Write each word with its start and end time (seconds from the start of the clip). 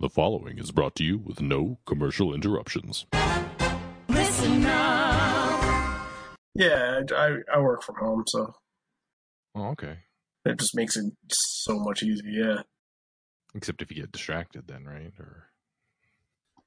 The 0.00 0.08
following 0.08 0.58
is 0.58 0.70
brought 0.70 0.94
to 0.96 1.04
you 1.04 1.18
with 1.18 1.40
no 1.40 1.78
commercial 1.84 2.32
interruptions. 2.32 3.06
Listen 4.08 4.60
now. 4.62 6.06
Yeah, 6.54 7.00
I 7.16 7.38
I 7.52 7.58
work 7.60 7.82
from 7.82 7.96
home, 7.96 8.22
so 8.26 8.54
Oh, 9.56 9.66
okay. 9.70 9.98
That 10.44 10.58
just 10.60 10.76
makes 10.76 10.96
it 10.96 11.12
so 11.32 11.78
much 11.80 12.02
easier. 12.04 12.30
Yeah, 12.30 12.60
Except 13.54 13.82
if 13.82 13.90
you 13.90 13.96
get 14.02 14.12
distracted, 14.12 14.68
then, 14.68 14.84
right? 14.84 15.12
Or 15.18 15.48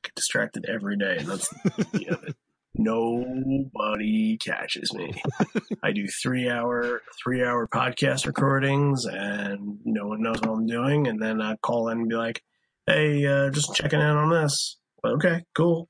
get 0.04 0.14
distracted 0.16 0.66
every 0.68 0.98
day, 0.98 1.18
and 1.20 1.28
that's 1.28 1.48
the 1.64 1.88
beauty 1.92 2.10
of 2.10 2.24
it. 2.24 2.36
Nobody 2.76 4.38
catches 4.38 4.94
me. 4.94 5.14
I 5.84 5.94
do 5.94 6.06
three 6.08 6.50
hour 6.50 7.02
three 7.24 7.44
hour 7.46 7.66
podcast 7.68 8.26
recordings, 8.26 9.06
and 9.06 9.80
no 9.86 10.08
one 10.08 10.22
knows 10.22 10.42
what 10.42 10.50
I'm 10.50 10.66
doing. 10.66 11.08
And 11.08 11.22
then 11.22 11.42
I 11.42 11.56
call 11.58 11.88
in 11.90 12.00
and 12.00 12.10
be 12.10 12.16
like, 12.16 12.44
"Hey, 12.88 13.26
uh, 13.26 13.50
just 13.52 13.76
checking 13.76 14.00
in 14.00 14.06
on 14.06 14.30
this." 14.30 14.78
Okay, 15.06 15.44
cool. 15.56 15.88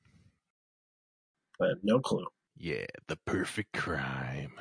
But 1.60 1.78
no 1.84 2.00
clue. 2.00 2.26
yeah, 2.58 2.86
the 3.08 3.18
perfect 3.26 3.74
crime. 3.74 4.54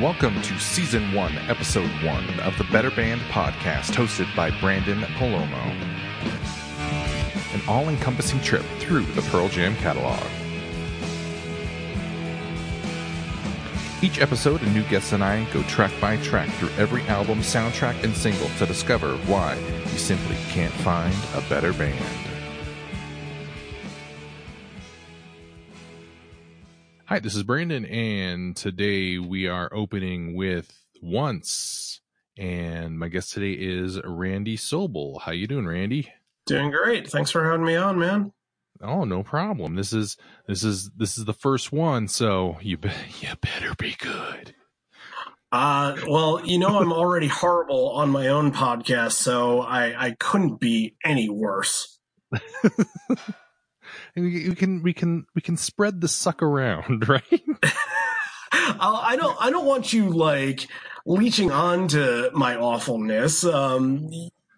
Welcome 0.00 0.40
to 0.42 0.58
Season 0.58 1.12
1, 1.12 1.32
Episode 1.48 1.88
1 2.04 2.40
of 2.40 2.58
the 2.58 2.64
Better 2.72 2.90
Band 2.90 3.20
Podcast, 3.22 3.92
hosted 3.92 4.34
by 4.34 4.50
Branden 4.50 5.04
Palomo. 5.14 5.72
An 7.54 7.60
all 7.68 7.88
encompassing 7.88 8.40
trip 8.40 8.64
through 8.78 9.04
the 9.04 9.22
Pearl 9.22 9.48
Jam 9.48 9.76
catalog. 9.76 10.20
Each 14.02 14.20
episode, 14.20 14.60
a 14.62 14.70
new 14.70 14.82
guest 14.88 15.12
and 15.12 15.22
I 15.22 15.44
go 15.52 15.62
track 15.62 15.92
by 16.00 16.16
track 16.16 16.48
through 16.54 16.70
every 16.70 17.02
album, 17.02 17.38
soundtrack, 17.38 18.02
and 18.02 18.12
single 18.16 18.48
to 18.58 18.66
discover 18.66 19.16
why 19.28 19.56
you 19.92 19.96
simply 19.96 20.34
can't 20.48 20.72
find 20.72 21.14
a 21.36 21.40
better 21.48 21.72
band. 21.72 22.04
Hi, 27.04 27.20
this 27.20 27.36
is 27.36 27.44
Branden, 27.44 27.88
and 27.88 28.56
today 28.56 29.18
we 29.18 29.46
are 29.46 29.72
opening 29.72 30.34
with 30.34 30.84
Once. 31.00 32.00
And 32.36 32.98
my 32.98 33.06
guest 33.06 33.32
today 33.32 33.52
is 33.52 34.00
Randy 34.02 34.56
Sobel. 34.56 35.20
How 35.20 35.30
you 35.30 35.46
doing, 35.46 35.66
Randy? 35.66 36.12
Doing 36.46 36.72
great. 36.72 37.08
Thanks 37.08 37.30
for 37.30 37.44
having 37.48 37.64
me 37.64 37.76
on, 37.76 38.00
man. 38.00 38.32
Oh, 38.82 39.04
no 39.04 39.22
problem. 39.22 39.76
This 39.76 39.92
is 39.92 40.16
this 40.46 40.64
is 40.64 40.90
this 40.96 41.16
is 41.16 41.24
the 41.24 41.32
first 41.32 41.72
one, 41.72 42.08
so 42.08 42.58
you 42.60 42.76
be, 42.76 42.90
you 43.20 43.28
better 43.40 43.74
be 43.76 43.94
good. 43.98 44.54
Uh, 45.52 45.96
well, 46.08 46.40
you 46.44 46.58
know, 46.58 46.78
I'm 46.78 46.92
already 46.92 47.28
horrible 47.28 47.90
on 47.90 48.08
my 48.08 48.28
own 48.28 48.52
podcast, 48.52 49.12
so 49.12 49.60
I, 49.60 50.06
I 50.06 50.10
couldn't 50.12 50.58
be 50.58 50.96
any 51.04 51.28
worse. 51.28 51.98
And 54.14 54.24
we, 54.26 54.48
we 54.48 54.54
can 54.54 54.82
we 54.82 54.92
can 54.92 55.26
we 55.34 55.40
can 55.40 55.56
spread 55.56 56.00
the 56.00 56.08
suck 56.08 56.42
around, 56.42 57.08
right? 57.08 57.42
I 58.52 59.16
don't, 59.18 59.36
I 59.40 59.50
don't 59.50 59.64
want 59.64 59.92
you 59.92 60.10
like 60.10 60.66
leeching 61.06 61.50
on 61.50 61.88
to 61.88 62.30
my 62.34 62.56
awfulness. 62.56 63.44
Um, 63.44 64.10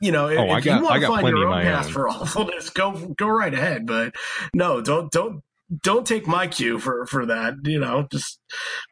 you 0.05 0.13
know, 0.13 0.29
if, 0.29 0.39
Oh, 0.39 0.57
if 0.57 0.65
got- 0.65 0.79
you 0.81 0.85
want 0.85 1.01
to 1.01 1.07
find 1.09 1.29
your 1.29 1.49
own 1.49 1.63
path 1.63 1.87
own. 1.87 1.93
for 1.93 2.09
awfulness, 2.09 2.71
go, 2.71 2.93
go 3.17 3.27
right 3.29 3.53
ahead. 3.55 3.87
But 3.87 4.15
no, 4.55 4.81
don't, 4.81 5.11
don't, 5.11 5.43
don't 5.83 6.07
take 6.07 6.27
my 6.27 6.47
cue 6.47 6.79
for, 6.79 7.07
for 7.07 7.27
that. 7.27 7.55
You 7.65 7.81
know, 7.81 8.07
just 8.13 8.39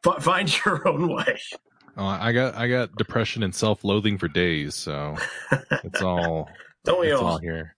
fi- 0.02 0.18
find 0.20 0.52
your 0.64 0.86
own 0.88 1.08
way. 1.08 1.38
Uh, 1.96 2.05
I 2.06 2.33
got 2.33 2.55
I 2.55 2.68
got 2.68 2.96
depression 2.96 3.42
and 3.42 3.55
self 3.55 3.84
loathing 3.84 4.16
for 4.16 4.27
days, 4.27 4.74
so 4.74 5.14
it's 5.84 6.00
all 6.02 6.48
Don't 6.84 7.00
we 7.02 7.08
it's 7.12 7.20
all? 7.20 7.33
all 7.33 7.38
here. 7.38 7.77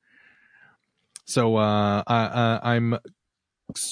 So 1.25 1.57
uh, 1.57 2.03
I, 2.07 2.17
uh, 2.25 2.61
I'm 2.63 2.97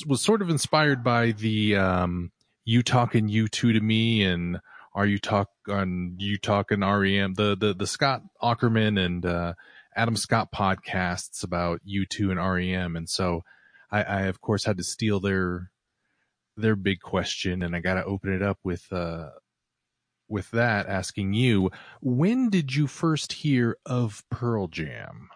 was 0.06 0.20
sort 0.22 0.42
of 0.42 0.50
inspired 0.50 1.02
by 1.02 1.32
the 1.32 1.76
um, 1.76 2.31
you 2.64 2.82
talking 2.84 3.28
you 3.28 3.48
two 3.48 3.72
to 3.72 3.81
me 3.81 4.22
and 4.22 4.60
are 4.94 5.06
you 5.06 5.19
talk 5.19 5.48
on 5.69 6.17
you 6.19 6.39
talking 6.39 6.81
REM 6.81 7.34
the 7.34 7.56
the 7.56 7.75
the 7.75 7.87
Scott 7.87 8.23
Aukerman 8.43 8.99
and 8.99 9.25
uh, 9.25 9.55
Adam 9.97 10.17
Scott 10.17 10.50
podcasts 10.53 11.43
about 11.43 11.81
U2 11.87 12.31
and 12.31 12.41
REM 12.41 12.97
and 12.97 13.09
so 13.09 13.43
I, 13.91 14.03
I 14.03 14.21
of 14.23 14.41
course 14.41 14.65
had 14.65 14.78
to 14.78 14.84
steal 14.84 15.21
their 15.21 15.71
their 16.56 16.77
big 16.77 17.00
question 17.00 17.62
and 17.62 17.77
I 17.77 17.81
got 17.81 17.95
to 17.95 18.05
open 18.05 18.33
it 18.33 18.43
up 18.43 18.59
with 18.65 18.93
uh 18.93 19.31
with 20.28 20.50
that 20.53 20.87
asking 20.87 21.34
you 21.34 21.71
when 22.00 22.49
did 22.50 22.75
you 22.75 22.87
first 22.87 23.33
hear 23.33 23.77
of 23.84 24.25
Pearl 24.31 24.67
Jam? 24.69 25.29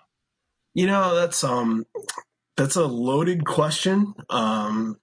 You 0.74 0.86
know, 0.86 1.14
that's 1.14 1.44
um 1.44 1.86
that's 2.56 2.76
a 2.76 2.86
loaded 2.86 3.44
question. 3.44 4.14
Um 4.30 4.98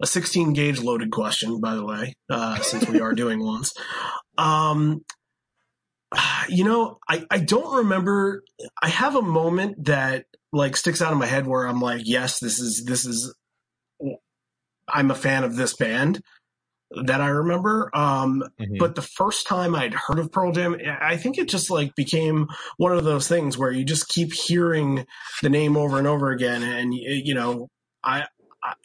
a 0.00 0.06
16 0.06 0.52
gauge 0.52 0.80
loaded 0.80 1.10
question, 1.10 1.60
by 1.60 1.74
the 1.74 1.84
way, 1.84 2.14
uh, 2.28 2.58
since 2.60 2.86
we 2.88 3.00
are 3.00 3.14
doing 3.14 3.42
ones. 3.42 3.72
Um 4.38 5.02
you 6.48 6.64
know, 6.64 6.98
I, 7.08 7.24
I 7.30 7.38
don't 7.38 7.78
remember 7.78 8.42
I 8.82 8.88
have 8.88 9.16
a 9.16 9.22
moment 9.22 9.84
that 9.86 10.26
like 10.52 10.76
sticks 10.76 11.02
out 11.02 11.12
of 11.12 11.18
my 11.18 11.26
head 11.26 11.46
where 11.46 11.66
I'm 11.66 11.80
like, 11.80 12.02
yes, 12.04 12.38
this 12.38 12.58
is 12.58 12.84
this 12.84 13.04
is 13.04 13.34
I'm 14.88 15.10
a 15.10 15.16
fan 15.16 15.44
of 15.44 15.56
this 15.56 15.74
band 15.74 16.20
that 17.04 17.20
I 17.20 17.28
remember. 17.28 17.90
Um 17.94 18.44
but 18.78 18.94
the 18.94 19.02
first 19.02 19.46
time 19.48 19.74
I'd 19.74 19.94
heard 19.94 20.20
of 20.20 20.30
Pearl 20.30 20.52
Jam, 20.52 20.76
I 21.00 21.16
think 21.16 21.36
it 21.36 21.48
just 21.48 21.70
like 21.70 21.94
became 21.96 22.46
one 22.76 22.92
of 22.92 23.02
those 23.04 23.26
things 23.26 23.58
where 23.58 23.72
you 23.72 23.84
just 23.84 24.08
keep 24.08 24.32
hearing 24.32 25.04
the 25.42 25.50
name 25.50 25.76
over 25.76 25.98
and 25.98 26.06
over 26.06 26.30
again, 26.30 26.62
and 26.62 26.94
you 26.94 27.34
know, 27.34 27.68
I, 28.04 28.20
I 28.22 28.26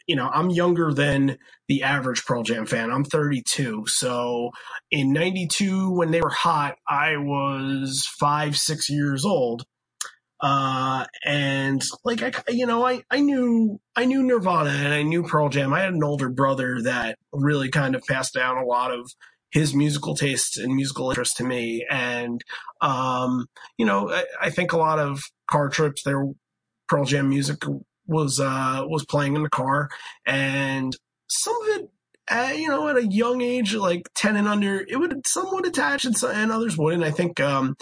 you 0.06 0.16
know, 0.16 0.28
I'm 0.28 0.50
younger 0.50 0.92
than 0.92 1.38
the 1.68 1.82
average 1.82 2.24
Pearl 2.24 2.42
Jam 2.42 2.66
fan. 2.66 2.90
I'm 2.90 3.04
32, 3.04 3.84
so 3.86 4.50
in 4.90 5.12
'92 5.12 5.90
when 5.90 6.10
they 6.10 6.20
were 6.20 6.30
hot, 6.30 6.76
I 6.88 7.16
was 7.16 8.06
five, 8.18 8.56
six 8.56 8.88
years 8.88 9.24
old. 9.24 9.64
Uh, 10.42 11.04
and 11.24 11.82
like 12.04 12.22
I, 12.22 12.32
you 12.50 12.66
know, 12.66 12.84
I, 12.84 13.02
I 13.10 13.20
knew, 13.20 13.80
I 13.94 14.06
knew 14.06 14.24
Nirvana 14.24 14.70
and 14.70 14.92
I 14.92 15.02
knew 15.02 15.22
Pearl 15.22 15.48
Jam. 15.48 15.72
I 15.72 15.82
had 15.82 15.94
an 15.94 16.02
older 16.02 16.28
brother 16.28 16.82
that 16.82 17.16
really 17.32 17.68
kind 17.68 17.94
of 17.94 18.02
passed 18.08 18.34
down 18.34 18.56
a 18.56 18.66
lot 18.66 18.92
of 18.92 19.08
his 19.52 19.72
musical 19.72 20.16
tastes 20.16 20.56
and 20.56 20.74
musical 20.74 21.10
interest 21.10 21.36
to 21.36 21.44
me. 21.44 21.86
And, 21.88 22.42
um, 22.80 23.46
you 23.78 23.86
know, 23.86 24.10
I, 24.10 24.24
I 24.40 24.50
think 24.50 24.72
a 24.72 24.78
lot 24.78 24.98
of 24.98 25.22
car 25.48 25.68
trips 25.68 26.02
there, 26.02 26.24
Pearl 26.88 27.04
Jam 27.04 27.28
music 27.28 27.62
was, 28.06 28.40
uh, 28.40 28.82
was 28.86 29.04
playing 29.04 29.36
in 29.36 29.42
the 29.42 29.50
car 29.50 29.88
and 30.26 30.96
some 31.28 31.54
of 31.62 31.68
it, 31.68 31.90
uh, 32.30 32.52
you 32.54 32.68
know, 32.68 32.88
at 32.88 32.96
a 32.96 33.06
young 33.06 33.40
age, 33.40 33.74
like 33.74 34.08
10 34.14 34.36
and 34.36 34.48
under, 34.48 34.84
it 34.88 34.96
would, 34.96 35.26
some 35.26 35.46
would 35.52 35.66
attach 35.66 36.04
and, 36.04 36.16
some, 36.16 36.30
and 36.30 36.52
others 36.52 36.76
wouldn't. 36.76 37.04
I 37.04 37.10
think, 37.10 37.40
um, 37.40 37.76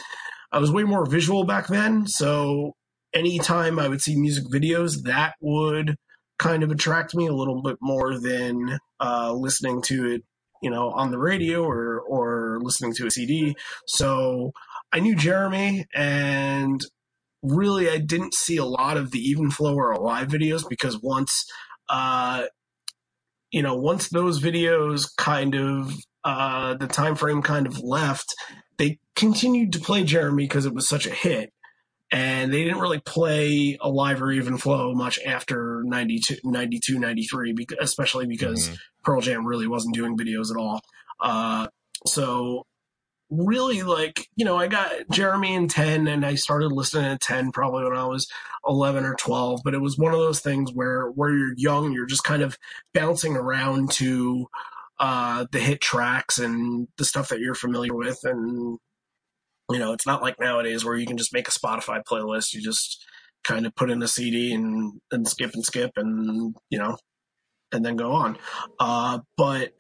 I 0.53 0.59
was 0.59 0.73
way 0.73 0.83
more 0.85 1.07
visual 1.07 1.45
back 1.45 1.69
then. 1.69 2.07
So 2.07 2.75
anytime 3.13 3.79
I 3.79 3.89
would 3.89 4.03
see 4.03 4.17
music 4.17 4.45
videos, 4.53 5.03
that 5.05 5.35
would 5.41 5.97
kind 6.39 6.63
of 6.63 6.71
attract 6.71 7.15
me 7.15 7.27
a 7.27 7.33
little 7.33 7.63
bit 7.63 7.77
more 7.81 8.19
than 8.19 8.79
uh, 8.99 9.33
listening 9.33 9.83
to 9.83 10.13
it, 10.13 10.23
you 10.63 10.71
know, 10.71 10.91
on 10.91 11.11
the 11.11 11.19
radio 11.19 11.63
or 11.63 12.01
or 12.01 12.59
listening 12.63 12.95
to 12.95 13.07
a 13.07 13.11
CD. 13.11 13.55
So 13.87 14.53
I 14.93 15.01
knew 15.01 15.15
Jeremy, 15.15 15.87
and 15.95 16.81
really 17.43 17.89
I 17.89 17.99
didn't 17.99 18.35
see 18.35 18.57
a 18.57 18.65
lot 18.65 18.97
of 18.97 19.11
the 19.11 19.19
Even 19.19 19.51
Flow 19.51 19.75
or 19.75 19.91
Alive 19.93 20.29
videos 20.29 20.69
because 20.69 21.01
once, 21.01 21.45
uh, 21.89 22.45
you 23.51 23.63
know, 23.63 23.75
once 23.77 24.09
those 24.09 24.41
videos 24.41 25.09
kind 25.17 25.55
of 25.55 25.93
uh, 26.25 26.75
the 26.75 26.87
time 26.87 27.17
frame 27.17 27.43
kind 27.43 27.67
of 27.67 27.79
left, 27.81 28.35
they 28.79 28.99
continued 29.17 29.73
to 29.73 29.81
play 29.81 30.05
Jeremy 30.05 30.45
because 30.45 30.67
it 30.67 30.75
was 30.75 30.89
such 30.89 31.07
a 31.07 31.11
hit 31.11 31.53
and 32.13 32.53
they 32.53 32.65
didn't 32.65 32.81
really 32.81 33.01
play 33.01 33.79
Alive 33.81 34.21
or 34.23 34.31
Even 34.33 34.57
Flow 34.59 34.95
much 34.95 35.19
after 35.25 35.83
92, 35.85 36.37
92 36.45 36.99
93, 36.99 37.53
bec- 37.53 37.79
especially 37.81 38.27
because 38.27 38.69
Mhm. 38.69 38.77
Pearl 39.05 39.21
Jam 39.21 39.47
really 39.47 39.67
wasn't 39.67 39.95
doing 39.95 40.17
videos 40.17 40.51
at 40.51 40.57
all. 40.57 40.81
Uh, 41.21 41.69
so 42.07 42.67
really 43.31 43.83
like, 43.83 44.27
you 44.37 44.45
know, 44.45 44.57
I 44.57 44.67
got 44.67 44.93
Jeremy 45.11 45.55
in 45.55 45.69
10 45.69 46.09
and 46.09 46.27
I 46.27 46.35
started 46.35 46.73
listening 46.73 47.07
at 47.07 47.21
10 47.21 47.53
probably 47.53 47.85
when 47.85 47.97
I 47.97 48.07
was 48.07 48.27
11 48.67 49.05
or 49.05 49.15
12, 49.15 49.61
but 49.65 49.75
it 49.75 49.81
was 49.81 49.97
one 49.97 50.13
of 50.13 50.19
those 50.19 50.41
things 50.41 50.73
where, 50.73 51.07
where 51.07 51.31
you're 51.31 51.55
young, 51.57 51.93
you're 51.93 52.07
just 52.07 52.25
kind 52.25 52.43
of 52.43 52.59
bouncing 52.93 53.37
around 53.37 53.93
to, 53.93 54.47
uh, 54.99 55.47
the 55.53 55.61
hit 55.61 55.81
tracks 55.81 56.39
and 56.39 56.89
the 56.99 57.05
stuff 57.05 57.29
that 57.29 57.41
you're 57.41 57.55
familiar 57.55 57.95
with. 57.95 58.19
And, 58.25 58.79
you 59.71 59.79
know, 59.79 59.93
it's 59.93 60.07
not 60.07 60.23
like 60.23 60.41
nowadays 60.41 60.85
where 60.85 60.97
you 60.97 61.07
can 61.07 61.17
just 61.17 61.33
make 61.33 61.49
a 61.49 61.53
Spotify 61.53 62.03
playlist. 62.05 62.53
You 62.53 62.61
just 62.61 63.05
kind 63.45 63.65
of 63.65 63.75
put 63.75 63.91
in 63.91 64.03
a 64.03 64.09
CD 64.09 64.53
and, 64.53 65.01
and 65.11 65.27
skip 65.27 65.53
and 65.55 65.65
skip 65.65 65.93
and, 65.97 66.55
you 66.69 66.79
know, 66.79 66.97
and 67.73 67.85
then 67.85 67.97
go 67.97 68.13
on. 68.13 68.37
Uh, 68.79 69.21
but 69.37 69.73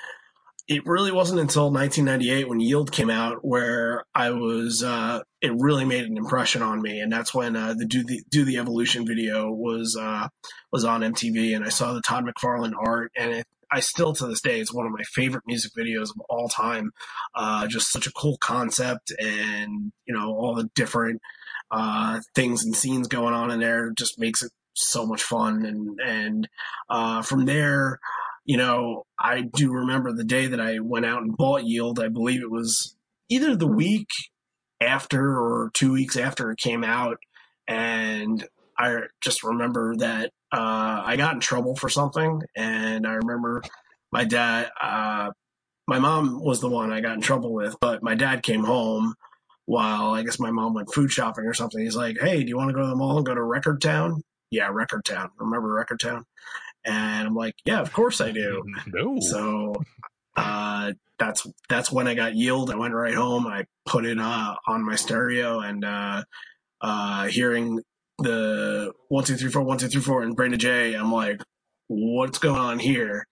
it 0.70 0.86
really 0.86 1.10
wasn't 1.10 1.40
until 1.40 1.72
1998 1.72 2.48
when 2.48 2.60
Yield 2.60 2.92
came 2.92 3.10
out 3.10 3.44
where 3.44 4.04
I 4.14 4.30
was 4.30 4.84
uh, 4.84 5.18
it 5.42 5.52
really 5.58 5.84
made 5.84 6.04
an 6.04 6.16
impression 6.16 6.62
on 6.62 6.80
me, 6.80 7.00
and 7.00 7.12
that's 7.12 7.34
when 7.34 7.56
uh, 7.56 7.74
the 7.74 7.84
do 7.84 8.04
the 8.04 8.22
do 8.30 8.44
the 8.44 8.58
evolution 8.58 9.04
video 9.04 9.50
was 9.50 9.98
uh, 10.00 10.28
was 10.70 10.84
on 10.84 11.00
MTV, 11.00 11.56
and 11.56 11.64
I 11.64 11.70
saw 11.70 11.92
the 11.92 12.00
Todd 12.00 12.24
McFarlane 12.24 12.74
art, 12.78 13.10
and 13.16 13.32
it, 13.32 13.46
I 13.72 13.80
still 13.80 14.12
to 14.14 14.28
this 14.28 14.42
day 14.42 14.60
it's 14.60 14.72
one 14.72 14.86
of 14.86 14.92
my 14.92 15.02
favorite 15.02 15.42
music 15.44 15.72
videos 15.76 16.10
of 16.10 16.22
all 16.28 16.48
time. 16.48 16.92
Uh, 17.34 17.66
just 17.66 17.90
such 17.90 18.06
a 18.06 18.12
cool 18.12 18.38
concept, 18.38 19.12
and 19.18 19.90
you 20.06 20.14
know 20.14 20.32
all 20.32 20.54
the 20.54 20.70
different 20.76 21.20
uh, 21.72 22.20
things 22.36 22.62
and 22.62 22.76
scenes 22.76 23.08
going 23.08 23.34
on 23.34 23.50
in 23.50 23.58
there 23.58 23.90
just 23.90 24.20
makes 24.20 24.40
it 24.44 24.52
so 24.74 25.04
much 25.04 25.24
fun, 25.24 25.64
and 25.64 25.98
and 26.00 26.48
uh, 26.88 27.22
from 27.22 27.44
there 27.46 27.98
you 28.44 28.56
know, 28.56 29.04
I 29.18 29.42
do 29.42 29.72
remember 29.72 30.12
the 30.12 30.24
day 30.24 30.48
that 30.48 30.60
I 30.60 30.78
went 30.80 31.06
out 31.06 31.22
and 31.22 31.36
bought 31.36 31.64
Yield. 31.64 32.00
I 32.00 32.08
believe 32.08 32.42
it 32.42 32.50
was 32.50 32.96
either 33.28 33.56
the 33.56 33.66
week 33.66 34.08
after 34.80 35.38
or 35.38 35.70
two 35.74 35.92
weeks 35.92 36.16
after 36.16 36.50
it 36.50 36.58
came 36.58 36.84
out. 36.84 37.18
And 37.68 38.46
I 38.78 39.02
just 39.20 39.44
remember 39.44 39.96
that 39.96 40.30
uh, 40.52 41.02
I 41.04 41.16
got 41.16 41.34
in 41.34 41.40
trouble 41.40 41.76
for 41.76 41.88
something. 41.88 42.42
And 42.56 43.06
I 43.06 43.12
remember 43.14 43.62
my 44.10 44.24
dad, 44.24 44.70
uh, 44.80 45.30
my 45.86 45.98
mom 45.98 46.42
was 46.42 46.60
the 46.60 46.68
one 46.68 46.92
I 46.92 47.00
got 47.00 47.14
in 47.14 47.20
trouble 47.20 47.52
with, 47.52 47.76
but 47.80 48.02
my 48.02 48.14
dad 48.14 48.42
came 48.42 48.64
home 48.64 49.14
while 49.66 50.12
I 50.12 50.22
guess 50.22 50.40
my 50.40 50.50
mom 50.50 50.74
went 50.74 50.92
food 50.92 51.10
shopping 51.10 51.44
or 51.46 51.54
something. 51.54 51.82
He's 51.82 51.96
like, 51.96 52.16
Hey, 52.20 52.42
do 52.42 52.48
you 52.48 52.56
want 52.56 52.70
to 52.70 52.74
go 52.74 52.82
to 52.82 52.88
the 52.88 52.96
mall 52.96 53.18
and 53.18 53.26
go 53.26 53.34
to 53.34 53.42
Record 53.42 53.80
Town? 53.82 54.22
Yeah, 54.50 54.68
Record 54.72 55.04
Town. 55.04 55.30
Remember 55.38 55.72
Record 55.72 56.00
Town? 56.00 56.24
And 56.84 57.26
I'm 57.28 57.34
like, 57.34 57.54
yeah, 57.64 57.80
of 57.80 57.92
course 57.92 58.20
I 58.20 58.30
do. 58.32 58.62
No. 58.86 59.20
So 59.20 59.74
uh, 60.36 60.92
that's 61.18 61.46
that's 61.68 61.92
when 61.92 62.08
I 62.08 62.14
got 62.14 62.34
Yield. 62.34 62.70
I 62.70 62.76
went 62.76 62.94
right 62.94 63.14
home. 63.14 63.46
I 63.46 63.66
put 63.86 64.04
it 64.06 64.18
uh, 64.18 64.54
on 64.66 64.84
my 64.84 64.96
stereo 64.96 65.60
and 65.60 65.84
uh, 65.84 66.24
uh, 66.80 67.26
hearing 67.26 67.80
the 68.18 68.92
one 69.08 69.24
two 69.24 69.36
three 69.36 69.50
four 69.50 69.62
one 69.62 69.78
two 69.78 69.88
three 69.88 70.00
four 70.02 70.22
and 70.22 70.34
Brain 70.36 70.52
of 70.54 70.58
J. 70.60 70.94
I'm 70.94 71.12
like, 71.12 71.42
what's 71.88 72.38
going 72.38 72.58
on 72.60 72.78
here? 72.78 73.26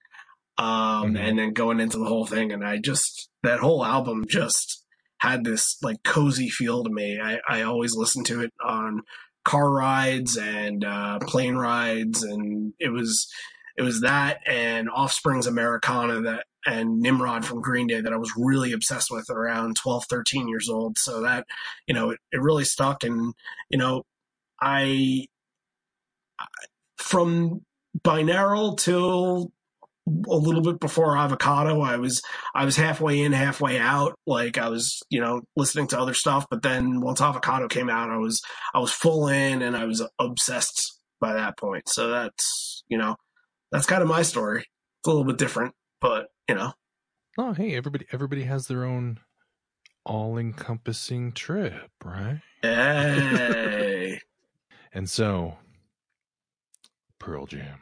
Um, 0.59 1.15
Mhm. 1.15 1.19
And 1.21 1.39
then 1.39 1.53
going 1.53 1.79
into 1.81 1.99
the 1.99 2.05
whole 2.06 2.27
thing, 2.27 2.53
and 2.53 2.65
I 2.65 2.79
just 2.79 3.29
that 3.43 3.61
whole 3.61 3.85
album 3.85 4.27
just 4.29 4.85
had 5.21 5.44
this 5.44 5.77
like 5.83 6.03
cozy 6.05 6.49
feel 6.49 6.83
to 6.85 6.91
me. 6.91 7.19
I, 7.23 7.39
I 7.49 7.62
always 7.62 7.94
listen 7.94 8.25
to 8.25 8.41
it 8.43 8.53
on 8.65 9.03
car 9.44 9.70
rides 9.70 10.37
and 10.37 10.85
uh, 10.85 11.19
plane 11.20 11.56
rides, 11.56 12.23
and 12.23 12.73
it 12.79 12.90
was 12.90 13.29
it 13.76 13.82
was 13.82 14.00
that 14.00 14.40
and 14.46 14.88
Offspring's 14.90 15.46
Americana 15.46 16.20
that 16.23 16.44
and 16.67 17.00
Nimrod 17.00 17.44
from 17.44 17.62
Green 17.62 17.87
Day 17.87 18.00
that 18.00 18.12
I 18.12 18.17
was 18.17 18.32
really 18.37 18.73
obsessed 18.73 19.11
with 19.11 19.31
around 19.31 19.76
12, 19.76 20.05
13 20.05 20.49
years 20.49 20.69
old. 20.69 20.99
So 20.99 21.23
that, 21.23 21.46
you 21.87 21.94
know, 21.94 22.11
it, 22.11 22.19
it 22.31 22.43
really 22.43 22.64
stuck. 22.64 23.05
And, 23.05 23.32
you 23.70 23.79
know, 23.79 24.02
I, 24.61 25.26
from 26.96 27.62
binaural 27.99 28.76
till 28.76 29.50
a 30.28 30.37
little 30.37 30.62
bit 30.62 30.81
before 30.81 31.16
avocado 31.16 31.81
i 31.81 31.96
was 31.96 32.22
i 32.55 32.64
was 32.64 32.76
halfway 32.76 33.20
in 33.20 33.32
halfway 33.32 33.78
out 33.78 34.14
like 34.26 34.58
i 34.58 34.69
was 34.69 35.00
you 35.10 35.20
know 35.20 35.40
listening 35.56 35.87
to 35.87 35.99
other 35.99 36.14
stuff 36.14 36.46
but 36.50 36.62
then 36.62 37.00
once 37.00 37.20
avocado 37.20 37.69
came 37.69 37.88
out 37.90 38.10
i 38.10 38.16
was 38.16 38.40
i 38.75 38.78
was 38.78 38.90
full 38.90 39.28
in 39.28 39.62
and 39.62 39.76
i 39.76 39.84
was 39.84 40.02
obsessed 40.19 40.99
by 41.20 41.34
that 41.34 41.58
point. 41.58 41.88
So 41.88 42.08
that's 42.10 42.84
you 42.88 42.96
know 42.99 43.16
that's 43.72 43.87
kind 43.87 44.02
of 44.02 44.08
my 44.08 44.22
story. 44.22 44.60
It's 44.60 45.06
a 45.06 45.10
little 45.10 45.25
bit 45.25 45.38
different 45.38 45.75
but 46.00 46.26
you 46.49 46.55
know. 46.55 46.72
Oh, 47.38 47.52
hey, 47.52 47.75
everybody 47.75 48.06
everybody 48.12 48.44
has 48.44 48.66
their 48.66 48.84
own 48.84 49.19
all-encompassing 50.05 51.32
trip, 51.32 51.90
right? 52.05 52.40
hey 52.62 54.19
And 54.93 55.08
so 55.08 55.58
Pearl 57.19 57.46
Jam. 57.46 57.78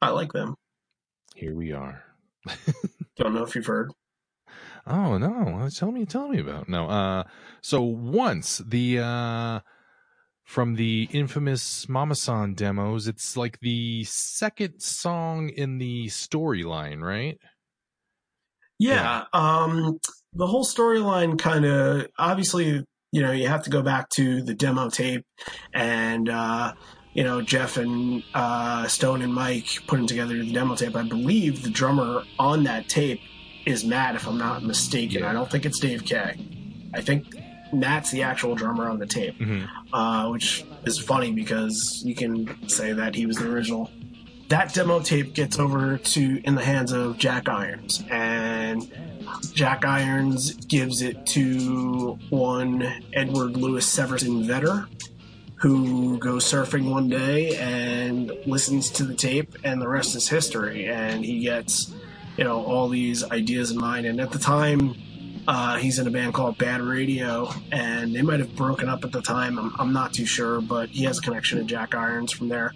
i 0.00 0.10
like 0.10 0.32
them 0.32 0.54
Here 1.34 1.54
we 1.54 1.72
are. 1.72 2.02
don't 3.16 3.34
know 3.34 3.44
if 3.44 3.54
you've 3.54 3.66
heard 3.66 3.90
Oh 4.86 5.16
no! 5.16 5.68
Tell 5.74 5.90
me, 5.90 6.04
tell 6.04 6.28
me 6.28 6.38
about 6.38 6.68
no. 6.68 6.88
Uh, 6.88 7.24
so 7.62 7.80
once 7.80 8.58
the 8.58 8.98
uh, 8.98 9.60
from 10.44 10.74
the 10.74 11.08
infamous 11.10 11.88
Mama 11.88 12.14
San 12.14 12.52
demos, 12.52 13.08
it's 13.08 13.36
like 13.36 13.60
the 13.60 14.04
second 14.04 14.80
song 14.80 15.48
in 15.48 15.78
the 15.78 16.06
storyline, 16.06 17.00
right? 17.00 17.38
Yeah. 18.78 19.24
Um, 19.32 19.98
the 20.34 20.46
whole 20.46 20.64
storyline 20.64 21.38
kind 21.38 21.64
of 21.64 22.08
obviously, 22.18 22.84
you 23.12 23.22
know, 23.22 23.32
you 23.32 23.48
have 23.48 23.62
to 23.62 23.70
go 23.70 23.82
back 23.82 24.10
to 24.10 24.42
the 24.42 24.52
demo 24.52 24.90
tape 24.90 25.24
and, 25.72 26.28
uh, 26.28 26.74
you 27.14 27.24
know, 27.24 27.40
Jeff 27.40 27.76
and 27.76 28.22
uh, 28.34 28.86
Stone 28.88 29.22
and 29.22 29.32
Mike 29.32 29.68
putting 29.86 30.06
together 30.06 30.36
the 30.36 30.52
demo 30.52 30.74
tape. 30.74 30.94
I 30.96 31.02
believe 31.02 31.62
the 31.62 31.70
drummer 31.70 32.24
on 32.38 32.64
that 32.64 32.88
tape 32.88 33.20
is 33.66 33.84
Matt, 33.84 34.14
if 34.14 34.26
I'm 34.28 34.36
not 34.36 34.62
mistaken. 34.62 35.20
Yeah. 35.20 35.30
I 35.30 35.32
don't 35.32 35.50
think 35.50 35.64
it's 35.64 35.78
Dave 35.80 36.04
K. 36.04 36.36
I 36.92 37.00
think 37.00 37.26
Matt's 37.72 38.10
the 38.10 38.22
actual 38.22 38.54
drummer 38.54 38.88
on 38.88 38.98
the 38.98 39.06
tape 39.06 39.38
Mm-hmm. 39.38 39.94
uh, 39.94 40.30
which 40.30 40.64
is 40.84 40.98
funny 40.98 41.32
because 41.32 42.02
you 42.04 42.14
can 42.14 42.68
say 42.68 42.92
that 42.92 43.14
he 43.14 43.26
was 43.26 43.36
the 43.38 43.50
original. 43.50 43.90
That 44.48 44.74
demo 44.74 45.00
tape 45.00 45.34
gets 45.34 45.58
over 45.58 45.96
to 45.96 46.40
in 46.44 46.54
the 46.54 46.62
hands 46.62 46.92
of 46.92 47.16
Jack 47.16 47.48
Irons, 47.48 48.04
and 48.10 48.92
Jack 49.54 49.86
Irons 49.86 50.52
gives 50.66 51.00
it 51.00 51.24
to 51.28 52.18
one 52.28 52.82
Edward 53.14 53.56
Lewis 53.56 53.86
Severson 53.86 54.46
Vedder, 54.46 54.86
who 55.64 56.18
goes 56.18 56.44
surfing 56.44 56.90
one 56.90 57.08
day 57.08 57.56
and 57.56 58.30
listens 58.44 58.90
to 58.90 59.02
the 59.02 59.14
tape, 59.14 59.56
and 59.64 59.80
the 59.80 59.88
rest 59.88 60.14
is 60.14 60.28
history. 60.28 60.84
And 60.84 61.24
he 61.24 61.40
gets, 61.40 61.90
you 62.36 62.44
know, 62.44 62.62
all 62.62 62.90
these 62.90 63.24
ideas 63.24 63.70
in 63.70 63.78
mind. 63.78 64.04
And 64.04 64.20
at 64.20 64.30
the 64.30 64.38
time, 64.38 64.94
uh, 65.48 65.78
he's 65.78 65.98
in 65.98 66.06
a 66.06 66.10
band 66.10 66.34
called 66.34 66.58
Bad 66.58 66.82
Radio, 66.82 67.50
and 67.72 68.14
they 68.14 68.20
might 68.20 68.40
have 68.40 68.54
broken 68.54 68.90
up 68.90 69.04
at 69.04 69.12
the 69.12 69.22
time. 69.22 69.58
I'm, 69.58 69.74
I'm 69.78 69.92
not 69.94 70.12
too 70.12 70.26
sure, 70.26 70.60
but 70.60 70.90
he 70.90 71.04
has 71.04 71.18
a 71.18 71.22
connection 71.22 71.56
to 71.56 71.64
Jack 71.64 71.94
Irons 71.94 72.30
from 72.30 72.50
there 72.50 72.74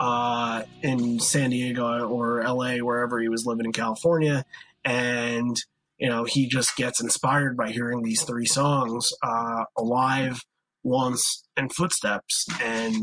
uh, 0.00 0.64
in 0.82 1.20
San 1.20 1.50
Diego 1.50 2.08
or 2.08 2.42
LA, 2.42 2.78
wherever 2.78 3.20
he 3.20 3.28
was 3.28 3.46
living 3.46 3.66
in 3.66 3.72
California. 3.72 4.44
And, 4.84 5.56
you 5.98 6.08
know, 6.08 6.24
he 6.24 6.48
just 6.48 6.74
gets 6.74 7.00
inspired 7.00 7.56
by 7.56 7.70
hearing 7.70 8.02
these 8.02 8.22
three 8.22 8.46
songs 8.46 9.12
uh, 9.22 9.66
Alive, 9.78 10.44
Once, 10.84 11.44
and 11.56 11.72
Footsteps, 11.72 12.46
and 12.62 12.94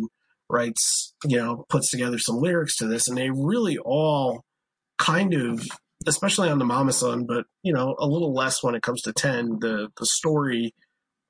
writes, 0.50 1.14
you 1.26 1.38
know, 1.38 1.66
puts 1.70 1.90
together 1.90 2.18
some 2.18 2.38
lyrics 2.38 2.78
to 2.78 2.88
this. 2.88 3.08
And 3.08 3.18
they 3.18 3.30
really 3.30 3.78
all 3.78 4.44
kind 4.98 5.34
of 5.34 5.66
especially 6.08 6.50
on 6.50 6.60
the 6.60 6.66
Mama 6.66 6.94
San, 6.94 7.26
but 7.26 7.46
you 7.64 7.74
know, 7.74 7.96
a 8.00 8.08
little 8.08 8.34
less 8.34 8.64
when 8.64 8.76
it 8.76 8.84
comes 8.84 9.02
to 9.04 9.14
ten. 9.14 9.60
The 9.60 9.90
the 9.98 10.06
story 10.06 10.74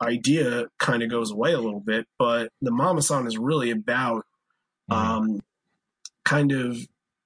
idea 0.02 0.66
kind 0.80 1.04
of 1.04 1.10
goes 1.10 1.32
away 1.32 1.54
a 1.54 1.60
little 1.60 1.82
bit, 1.82 2.06
but 2.18 2.50
the 2.62 2.72
Mama 2.72 3.02
San 3.02 3.28
is 3.28 3.38
really 3.38 3.72
about 3.72 4.24
um, 4.90 5.40
kind 6.26 6.52
of 6.52 6.78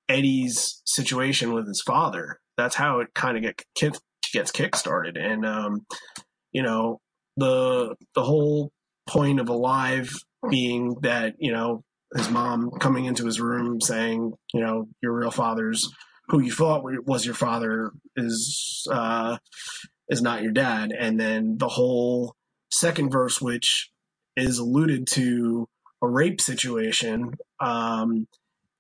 Eddie's 0.10 0.82
situation 0.86 1.54
with 1.54 1.68
his 1.68 1.82
father. 1.82 2.40
That's 2.58 2.76
how 2.76 3.00
it 3.00 3.14
kind 3.14 3.38
of 3.38 3.44
get 3.44 3.64
kick, 3.76 3.96
gets 4.34 4.52
kick 4.52 4.76
started, 4.76 5.18
and 5.18 5.46
um, 5.46 5.86
you 6.52 6.64
know 6.64 7.00
the 7.38 7.96
the 8.14 8.24
whole 8.24 8.72
point 9.08 9.40
of 9.40 9.50
Alive 9.50 10.12
being 10.50 10.96
that 11.02 11.36
you 11.40 11.52
know 11.52 11.84
his 12.16 12.30
mom 12.30 12.72
coming 12.80 13.06
into 13.06 13.26
his 13.26 13.42
room 13.42 13.82
saying, 13.82 14.34
you 14.54 14.62
know, 14.62 14.88
your 15.02 15.14
real 15.14 15.32
father's 15.32 15.90
who 16.30 16.42
you 16.42 16.52
thought 16.52 16.84
was 17.06 17.26
your 17.26 17.36
father 17.36 17.92
is 18.16 18.88
uh, 18.92 19.38
is 20.10 20.22
not 20.22 20.42
your 20.44 20.52
dad, 20.52 20.92
and 20.98 21.20
then 21.20 21.58
the 21.58 21.68
whole 21.68 22.36
second 22.72 23.12
verse, 23.12 23.42
which 23.42 23.92
is 24.36 24.58
alluded 24.60 25.08
to 25.08 25.68
a 26.02 26.08
rape 26.08 26.42
situation, 26.42 27.34
um, 27.60 28.28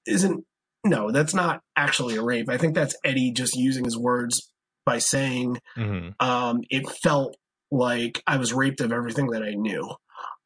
isn't. 0.07 0.45
No, 0.83 1.11
that's 1.11 1.33
not 1.33 1.61
actually 1.75 2.15
a 2.15 2.21
rape. 2.21 2.47
I 2.49 2.57
think 2.57 2.75
that's 2.75 2.95
Eddie 3.03 3.31
just 3.31 3.55
using 3.55 3.85
his 3.85 3.97
words 3.97 4.51
by 4.85 4.99
saying 4.99 5.59
hmm 5.75 6.09
um, 6.19 6.61
it 6.69 6.87
felt 6.89 7.35
like 7.71 8.21
I 8.27 8.37
was 8.37 8.53
raped 8.53 8.81
of 8.81 8.91
everything 8.93 9.27
that 9.31 9.43
I 9.43 9.51
knew. 9.55 9.95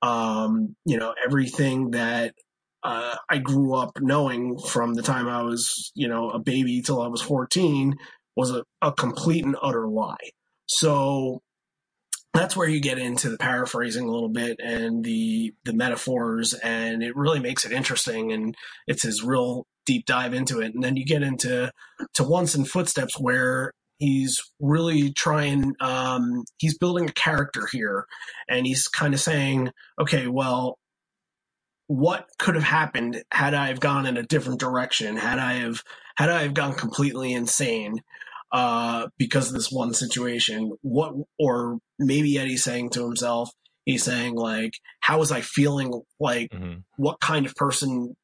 Um, 0.01 0.75
you 0.85 0.97
know, 0.97 1.13
everything 1.23 1.91
that 1.91 2.33
uh, 2.83 3.15
I 3.29 3.39
grew 3.39 3.75
up 3.75 3.99
knowing 3.99 4.57
from 4.57 4.93
the 4.93 5.01
time 5.01 5.27
I 5.27 5.41
was, 5.41 5.91
you 5.95 6.07
know, 6.07 6.29
a 6.29 6.39
baby 6.39 6.81
till 6.81 7.01
I 7.01 7.07
was 7.07 7.21
14 7.21 7.95
was 8.35 8.51
a, 8.51 8.63
a 8.81 8.93
complete 8.93 9.43
and 9.43 9.57
utter 9.61 9.87
lie. 9.87 10.15
So 10.67 11.41
that's 12.33 12.55
where 12.55 12.67
you 12.67 12.79
get 12.79 12.99
into 12.99 13.29
the 13.29 13.37
paraphrasing 13.37 14.07
a 14.07 14.11
little 14.11 14.29
bit 14.29 14.59
and 14.63 15.03
the 15.03 15.53
the 15.65 15.73
metaphors, 15.73 16.53
and 16.53 17.03
it 17.03 17.15
really 17.15 17.39
makes 17.39 17.65
it 17.65 17.71
interesting. 17.71 18.31
And 18.31 18.55
it's 18.87 19.03
his 19.03 19.23
real 19.23 19.65
deep 19.85 20.05
dive 20.05 20.33
into 20.33 20.61
it. 20.61 20.73
And 20.73 20.83
then 20.83 20.95
you 20.95 21.05
get 21.05 21.23
into 21.23 21.71
to 22.13 22.23
Once 22.23 22.55
in 22.55 22.65
Footsteps, 22.65 23.19
where 23.19 23.73
he's 23.99 24.39
really 24.59 25.11
trying 25.13 25.73
um, 25.81 26.43
he's 26.57 26.77
building 26.77 27.07
a 27.09 27.13
character 27.13 27.67
here 27.71 28.05
and 28.49 28.65
he's 28.65 28.87
kind 28.87 29.13
of 29.13 29.19
saying 29.19 29.69
okay 30.01 30.27
well 30.27 30.77
what 31.87 32.27
could 32.37 32.55
have 32.55 32.63
happened 32.63 33.23
had 33.31 33.53
i 33.53 33.67
have 33.67 33.79
gone 33.79 34.05
in 34.05 34.15
a 34.17 34.23
different 34.23 34.59
direction 34.59 35.17
had 35.17 35.39
i 35.39 35.53
have 35.53 35.81
had 36.17 36.29
i 36.29 36.43
have 36.43 36.53
gone 36.53 36.73
completely 36.73 37.33
insane 37.33 38.01
uh, 38.51 39.05
because 39.19 39.47
of 39.47 39.53
this 39.53 39.71
one 39.71 39.93
situation 39.93 40.71
what 40.81 41.13
or 41.39 41.77
maybe 41.99 42.37
eddie's 42.37 42.63
saying 42.63 42.89
to 42.89 43.03
himself 43.03 43.49
he's 43.85 44.03
saying 44.03 44.35
like 44.35 44.73
how 45.01 45.19
was 45.19 45.31
i 45.31 45.41
feeling 45.41 45.91
like 46.19 46.49
Mhm. 46.51 46.83
what 46.97 47.19
kind 47.19 47.45
of 47.45 47.55
person 47.55 48.15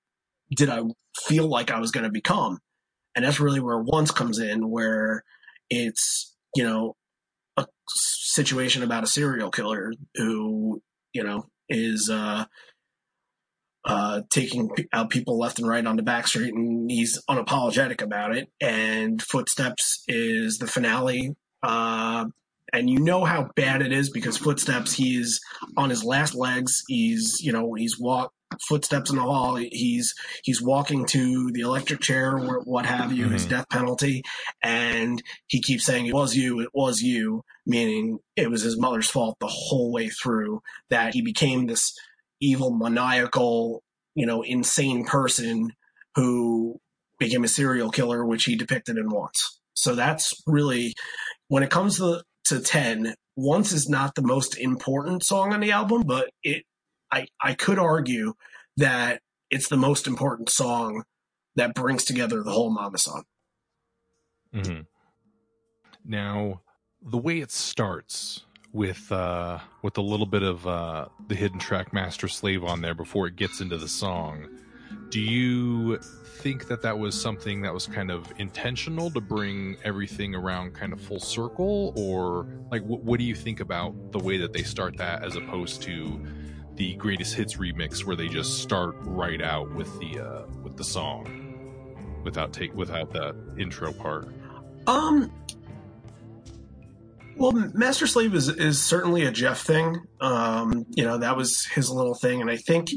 did 0.55 0.70
i 0.70 0.82
feel 1.15 1.48
like 1.48 1.72
i 1.72 1.79
was 1.79 1.91
going 1.91 2.03
to 2.05 2.12
become 2.12 2.60
and 3.15 3.24
that's 3.25 3.39
really 3.39 3.60
where 3.60 3.79
once 3.79 4.12
comes 4.12 4.38
in 4.39 4.70
where 4.70 5.24
it's 5.70 6.36
you 6.56 6.64
know 6.64 6.96
a 7.58 7.66
situation 7.88 8.84
about 8.84 9.04
a 9.04 9.08
serial 9.08 9.52
killer 9.52 9.94
who 10.16 10.82
you 11.14 11.24
know 11.24 11.46
is 11.70 12.10
uh 12.10 12.46
uh 13.86 14.22
taking 14.30 14.70
out 14.94 15.10
people 15.10 15.38
left 15.38 15.60
and 15.60 15.68
right 15.68 15.86
on 15.86 15.96
the 15.96 16.04
back 16.04 16.28
street 16.28 16.54
and 16.54 16.90
he's 16.90 17.22
unapologetic 17.30 18.02
about 18.02 18.36
it. 18.36 18.50
And 18.60 19.22
footsteps 19.22 20.04
is 20.08 20.58
the 20.58 20.68
finale 20.68 21.36
uh 21.64 22.26
and 22.74 22.90
you 22.90 23.00
know 23.00 23.24
how 23.24 23.50
bad 23.56 23.82
it 23.82 23.94
is 23.94 24.10
because 24.10 24.38
footsteps 24.38 24.94
he's 24.94 25.40
on 25.78 25.90
his 25.90 26.04
last 26.04 26.36
legs. 26.36 26.84
He's 26.88 27.40
you 27.42 27.52
know 27.52 27.74
he's 27.74 28.00
walk 28.00 28.34
footsteps 28.68 29.10
in 29.10 29.16
the 29.18 29.22
hall 29.22 29.56
he's 29.56 30.14
he's 30.44 30.62
walking 30.62 31.06
to 31.06 31.52
the 31.54 31.62
electric 31.62 32.00
chair 32.00 32.38
or 32.38 32.62
what 32.64 32.86
have 32.86 33.12
you 33.12 33.30
his 33.30 33.46
Mhm. 33.46 33.50
death 33.50 33.66
penalty 33.72 34.24
and 34.64 35.22
he 35.48 35.62
keeps 35.62 35.86
saying 35.86 36.06
it 36.06 36.14
was 36.14 36.36
you 36.36 36.60
it 36.62 36.70
was 36.74 37.02
you 37.02 37.42
meaning 37.66 38.20
it 38.36 38.50
was 38.50 38.62
his 38.62 38.80
mother's 38.80 39.10
fault 39.10 39.36
the 39.40 39.48
whole 39.48 39.92
way 39.92 40.10
through 40.10 40.62
that 40.90 41.14
he 41.14 41.22
became 41.22 41.66
this 41.66 41.94
evil 42.40 42.72
maniacal 42.72 43.84
you 44.14 44.25
know 44.25 44.42
insane 44.44 45.06
person 45.06 45.72
who 46.16 46.78
became 47.20 47.44
a 47.44 47.48
serial 47.50 47.90
killer 47.90 48.25
which 48.25 48.46
he 48.46 48.56
depicted 48.56 48.98
in 48.98 49.10
once 49.10 49.60
so 49.75 49.96
that's 49.96 50.34
really 50.48 50.94
when 51.48 51.64
it 51.64 51.70
comes 51.72 51.98
to 51.98 52.22
to 52.46 52.60
10 52.62 53.16
once 53.36 53.72
is 53.72 53.90
not 53.90 54.16
the 54.16 54.22
most 54.22 54.58
important 54.58 55.24
song 55.24 55.52
on 55.52 55.60
the 55.60 55.72
album 55.72 56.04
but 56.06 56.30
it 56.44 56.64
i 57.12 57.28
i 57.42 57.54
could 57.54 57.80
argue 57.80 58.34
that 58.78 59.22
it's 59.50 59.70
the 59.70 59.78
most 59.78 60.08
important 60.08 60.50
song 60.50 61.04
that 61.56 61.74
brings 61.74 62.04
together 62.04 62.44
the 62.44 62.52
whole 62.52 62.70
Mama 62.70 62.98
San. 62.98 63.24
Hmm 64.54 64.82
Now, 66.04 66.62
the 67.02 67.18
way 67.18 67.40
it 67.40 67.52
starts 67.52 68.46
with 68.74 69.12
uh, 69.12 69.60
with 69.82 69.98
a 69.98 70.02
little 70.02 70.26
bit 70.26 70.44
of 70.44 70.68
uh, 70.68 71.06
the 71.28 71.36
hidden 71.36 71.60
track 71.60 71.94
"Master 71.94 72.28
Slave" 72.28 72.64
on 72.64 72.82
there 72.82 72.96
before 72.96 73.28
it 73.28 73.36
gets 73.36 73.62
into 73.62 73.78
the 73.78 73.88
song, 73.88 74.48
do 75.10 75.22
you 75.22 75.98
think 75.98 76.68
that 76.68 76.82
that 76.82 77.00
was 77.00 77.20
something 77.20 77.62
that 77.62 77.74
was 77.74 77.88
kind 77.88 78.12
of 78.12 78.32
intentional 78.38 79.10
to 79.12 79.22
bring 79.22 79.78
everything 79.84 80.36
around 80.36 80.74
kind 80.74 80.92
of 80.92 81.00
full 81.00 81.20
circle, 81.20 81.94
or 81.96 82.48
like 82.72 82.84
what 82.84 83.20
do 83.20 83.26
you 83.26 83.36
think 83.36 83.60
about 83.62 83.94
the 84.12 84.20
way 84.20 84.38
that 84.38 84.52
they 84.52 84.64
start 84.64 84.98
that 84.98 85.24
as 85.24 85.36
opposed 85.36 85.82
to 85.84 86.22
the 86.75 86.96
greatest 86.96 87.36
hits 87.36 87.55
remix 87.55 88.03
where 88.03 88.15
they 88.15 88.27
just 88.27 88.60
start 88.60 88.96
right 89.01 89.41
out 89.41 89.74
with 89.74 89.98
the 90.00 90.20
uh, 90.20 90.46
with 90.63 90.77
the 90.77 90.84
song 90.84 92.22
without 92.24 92.51
take 92.51 92.74
without 92.75 93.12
that 93.13 93.36
intro 93.58 93.94
part? 93.94 94.27
Um. 94.88 95.32
Well, 97.38 97.51
Master 97.51 98.08
Slave 98.08 98.34
is 98.34 98.48
is 98.50 98.82
certainly 98.82 99.25
a 99.25 99.32
Jeff 99.32 99.62
thing. 99.62 100.01
Um, 100.22 100.86
you 100.89 101.03
know, 101.03 101.17
that 101.17 101.36
was 101.36 101.65
his 101.65 101.89
little 101.89 102.15
thing, 102.15 102.39
and 102.39 102.50
I 102.50 102.55
think, 102.55 102.91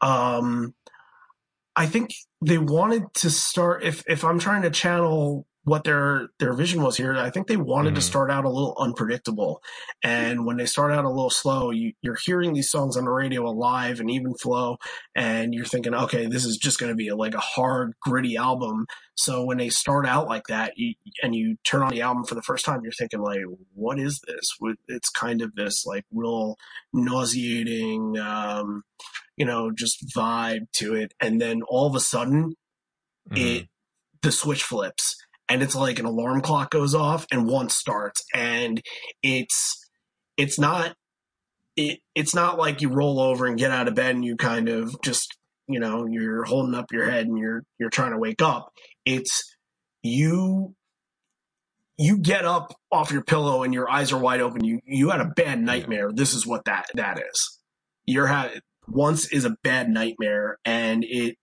um, 0.00 0.74
I 1.74 1.86
think 1.86 2.14
they 2.40 2.56
wanted 2.56 3.02
to 3.16 3.30
start. 3.30 3.84
If 3.84 4.02
if 4.08 4.24
I'm 4.24 4.38
trying 4.38 4.62
to 4.62 4.70
channel 4.70 5.46
what 5.66 5.82
their 5.82 6.28
their 6.38 6.52
vision 6.52 6.80
was 6.80 6.96
here, 6.96 7.16
I 7.16 7.28
think 7.28 7.48
they 7.48 7.56
wanted 7.56 7.96
to 7.96 8.00
Mhm. 8.00 8.04
start 8.04 8.30
out 8.30 8.44
a 8.44 8.48
little 8.48 8.76
unpredictable. 8.78 9.60
And 10.04 10.46
when 10.46 10.58
they 10.58 10.64
start 10.66 10.92
out 10.92 11.04
a 11.04 11.10
little 11.10 11.28
slow, 11.28 11.72
you, 11.72 11.92
you're 12.02 12.18
hearing 12.24 12.52
these 12.52 12.70
songs 12.70 12.96
on 12.96 13.04
the 13.04 13.10
radio 13.10 13.44
alive 13.48 13.98
and 13.98 14.08
even 14.08 14.34
flow, 14.36 14.76
and 15.16 15.52
you're 15.52 15.64
thinking, 15.64 15.92
okay, 15.92 16.26
this 16.26 16.44
is 16.44 16.56
just 16.56 16.78
going 16.78 16.90
to 16.92 16.96
be 16.96 17.08
a, 17.08 17.16
like 17.16 17.34
a 17.34 17.40
hard, 17.40 17.94
gritty 18.00 18.36
album. 18.36 18.86
So 19.16 19.44
when 19.44 19.58
they 19.58 19.68
start 19.68 20.06
out 20.06 20.28
like 20.28 20.44
that, 20.46 20.74
you, 20.76 20.94
and 21.20 21.34
you 21.34 21.56
turn 21.64 21.82
on 21.82 21.90
the 21.90 22.02
album 22.02 22.22
for 22.24 22.36
the 22.36 22.42
first 22.42 22.64
time, 22.64 22.82
you're 22.84 22.92
thinking 22.92 23.20
like, 23.20 23.40
what 23.74 23.98
is 23.98 24.20
this? 24.28 24.56
It's 24.86 25.08
kind 25.10 25.42
of 25.42 25.52
this 25.56 25.84
like 25.84 26.04
real 26.12 26.54
nauseating, 26.92 28.16
um, 28.18 28.84
you 29.36 29.44
know, 29.44 29.72
just 29.72 30.06
vibe 30.16 30.70
to 30.74 30.94
it. 30.94 31.12
And 31.20 31.40
then 31.40 31.62
all 31.68 31.88
of 31.88 31.96
a 31.96 32.00
sudden, 32.00 32.54
Mhm. 33.30 33.62
it 33.62 33.68
the 34.22 34.32
switch 34.32 34.62
flips 34.62 35.16
and 35.48 35.62
it's 35.62 35.74
like 35.74 35.98
an 35.98 36.06
alarm 36.06 36.40
clock 36.40 36.70
goes 36.70 36.94
off 36.94 37.26
and 37.30 37.46
one 37.46 37.68
starts 37.68 38.24
and 38.34 38.82
it's 39.22 39.84
it's 40.36 40.58
not 40.58 40.94
it 41.76 42.00
it's 42.14 42.34
not 42.34 42.58
like 42.58 42.80
you 42.80 42.88
roll 42.88 43.20
over 43.20 43.46
and 43.46 43.58
get 43.58 43.70
out 43.70 43.88
of 43.88 43.94
bed 43.94 44.14
and 44.14 44.24
you 44.24 44.36
kind 44.36 44.68
of 44.68 45.00
just 45.02 45.36
you 45.68 45.80
know 45.80 46.06
you're 46.06 46.44
holding 46.44 46.74
up 46.74 46.92
your 46.92 47.08
head 47.08 47.26
and 47.26 47.38
you're 47.38 47.62
you're 47.78 47.90
trying 47.90 48.12
to 48.12 48.18
wake 48.18 48.42
up. 48.42 48.72
It's 49.04 49.42
you 50.02 50.74
you 51.98 52.18
get 52.18 52.44
up 52.44 52.74
off 52.92 53.10
your 53.10 53.22
pillow 53.22 53.62
and 53.62 53.72
your 53.72 53.90
eyes 53.90 54.12
are 54.12 54.18
wide 54.18 54.40
open. 54.40 54.64
You 54.64 54.80
you 54.84 55.10
had 55.10 55.20
a 55.20 55.32
bad 55.36 55.60
nightmare. 55.60 56.10
This 56.12 56.34
is 56.34 56.46
what 56.46 56.64
that 56.64 56.86
that 56.94 57.18
is. 57.18 57.60
You're 58.06 58.26
ha- 58.26 58.50
once 58.88 59.30
is 59.32 59.44
a 59.44 59.56
bad 59.62 59.88
nightmare 59.88 60.58
and 60.64 61.04
it 61.04 61.36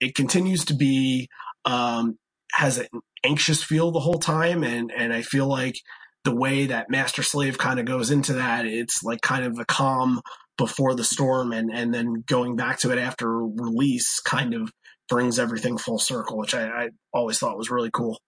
it 0.00 0.14
continues 0.14 0.64
to 0.66 0.74
be 0.74 1.28
um 1.64 2.16
has 2.52 2.78
an 2.78 2.86
anxious 3.24 3.62
feel 3.62 3.90
the 3.90 4.00
whole 4.00 4.18
time 4.18 4.62
and 4.64 4.92
and 4.96 5.12
I 5.12 5.22
feel 5.22 5.46
like 5.46 5.76
the 6.24 6.34
way 6.34 6.66
that 6.66 6.90
master 6.90 7.22
slave 7.22 7.58
kind 7.58 7.78
of 7.80 7.86
goes 7.86 8.10
into 8.10 8.34
that 8.34 8.66
it's 8.66 9.02
like 9.02 9.20
kind 9.20 9.44
of 9.44 9.58
a 9.58 9.64
calm 9.64 10.20
before 10.56 10.94
the 10.94 11.04
storm 11.04 11.52
and 11.52 11.70
and 11.70 11.94
then 11.94 12.22
going 12.26 12.56
back 12.56 12.78
to 12.80 12.90
it 12.90 12.98
after 12.98 13.28
release 13.46 14.20
kind 14.20 14.54
of 14.54 14.72
brings 15.08 15.38
everything 15.38 15.78
full 15.78 15.98
circle 15.98 16.36
which 16.38 16.54
I, 16.54 16.66
I 16.66 16.88
always 17.12 17.38
thought 17.38 17.56
was 17.58 17.70
really 17.70 17.90
cool 17.92 18.18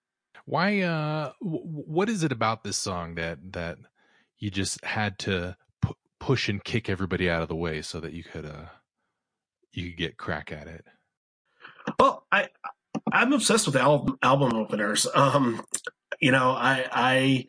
Why? 0.45 0.81
Uh, 0.81 1.33
w- 1.41 1.63
what 1.63 2.09
is 2.09 2.23
it 2.23 2.31
about 2.31 2.63
this 2.63 2.77
song 2.77 3.15
that 3.15 3.37
that 3.53 3.77
you 4.39 4.49
just 4.49 4.83
had 4.83 5.19
to 5.19 5.55
pu- 5.81 5.93
push 6.19 6.49
and 6.49 6.63
kick 6.63 6.89
everybody 6.89 7.29
out 7.29 7.43
of 7.43 7.47
the 7.47 7.55
way 7.55 7.81
so 7.81 7.99
that 7.99 8.13
you 8.13 8.23
could 8.23 8.45
uh 8.45 8.65
you 9.73 9.89
could 9.89 9.97
get 9.97 10.17
crack 10.17 10.51
at 10.51 10.67
it? 10.67 10.85
Well, 11.99 12.25
I 12.31 12.47
I'm 13.11 13.33
obsessed 13.33 13.65
with 13.65 13.75
album 13.75 14.17
album 14.21 14.53
openers. 14.53 15.07
Um, 15.13 15.61
you 16.19 16.31
know, 16.31 16.51
I 16.51 16.87
I 16.91 17.45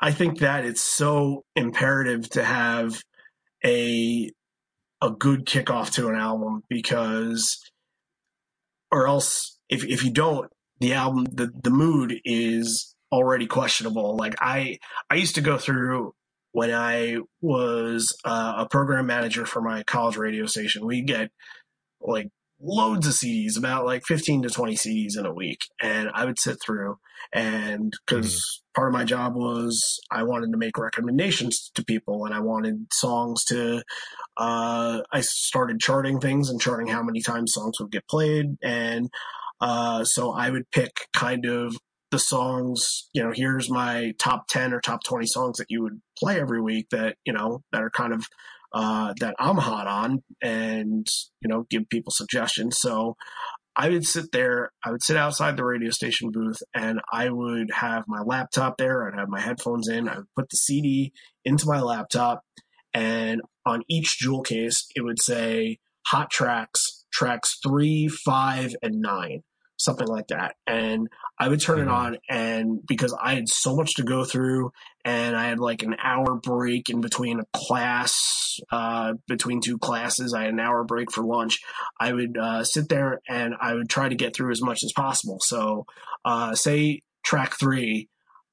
I 0.00 0.12
think 0.12 0.38
that 0.38 0.64
it's 0.64 0.82
so 0.82 1.44
imperative 1.54 2.28
to 2.30 2.44
have 2.44 3.02
a 3.64 4.30
a 5.00 5.10
good 5.10 5.46
kickoff 5.46 5.92
to 5.94 6.08
an 6.08 6.14
album 6.14 6.62
because 6.68 7.58
or 8.90 9.08
else 9.08 9.58
if 9.68 9.84
if 9.84 10.04
you 10.04 10.10
don't 10.10 10.50
the 10.80 10.92
album 10.92 11.24
the 11.32 11.50
the 11.62 11.70
mood 11.70 12.14
is 12.24 12.94
already 13.10 13.46
questionable 13.46 14.16
like 14.16 14.34
i 14.40 14.78
i 15.10 15.16
used 15.16 15.34
to 15.34 15.40
go 15.40 15.58
through 15.58 16.14
when 16.52 16.72
i 16.72 17.16
was 17.40 18.16
uh, 18.24 18.54
a 18.58 18.68
program 18.68 19.06
manager 19.06 19.44
for 19.44 19.60
my 19.60 19.82
college 19.82 20.16
radio 20.16 20.46
station 20.46 20.86
we 20.86 21.02
get 21.02 21.30
like 22.00 22.28
loads 22.62 23.06
of 23.06 23.14
CDs, 23.14 23.58
about 23.58 23.84
like 23.84 24.04
15 24.06 24.42
to 24.42 24.48
20 24.48 24.74
CDs 24.74 25.18
in 25.18 25.26
a 25.26 25.34
week. 25.34 25.60
And 25.80 26.10
I 26.14 26.24
would 26.24 26.38
sit 26.38 26.58
through 26.64 26.98
and 27.32 27.92
because 28.06 28.62
part 28.74 28.88
of 28.88 28.92
my 28.92 29.04
job 29.04 29.34
was 29.34 30.00
I 30.10 30.22
wanted 30.22 30.52
to 30.52 30.58
make 30.58 30.78
recommendations 30.78 31.70
to 31.74 31.84
people 31.84 32.24
and 32.24 32.34
I 32.34 32.40
wanted 32.40 32.86
songs 32.92 33.44
to, 33.46 33.82
uh, 34.36 35.02
I 35.12 35.20
started 35.20 35.80
charting 35.80 36.20
things 36.20 36.48
and 36.48 36.60
charting 36.60 36.88
how 36.88 37.02
many 37.02 37.20
times 37.20 37.52
songs 37.54 37.80
would 37.80 37.90
get 37.90 38.08
played. 38.08 38.56
And, 38.62 39.10
uh, 39.60 40.04
so 40.04 40.32
I 40.32 40.50
would 40.50 40.70
pick 40.70 41.08
kind 41.12 41.46
of 41.46 41.76
the 42.10 42.18
songs, 42.18 43.08
you 43.14 43.22
know, 43.22 43.32
here's 43.34 43.70
my 43.70 44.12
top 44.18 44.46
10 44.48 44.74
or 44.74 44.80
top 44.80 45.02
20 45.02 45.26
songs 45.26 45.56
that 45.58 45.70
you 45.70 45.82
would 45.82 46.00
play 46.18 46.38
every 46.38 46.60
week 46.60 46.88
that, 46.90 47.16
you 47.24 47.32
know, 47.32 47.62
that 47.72 47.82
are 47.82 47.90
kind 47.90 48.12
of 48.12 48.26
uh, 48.74 49.14
that 49.20 49.34
I'm 49.38 49.56
hot 49.56 49.86
on 49.86 50.22
and, 50.42 51.06
you 51.40 51.48
know, 51.48 51.66
give 51.70 51.88
people 51.90 52.12
suggestions. 52.14 52.78
So 52.80 53.16
I 53.76 53.88
would 53.88 54.06
sit 54.06 54.32
there, 54.32 54.70
I 54.84 54.90
would 54.90 55.02
sit 55.02 55.16
outside 55.16 55.56
the 55.56 55.64
radio 55.64 55.90
station 55.90 56.30
booth 56.30 56.62
and 56.74 57.00
I 57.12 57.30
would 57.30 57.70
have 57.72 58.04
my 58.06 58.20
laptop 58.20 58.76
there. 58.76 59.06
I'd 59.06 59.18
have 59.18 59.28
my 59.28 59.40
headphones 59.40 59.88
in. 59.88 60.08
I 60.08 60.16
would 60.16 60.34
put 60.36 60.50
the 60.50 60.56
CD 60.56 61.12
into 61.44 61.66
my 61.66 61.80
laptop 61.80 62.42
and 62.94 63.40
on 63.64 63.82
each 63.88 64.18
jewel 64.18 64.42
case, 64.42 64.86
it 64.94 65.02
would 65.02 65.22
say 65.22 65.78
hot 66.06 66.30
tracks, 66.30 67.04
tracks 67.12 67.58
three, 67.62 68.08
five, 68.08 68.74
and 68.82 69.00
nine. 69.00 69.42
Something 69.82 70.06
like 70.06 70.28
that. 70.28 70.56
And 70.66 71.08
I 71.38 71.48
would 71.48 71.60
turn 71.60 71.78
Mhm. 71.78 71.82
it 71.82 71.88
on, 71.88 72.16
and 72.28 72.86
because 72.86 73.16
I 73.20 73.34
had 73.34 73.48
so 73.48 73.74
much 73.76 73.94
to 73.94 74.02
go 74.02 74.24
through, 74.24 74.72
and 75.04 75.36
I 75.36 75.44
had 75.48 75.58
like 75.58 75.82
an 75.82 75.96
hour 76.02 76.34
break 76.36 76.88
in 76.88 77.00
between 77.00 77.40
a 77.40 77.46
class, 77.52 78.58
uh, 78.70 79.14
between 79.28 79.60
two 79.60 79.78
classes, 79.78 80.34
I 80.34 80.42
had 80.42 80.52
an 80.52 80.60
hour 80.60 80.84
break 80.84 81.10
for 81.10 81.24
lunch. 81.24 81.58
I 82.00 82.12
would 82.12 82.36
uh, 82.38 82.64
sit 82.64 82.88
there 82.88 83.20
and 83.28 83.54
I 83.60 83.74
would 83.74 83.88
try 83.88 84.08
to 84.08 84.14
get 84.14 84.34
through 84.36 84.52
as 84.52 84.62
much 84.62 84.82
as 84.84 84.92
possible. 84.92 85.38
So, 85.40 85.86
uh, 86.24 86.54
say 86.54 87.02
track 87.24 87.58
three, 87.58 88.08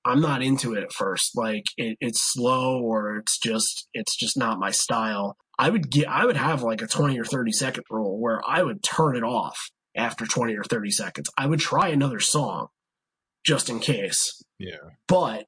I'm 0.05 0.21
not 0.21 0.41
into 0.41 0.74
it 0.74 0.83
at 0.83 0.93
first. 0.93 1.36
Like 1.38 1.65
it, 1.77 1.98
it's 2.00 2.21
slow 2.33 2.79
or 2.81 3.17
it's 3.17 3.38
just 3.38 3.88
it's 3.93 4.15
just 4.15 4.38
not 4.38 4.59
my 4.59 4.71
style. 4.71 5.36
I 5.59 5.69
would 5.69 5.91
get 5.91 6.07
I 6.07 6.25
would 6.25 6.38
have 6.38 6.63
like 6.63 6.81
a 6.81 6.88
20 6.88 7.19
or 7.19 7.25
30 7.25 7.51
second 7.51 7.83
rule 7.89 8.17
where 8.19 8.41
I 8.48 8.63
would 8.63 8.81
turn 8.81 9.17
it 9.17 9.24
off 9.24 9.69
after 9.96 10.25
20 10.25 10.55
or 10.55 10.63
30 10.63 10.91
seconds. 10.91 11.29
I 11.38 11.46
would 11.46 11.60
try 11.60 11.89
another 11.89 12.19
song 12.19 12.67
just 13.46 13.69
in 13.69 13.79
case. 13.79 14.43
Yeah. 14.58 14.77
But 15.08 15.46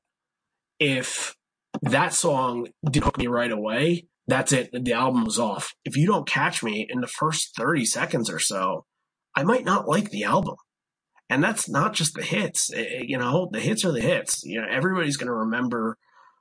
if 0.79 1.35
that 1.81 2.13
song 2.13 2.67
didn't 2.89 3.05
hook 3.05 3.17
me 3.17 3.27
right 3.27 3.51
away, 3.51 4.07
that's 4.27 4.51
it. 4.51 4.69
The 4.71 4.93
album 4.93 5.25
was 5.25 5.39
off. 5.39 5.73
If 5.83 5.97
you 5.97 6.07
don't 6.07 6.27
catch 6.27 6.63
me 6.63 6.87
in 6.89 7.01
the 7.01 7.07
first 7.07 7.55
30 7.55 7.85
seconds 7.85 8.29
or 8.29 8.39
so, 8.39 8.85
I 9.35 9.43
might 9.43 9.65
not 9.65 9.87
like 9.87 10.09
the 10.09 10.23
album. 10.23 10.55
And 11.29 11.43
that's 11.43 11.69
not 11.69 11.93
just 11.93 12.13
the 12.13 12.23
hits. 12.23 12.71
Eh, 12.73 13.03
you 13.03 13.17
know, 13.17 13.49
the 13.51 13.59
hits 13.59 13.85
are 13.85 13.91
the 13.91 14.01
hits. 14.01 14.43
You 14.43 14.61
know, 14.61 14.67
everybody's 14.69 15.17
going 15.17 15.27
to 15.27 15.33
remember 15.33 15.97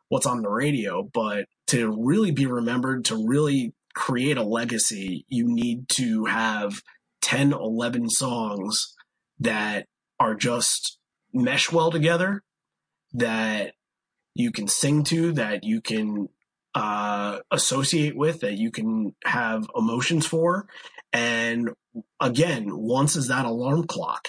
what's 0.08 0.26
on 0.26 0.42
the 0.42 0.50
radio, 0.50 1.02
but 1.02 1.46
to 1.68 1.96
really 1.96 2.32
be 2.32 2.46
remembered, 2.46 3.04
to 3.06 3.26
really 3.26 3.72
create 3.94 4.36
a 4.36 4.42
legacy, 4.42 5.24
you 5.28 5.46
need 5.46 5.88
to 5.90 6.24
have 6.24 6.82
10, 7.20 7.52
11 7.52 8.10
songs 8.10 8.94
that 9.38 9.86
are 10.18 10.34
just 10.34 10.98
mesh 11.32 11.72
well 11.72 11.90
together, 11.90 12.42
that 13.12 13.74
you 14.34 14.50
can 14.50 14.68
sing 14.68 15.02
to, 15.04 15.32
that 15.32 15.64
you 15.64 15.80
can 15.80 16.28
uh, 16.74 17.38
associate 17.50 18.16
with, 18.16 18.40
that 18.40 18.56
you 18.56 18.70
can 18.70 19.14
have 19.24 19.68
emotions 19.76 20.26
for. 20.26 20.66
And 21.12 21.70
again, 22.20 22.76
once 22.76 23.16
is 23.16 23.28
that 23.28 23.44
alarm 23.44 23.86
clock, 23.86 24.28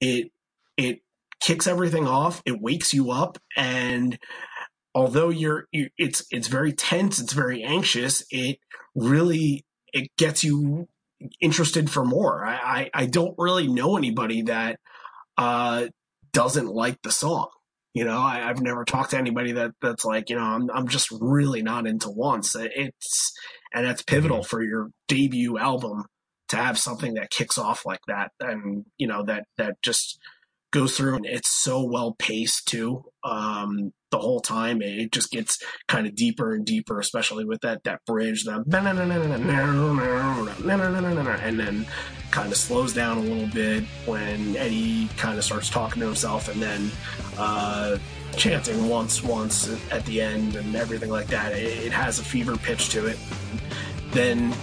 it 0.00 0.30
it 0.76 1.00
kicks 1.40 1.66
everything 1.66 2.06
off. 2.06 2.42
It 2.44 2.60
wakes 2.60 2.92
you 2.92 3.12
up, 3.12 3.38
and 3.56 4.18
although 4.94 5.28
you're, 5.28 5.68
you, 5.70 5.90
it's 5.96 6.26
it's 6.30 6.48
very 6.48 6.72
tense, 6.72 7.20
it's 7.20 7.32
very 7.32 7.62
anxious. 7.62 8.24
It 8.30 8.58
really 8.94 9.64
it 9.92 10.10
gets 10.16 10.42
you 10.42 10.88
interested 11.40 11.90
for 11.90 12.04
more. 12.04 12.44
I 12.44 12.54
I, 12.54 12.90
I 13.02 13.06
don't 13.06 13.34
really 13.38 13.68
know 13.68 13.96
anybody 13.96 14.42
that 14.42 14.78
uh, 15.36 15.86
doesn't 16.32 16.68
like 16.68 17.00
the 17.02 17.12
song. 17.12 17.48
You 17.94 18.04
know, 18.04 18.18
I, 18.18 18.46
I've 18.48 18.60
never 18.60 18.84
talked 18.84 19.12
to 19.12 19.18
anybody 19.18 19.52
that 19.52 19.70
that's 19.80 20.04
like, 20.04 20.28
you 20.28 20.36
know, 20.36 20.42
I'm 20.42 20.70
I'm 20.70 20.88
just 20.88 21.08
really 21.10 21.62
not 21.62 21.86
into 21.86 22.10
once. 22.10 22.54
It's 22.54 23.32
and 23.74 23.86
that's 23.86 24.02
pivotal 24.02 24.42
for 24.42 24.62
your 24.62 24.90
debut 25.08 25.58
album 25.58 26.04
to 26.48 26.56
have 26.56 26.78
something 26.78 27.14
that 27.14 27.30
kicks 27.30 27.58
off 27.58 27.86
like 27.86 28.00
that, 28.06 28.32
and 28.40 28.84
you 28.98 29.06
know 29.06 29.24
that 29.24 29.44
that 29.56 29.80
just 29.82 30.18
goes 30.72 30.96
through 30.96 31.16
and 31.16 31.26
it's 31.26 31.50
so 31.50 31.82
well 31.82 32.14
paced 32.18 32.68
too. 32.68 33.04
Um, 33.24 33.92
the 34.10 34.18
whole 34.18 34.40
time 34.40 34.82
it 34.82 35.10
just 35.12 35.30
gets 35.30 35.58
kind 35.88 36.06
of 36.06 36.14
deeper 36.14 36.54
and 36.54 36.64
deeper, 36.64 37.00
especially 37.00 37.44
with 37.44 37.60
that 37.62 37.82
that 37.84 38.00
bridge, 38.06 38.44
the 38.44 38.54
and 41.42 41.60
then 41.60 41.86
kind 42.30 42.52
of 42.52 42.58
slows 42.58 42.92
down 42.94 43.18
a 43.18 43.20
little 43.20 43.48
bit 43.48 43.84
when 44.04 44.56
Eddie 44.56 45.08
kind 45.16 45.38
of 45.38 45.44
starts 45.44 45.68
talking 45.70 46.00
to 46.00 46.06
himself, 46.06 46.48
and 46.48 46.62
then 46.62 46.90
uh, 47.38 47.98
chanting 48.36 48.88
once, 48.88 49.22
once 49.22 49.68
at 49.90 50.04
the 50.06 50.20
end, 50.20 50.54
and 50.56 50.76
everything 50.76 51.10
like 51.10 51.26
that. 51.26 51.52
It, 51.52 51.86
it 51.86 51.92
has 51.92 52.18
a 52.18 52.24
fever 52.24 52.56
pitch 52.56 52.90
to 52.90 53.06
it. 53.06 53.18
Then 54.12 54.54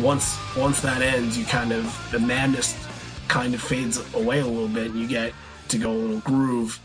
once 0.00 0.38
once 0.56 0.80
that 0.80 1.02
ends, 1.02 1.36
you 1.38 1.44
kind 1.44 1.72
of 1.72 2.08
the 2.10 2.20
madness 2.20 2.72
kind 3.28 3.54
of 3.54 3.60
fades 3.60 3.98
away 4.14 4.40
a 4.40 4.46
little 4.46 4.68
bit, 4.68 4.90
and 4.90 5.00
you 5.00 5.06
get 5.06 5.32
to 5.68 5.78
go 5.78 5.92
a 5.92 5.92
little 5.92 6.20
groove 6.20 6.80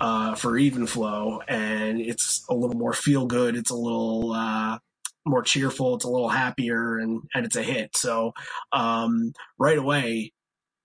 uh, 0.00 0.34
for 0.34 0.56
even 0.56 0.86
flow, 0.86 1.40
and 1.48 2.00
it's 2.00 2.44
a 2.48 2.54
little 2.54 2.76
more 2.76 2.92
feel 2.92 3.26
good. 3.26 3.56
It's 3.56 3.70
a 3.70 3.76
little 3.76 4.32
uh, 4.32 4.78
more 5.26 5.42
cheerful. 5.42 5.96
It's 5.96 6.04
a 6.04 6.10
little 6.10 6.28
happier, 6.28 6.98
and 6.98 7.22
and 7.34 7.46
it's 7.46 7.56
a 7.56 7.62
hit. 7.62 7.96
So 7.96 8.32
um, 8.72 9.32
right 9.58 9.78
away, 9.78 10.32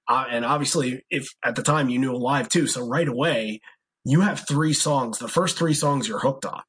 uh, 0.07 0.25
and 0.29 0.45
obviously, 0.45 1.03
if 1.09 1.27
at 1.43 1.55
the 1.55 1.63
time 1.63 1.89
you 1.89 1.99
knew 1.99 2.15
live 2.15 2.49
too, 2.49 2.67
so 2.67 2.87
right 2.87 3.07
away 3.07 3.61
you 4.05 4.21
have 4.21 4.45
three 4.47 4.73
songs. 4.73 5.19
The 5.19 5.27
first 5.27 5.57
three 5.57 5.73
songs 5.73 6.07
you're 6.07 6.19
hooked 6.19 6.45
on. 6.45 6.61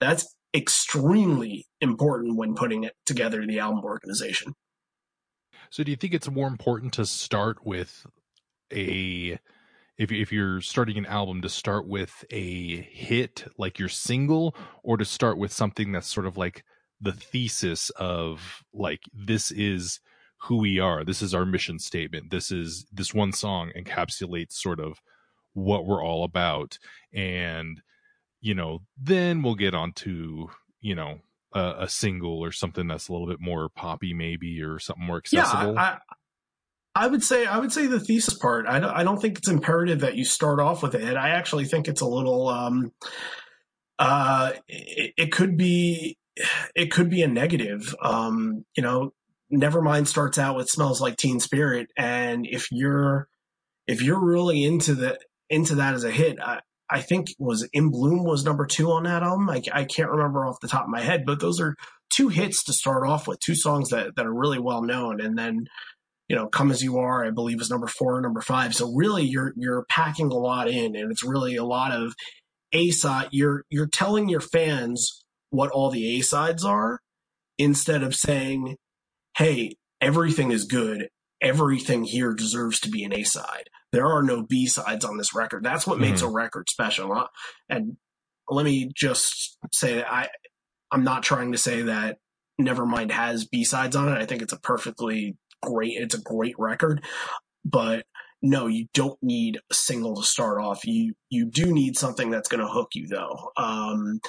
That's 0.00 0.34
extremely 0.54 1.66
important 1.80 2.36
when 2.36 2.54
putting 2.54 2.84
it 2.84 2.94
together. 3.06 3.44
The 3.46 3.60
album 3.60 3.84
organization. 3.84 4.54
So 5.72 5.82
do 5.82 5.90
you 5.90 5.96
think 5.96 6.12
it's 6.12 6.30
more 6.30 6.48
important 6.48 6.92
to 6.94 7.06
start 7.06 7.64
with 7.64 8.06
a 8.70 9.38
if 9.96 10.12
if 10.12 10.30
you're 10.30 10.60
starting 10.60 10.98
an 10.98 11.06
album 11.06 11.40
to 11.40 11.48
start 11.48 11.88
with 11.88 12.26
a 12.30 12.82
hit 12.82 13.46
like 13.56 13.78
your 13.78 13.88
single 13.88 14.54
or 14.82 14.98
to 14.98 15.06
start 15.06 15.38
with 15.38 15.50
something 15.50 15.90
that's 15.90 16.12
sort 16.12 16.26
of 16.26 16.36
like 16.36 16.62
the 17.00 17.12
thesis 17.12 17.88
of 17.96 18.62
like 18.74 19.00
this 19.14 19.50
is 19.50 20.00
who 20.42 20.58
we 20.58 20.78
are. 20.78 21.04
This 21.04 21.22
is 21.22 21.32
our 21.32 21.46
mission 21.46 21.78
statement. 21.78 22.28
This 22.28 22.50
is 22.50 22.84
this 22.92 23.14
one 23.14 23.32
song 23.32 23.72
encapsulates 23.74 24.52
sort 24.52 24.78
of 24.78 25.00
what 25.54 25.86
we're 25.86 26.04
all 26.04 26.24
about 26.24 26.78
and 27.14 27.80
you 28.42 28.54
know 28.54 28.82
then 29.00 29.40
we'll 29.40 29.54
get 29.54 29.74
on 29.74 29.92
to 29.92 30.50
you 30.82 30.94
know 30.94 31.20
a, 31.54 31.74
a 31.80 31.88
single 31.88 32.38
or 32.38 32.52
something 32.52 32.86
that's 32.86 33.08
a 33.08 33.12
little 33.12 33.26
bit 33.26 33.40
more 33.40 33.68
poppy 33.68 34.14
maybe 34.14 34.62
or 34.62 34.78
something 34.78 35.04
more 35.04 35.18
accessible 35.18 35.74
Yeah, 35.74 35.80
I, 35.80 35.84
I, 35.84 35.98
I 36.94 37.06
would 37.06 37.22
say 37.22 37.46
I 37.46 37.58
would 37.58 37.72
say 37.72 37.86
the 37.86 38.00
thesis 38.00 38.34
part. 38.34 38.66
I 38.66 38.78
don't, 38.78 38.90
I 38.90 39.02
don't 39.02 39.20
think 39.20 39.38
it's 39.38 39.48
imperative 39.48 40.00
that 40.00 40.16
you 40.16 40.24
start 40.24 40.60
off 40.60 40.82
with 40.82 40.94
it. 40.94 41.16
I 41.16 41.30
actually 41.30 41.64
think 41.64 41.88
it's 41.88 42.02
a 42.02 42.06
little. 42.06 42.48
Um, 42.48 42.92
uh, 43.98 44.52
it, 44.68 45.14
it 45.16 45.32
could 45.32 45.56
be 45.56 46.18
it 46.74 46.90
could 46.90 47.08
be 47.08 47.22
a 47.22 47.28
negative. 47.28 47.94
Um, 48.02 48.64
you 48.76 48.82
know, 48.82 49.12
Nevermind 49.52 50.06
starts 50.06 50.38
out 50.38 50.56
with 50.56 50.68
"Smells 50.68 51.00
Like 51.00 51.16
Teen 51.16 51.40
Spirit," 51.40 51.88
and 51.96 52.46
if 52.46 52.70
you're 52.70 53.28
if 53.86 54.02
you're 54.02 54.20
really 54.20 54.64
into 54.64 54.94
the 54.94 55.18
into 55.48 55.76
that 55.76 55.94
as 55.94 56.04
a 56.04 56.10
hit, 56.10 56.38
I, 56.40 56.60
I 56.92 57.00
think 57.00 57.28
was 57.38 57.66
"In 57.72 57.90
Bloom" 57.90 58.24
was 58.24 58.44
number 58.44 58.66
two 58.66 58.90
on 58.92 59.04
that 59.04 59.22
album. 59.22 59.48
I, 59.48 59.62
I 59.72 59.84
can't 59.84 60.10
remember 60.10 60.46
off 60.46 60.60
the 60.60 60.68
top 60.68 60.84
of 60.84 60.90
my 60.90 61.00
head, 61.00 61.24
but 61.24 61.40
those 61.40 61.60
are 61.60 61.74
two 62.10 62.28
hits 62.28 62.64
to 62.64 62.72
start 62.72 63.06
off 63.06 63.26
with, 63.26 63.40
two 63.40 63.54
songs 63.54 63.88
that 63.90 64.14
that 64.16 64.26
are 64.26 64.34
really 64.34 64.58
well 64.58 64.82
known, 64.82 65.20
and 65.20 65.38
then 65.38 65.66
you 66.28 66.36
know, 66.36 66.48
"Come 66.48 66.70
as 66.70 66.82
You 66.82 66.98
Are," 66.98 67.24
I 67.24 67.30
believe 67.30 67.60
is 67.60 67.70
number 67.70 67.86
four, 67.86 68.20
number 68.20 68.42
five. 68.42 68.74
So 68.74 68.92
really, 68.94 69.24
you're 69.24 69.52
you're 69.56 69.84
packing 69.88 70.30
a 70.30 70.36
lot 70.36 70.68
in, 70.68 70.94
and 70.94 71.10
it's 71.10 71.24
really 71.24 71.56
a 71.56 71.64
lot 71.64 71.92
of 71.92 72.14
a 72.72 72.90
side. 72.90 73.28
You're 73.32 73.64
you're 73.70 73.88
telling 73.88 74.28
your 74.28 74.40
fans 74.40 75.24
what 75.50 75.70
all 75.70 75.90
the 75.90 76.18
a 76.18 76.20
sides 76.20 76.64
are, 76.64 77.00
instead 77.58 78.02
of 78.02 78.14
saying, 78.14 78.76
"Hey, 79.38 79.76
everything 80.00 80.52
is 80.52 80.64
good. 80.64 81.08
Everything 81.40 82.04
here 82.04 82.34
deserves 82.34 82.80
to 82.80 82.90
be 82.90 83.02
an 83.04 83.12
a 83.14 83.24
side." 83.24 83.68
There 83.92 84.06
are 84.06 84.22
no 84.22 84.42
b 84.42 84.66
sides 84.66 85.04
on 85.04 85.18
this 85.18 85.34
record. 85.34 85.64
That's 85.64 85.86
what 85.86 85.98
makes 86.00 86.22
a 86.22 86.28
record 86.28 86.68
special. 86.70 87.12
Uh, 87.12 87.26
And 87.68 87.96
let 88.48 88.64
me 88.64 88.90
just 88.94 89.58
say 89.72 89.96
that 89.96 90.12
I 90.12 90.28
I'm 90.90 91.04
not 91.04 91.22
trying 91.22 91.52
to 91.52 91.58
say 91.58 91.82
that 91.82 92.18
Nevermind 92.60 93.10
has 93.10 93.46
b 93.46 93.64
sides 93.64 93.96
on 93.96 94.08
it. 94.08 94.18
I 94.18 94.26
think 94.26 94.42
it's 94.42 94.52
a 94.52 94.60
perfectly 94.60 95.36
great. 95.62 95.92
It's 95.96 96.14
a 96.14 96.20
great 96.20 96.54
record, 96.58 97.04
but 97.64 98.04
no, 98.42 98.66
you 98.66 98.86
don't 98.92 99.18
need 99.22 99.58
a 99.70 99.74
single 99.74 100.16
to 100.16 100.22
start 100.22 100.60
off. 100.60 100.84
You 100.86 101.14
you 101.30 101.46
do 101.46 101.72
need 101.72 101.96
something 101.96 102.30
that's 102.30 102.48
going 102.48 102.60
to 102.60 102.68
hook 102.72 102.90
you 102.94 103.06
though. 103.08 103.52
Um, 103.56 104.20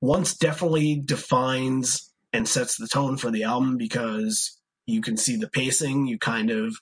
once 0.00 0.36
definitely 0.36 1.02
defines 1.04 2.12
and 2.32 2.48
sets 2.48 2.76
the 2.76 2.86
tone 2.86 3.16
for 3.16 3.30
the 3.30 3.42
album 3.42 3.76
because 3.76 4.58
you 4.86 5.00
can 5.00 5.16
see 5.16 5.36
the 5.36 5.48
pacing. 5.48 6.06
You 6.06 6.18
kind 6.18 6.50
of 6.50 6.76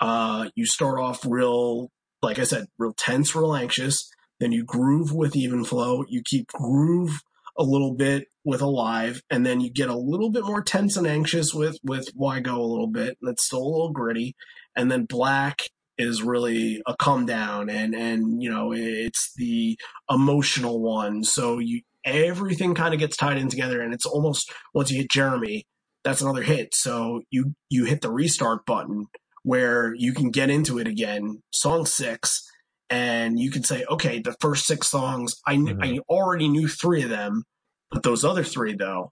uh, 0.00 0.48
you 0.54 0.66
start 0.66 0.98
off 0.98 1.24
real, 1.26 1.90
like 2.22 2.38
I 2.38 2.44
said, 2.44 2.66
real 2.78 2.94
tense, 2.96 3.34
real 3.34 3.54
anxious. 3.54 4.10
Then 4.40 4.52
you 4.52 4.64
groove 4.64 5.12
with 5.12 5.34
even 5.34 5.64
flow. 5.64 6.04
You 6.08 6.22
keep 6.24 6.48
groove 6.48 7.20
a 7.58 7.64
little 7.64 7.94
bit 7.94 8.26
with 8.44 8.62
alive, 8.62 9.20
and 9.30 9.44
then 9.44 9.60
you 9.60 9.70
get 9.70 9.88
a 9.88 9.98
little 9.98 10.30
bit 10.30 10.44
more 10.44 10.62
tense 10.62 10.96
and 10.96 11.06
anxious 11.06 11.52
with 11.52 11.78
with 11.82 12.08
why 12.14 12.40
go 12.40 12.60
a 12.60 12.62
little 12.62 12.86
bit, 12.86 13.18
and 13.20 13.30
it's 13.30 13.44
still 13.46 13.62
a 13.62 13.68
little 13.68 13.92
gritty. 13.92 14.36
And 14.76 14.90
then 14.90 15.06
black 15.06 15.62
is 15.98 16.22
really 16.22 16.80
a 16.86 16.94
come 16.96 17.26
down, 17.26 17.68
and 17.68 17.94
and 17.94 18.40
you 18.40 18.48
know 18.48 18.72
it's 18.72 19.32
the 19.36 19.76
emotional 20.08 20.80
one. 20.80 21.24
So 21.24 21.58
you 21.58 21.82
everything 22.04 22.74
kind 22.74 22.94
of 22.94 23.00
gets 23.00 23.16
tied 23.16 23.38
in 23.38 23.48
together, 23.48 23.80
and 23.80 23.92
it's 23.92 24.06
almost 24.06 24.52
once 24.72 24.92
you 24.92 24.98
hit 24.98 25.10
Jeremy, 25.10 25.66
that's 26.04 26.20
another 26.20 26.42
hit. 26.42 26.74
So 26.74 27.22
you 27.30 27.54
you 27.70 27.86
hit 27.86 28.02
the 28.02 28.12
restart 28.12 28.64
button 28.66 29.06
where 29.48 29.94
you 29.94 30.12
can 30.12 30.30
get 30.30 30.50
into 30.50 30.78
it 30.78 30.86
again, 30.86 31.42
song 31.54 31.86
six, 31.86 32.46
and 32.90 33.40
you 33.40 33.50
can 33.50 33.64
say, 33.64 33.82
okay, 33.90 34.20
the 34.20 34.36
first 34.42 34.66
six 34.66 34.88
songs, 34.88 35.36
I, 35.46 35.54
kn- 35.54 35.80
I 35.80 35.86
mm-hmm. 35.86 36.00
already 36.06 36.48
knew 36.48 36.68
three 36.68 37.02
of 37.02 37.08
them, 37.08 37.44
but 37.90 38.02
those 38.02 38.26
other 38.26 38.44
three, 38.44 38.74
though, 38.74 39.10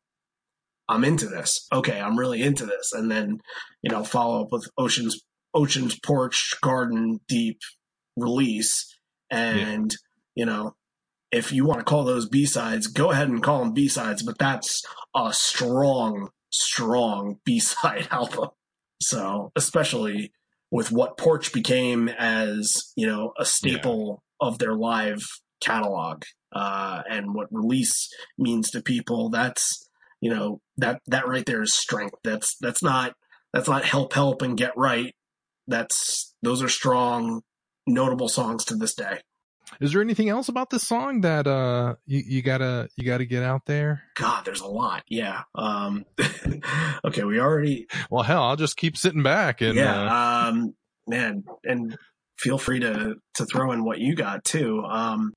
I'm 0.90 1.05
into 1.05 1.27
this. 1.27 1.66
Okay, 1.72 1.99
I'm 1.99 2.18
really 2.18 2.42
into 2.42 2.66
this. 2.66 2.92
And 2.92 3.11
then, 3.11 3.40
you 3.81 3.90
know, 3.90 4.05
follow 4.05 4.42
up 4.42 4.53
with 4.53 4.68
Ocean's 4.77 5.22
Ocean's 5.55 5.99
Porch 5.99 6.55
Garden 6.61 7.18
Deep 7.29 7.61
release. 8.18 8.94
And, 9.31 9.96
you 10.35 10.44
know, 10.44 10.75
if 11.33 11.51
you 11.51 11.64
want 11.64 11.79
to 11.79 11.85
call 11.85 12.05
those 12.05 12.29
B 12.29 12.44
sides, 12.44 12.88
go 12.88 13.11
ahead 13.11 13.31
and 13.31 13.42
call 13.42 13.61
them 13.61 13.72
B 13.72 13.88
sides, 13.88 14.22
but 14.22 14.37
that's 14.37 14.83
a 15.14 15.33
strong, 15.33 16.29
strong 16.51 17.38
B 17.46 17.59
side 17.59 18.09
album. 18.11 18.51
So, 19.00 19.52
especially 19.56 20.32
with 20.70 20.90
what 20.90 21.18
Porch 21.18 21.52
became 21.52 22.09
as, 22.09 22.92
you 22.96 23.06
know, 23.06 23.32
a 23.38 23.44
staple 23.44 24.22
of 24.40 24.59
their 24.59 24.74
live 24.74 25.22
catalog, 25.61 26.22
uh, 26.52 27.02
and 27.09 27.35
what 27.35 27.48
release 27.50 28.09
means 28.38 28.70
to 28.70 28.82
people, 28.82 29.28
that's, 29.28 29.88
you 30.20 30.30
know, 30.30 30.61
that, 30.76 31.00
that 31.06 31.28
right 31.28 31.44
there 31.46 31.62
is 31.62 31.74
strength. 31.74 32.16
That's, 32.24 32.56
that's 32.61 32.82
not, 32.82 33.14
that's 33.52 33.68
not 33.68 33.85
help, 33.85 34.12
help 34.12 34.42
and 34.42 34.56
get 34.56 34.72
right. 34.76 35.14
That's, 35.66 36.35
those 36.42 36.62
are 36.62 36.68
strong, 36.68 37.42
notable 37.87 38.28
songs 38.28 38.64
to 38.66 38.74
this 38.74 38.94
day. 38.94 39.20
Is 39.81 39.92
there 39.92 40.00
anything 40.00 40.29
else 40.29 40.48
about 40.48 40.70
this 40.70 40.87
song 40.87 41.22
that 41.22 41.46
uh 41.46 41.96
you, 42.07 42.22
you 42.26 42.42
gotta 42.42 42.88
you 42.96 43.05
gotta 43.05 43.24
get 43.24 43.42
out 43.42 43.66
there? 43.66 44.02
God, 44.14 44.44
there's 44.44 44.61
a 44.61 44.66
lot. 44.66 45.02
Yeah. 45.09 45.42
Um, 45.55 46.05
okay, 47.05 47.24
we 47.24 47.40
already. 47.40 47.87
Well, 48.11 48.22
hell, 48.22 48.42
I'll 48.44 48.57
just 48.57 48.76
keep 48.76 48.96
sitting 48.96 49.22
back 49.22 49.61
and 49.61 49.74
yeah. 49.74 50.02
uh, 50.05 50.48
Um, 50.50 50.74
man, 51.07 51.44
and 51.64 51.96
feel 52.38 52.59
free 52.59 52.81
to 52.81 53.16
to 53.35 53.44
throw 53.46 53.72
in 53.72 53.85
what 53.85 53.98
you 53.98 54.14
got 54.14 54.44
too. 54.44 54.83
Um, 54.85 55.33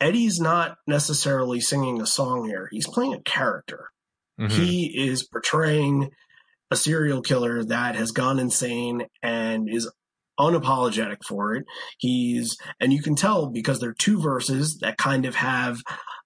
Eddie's 0.00 0.40
not 0.40 0.76
necessarily 0.86 1.60
singing 1.60 2.00
a 2.00 2.06
song 2.06 2.46
here. 2.48 2.68
He's 2.72 2.86
playing 2.86 3.14
a 3.14 3.22
character. 3.22 3.88
mhm. 4.40 4.50
He 4.50 4.86
is 5.08 5.22
portraying 5.26 6.10
a 6.70 6.76
serial 6.76 7.20
killer 7.20 7.64
that 7.64 7.96
has 7.96 8.10
gone 8.12 8.38
insane 8.38 9.06
and 9.22 9.68
is 9.68 9.90
unapologetic 10.40 11.18
for 11.24 11.54
it. 11.54 11.64
He's, 11.98 12.56
and 12.80 12.92
you 12.92 13.02
can 13.02 13.14
tell 13.14 13.46
because 13.46 13.80
there 13.80 13.90
are 13.90 13.94
two 13.94 14.20
verses 14.20 14.78
that 14.78 14.96
kind 14.98 15.26
of 15.26 15.34
have 15.36 15.82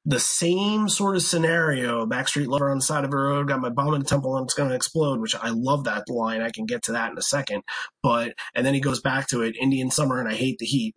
the 0.07 0.21
same 0.21 0.89
sort 0.89 1.17
of 1.17 1.23
scenario. 1.23 2.07
Backstreet 2.07 2.47
Lover 2.47 2.71
on 2.71 2.79
the 2.79 2.85
side 2.85 3.05
of 3.05 3.13
a 3.13 3.17
road, 3.17 3.49
got 3.49 3.61
my 3.61 3.71
bomb 3.71 3.95
in 3.95 4.01
the 4.01 4.07
temple 4.07 4.37
and 4.37 4.45
it's 4.45 4.55
going 4.55 4.69
to 4.69 4.75
explode, 4.75 5.21
which 5.21 5.35
I 5.35 5.51
love 5.51 5.85
that 5.85 6.09
line. 6.09 6.43
I 6.43 6.51
can 6.51 6.67
get 6.67 6.83
to 6.85 6.93
that 6.93 7.11
in 7.11 7.19
a 7.19 7.23
second. 7.23 7.63
But, 8.03 8.35
and 8.55 8.67
then 8.67 8.75
he 8.75 8.81
goes 8.81 9.01
back 9.01 9.29
to 9.29 9.43
it, 9.43 9.57
Indian 9.57 9.91
summer 9.91 10.21
and 10.21 10.29
I 10.29 10.35
hate 10.35 10.59
the 10.59 10.67
heat. 10.67 10.95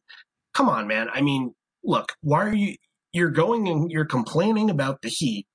Come 0.53 0.69
on, 0.69 0.88
man. 0.88 1.08
I 1.12 1.21
mean, 1.21 1.53
look, 1.84 2.13
why 2.21 2.45
are 2.45 2.53
you, 2.53 2.75
you're 3.13 3.32
going 3.32 3.67
and 3.69 3.89
you're 3.89 4.06
complaining 4.06 4.69
about 4.69 5.01
the 5.01 5.10
heat 5.10 5.47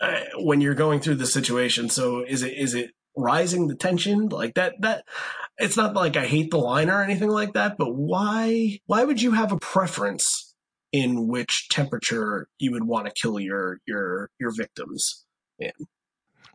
uh, 0.00 0.20
when 0.36 0.60
you're 0.60 0.74
going 0.74 1.00
through 1.00 1.16
the 1.16 1.26
situation. 1.26 1.88
So 1.88 2.24
is 2.24 2.42
it, 2.42 2.56
is 2.56 2.74
it 2.74 2.90
rising 3.16 3.68
the 3.68 3.74
tension 3.74 4.28
like 4.28 4.54
that, 4.54 4.80
that, 4.80 5.04
it's 5.58 5.76
not 5.76 5.94
like 5.94 6.16
I 6.16 6.26
hate 6.26 6.50
the 6.50 6.58
line 6.58 6.90
or 6.90 7.02
anything 7.02 7.28
like 7.30 7.52
that, 7.54 7.76
but 7.78 7.94
why 7.94 8.80
why 8.86 9.04
would 9.04 9.22
you 9.22 9.32
have 9.32 9.52
a 9.52 9.58
preference 9.58 10.54
in 10.92 11.28
which 11.28 11.68
temperature 11.70 12.48
you 12.58 12.72
would 12.72 12.84
want 12.84 13.06
to 13.06 13.12
kill 13.12 13.38
your 13.40 13.78
your 13.86 14.30
your 14.40 14.50
victims? 14.50 15.24
in 15.58 15.70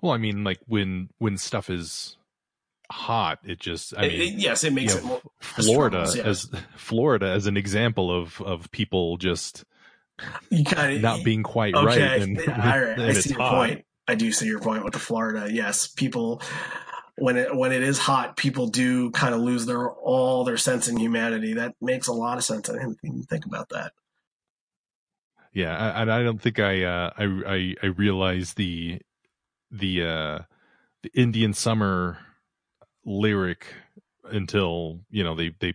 well, 0.02 0.12
I 0.14 0.18
mean, 0.18 0.44
like 0.44 0.60
when 0.68 1.10
when 1.18 1.38
stuff 1.38 1.70
is 1.70 2.18
hot, 2.92 3.40
it 3.44 3.60
just 3.60 3.94
I 3.98 4.06
It- 4.06 4.12
mean, 4.20 4.34
it- 4.34 4.40
yes, 4.40 4.64
it 4.64 4.74
makes 4.74 4.96
it 4.96 5.04
know, 5.04 5.10
more 5.10 5.22
Florida 5.40 6.12
yeah. 6.16 6.24
as 6.24 6.50
Florida 6.76 7.28
as 7.28 7.48
an 7.48 7.56
example 7.58 8.12
of 8.12 8.42
of 8.42 8.70
people 8.72 9.18
just 9.18 9.64
you 10.50 10.66
kind 10.66 10.96
of 10.98 11.02
not 11.02 11.24
being 11.24 11.44
quite 11.44 11.74
okay. 11.76 11.86
right 11.86 12.22
and, 12.22 12.38
all 12.40 12.46
right, 12.46 12.90
and 13.00 13.02
I 13.04 13.14
see 13.14 13.30
your 13.30 13.40
hot. 13.40 13.56
point. 13.56 13.86
I 14.10 14.16
do 14.16 14.32
see 14.32 14.48
your 14.48 14.60
point 14.60 14.84
with 14.84 14.94
the 14.94 15.00
Florida. 15.00 15.48
Yes, 15.52 15.88
people 15.88 16.42
when 17.18 17.38
it 17.38 17.56
when 17.56 17.72
it 17.72 17.84
is 17.84 17.98
hot, 18.00 18.38
people 18.38 18.68
do 18.68 19.12
kind 19.12 19.36
of 19.36 19.42
lose 19.42 19.66
their 19.66 19.90
all 19.90 20.44
their 20.44 20.58
sense 20.58 20.88
in 20.88 20.98
humanity. 20.98 21.54
That 21.54 21.76
makes 21.82 22.08
a 22.08 22.14
lot 22.14 22.38
of 22.38 22.44
sense. 22.44 22.70
I 22.70 22.74
didn't 22.74 22.98
even 23.04 23.24
think 23.24 23.46
about 23.46 23.70
that. 23.70 23.92
Yeah, 25.54 25.76
I- 25.78 26.02
and 26.02 26.12
I 26.12 26.24
don't 26.24 26.42
think 26.42 26.60
I 26.60 26.84
uh, 26.84 27.12
I 27.18 27.24
I 27.48 27.76
I 27.84 27.86
realized 27.88 28.58
the 28.58 29.00
the 29.72 30.04
uh 30.04 30.40
the 31.04 31.12
Indian 31.14 31.54
summer 31.54 32.18
lyric 33.06 33.66
until 34.24 35.02
you 35.10 35.24
know 35.24 35.36
they 35.36 35.52
they 35.60 35.74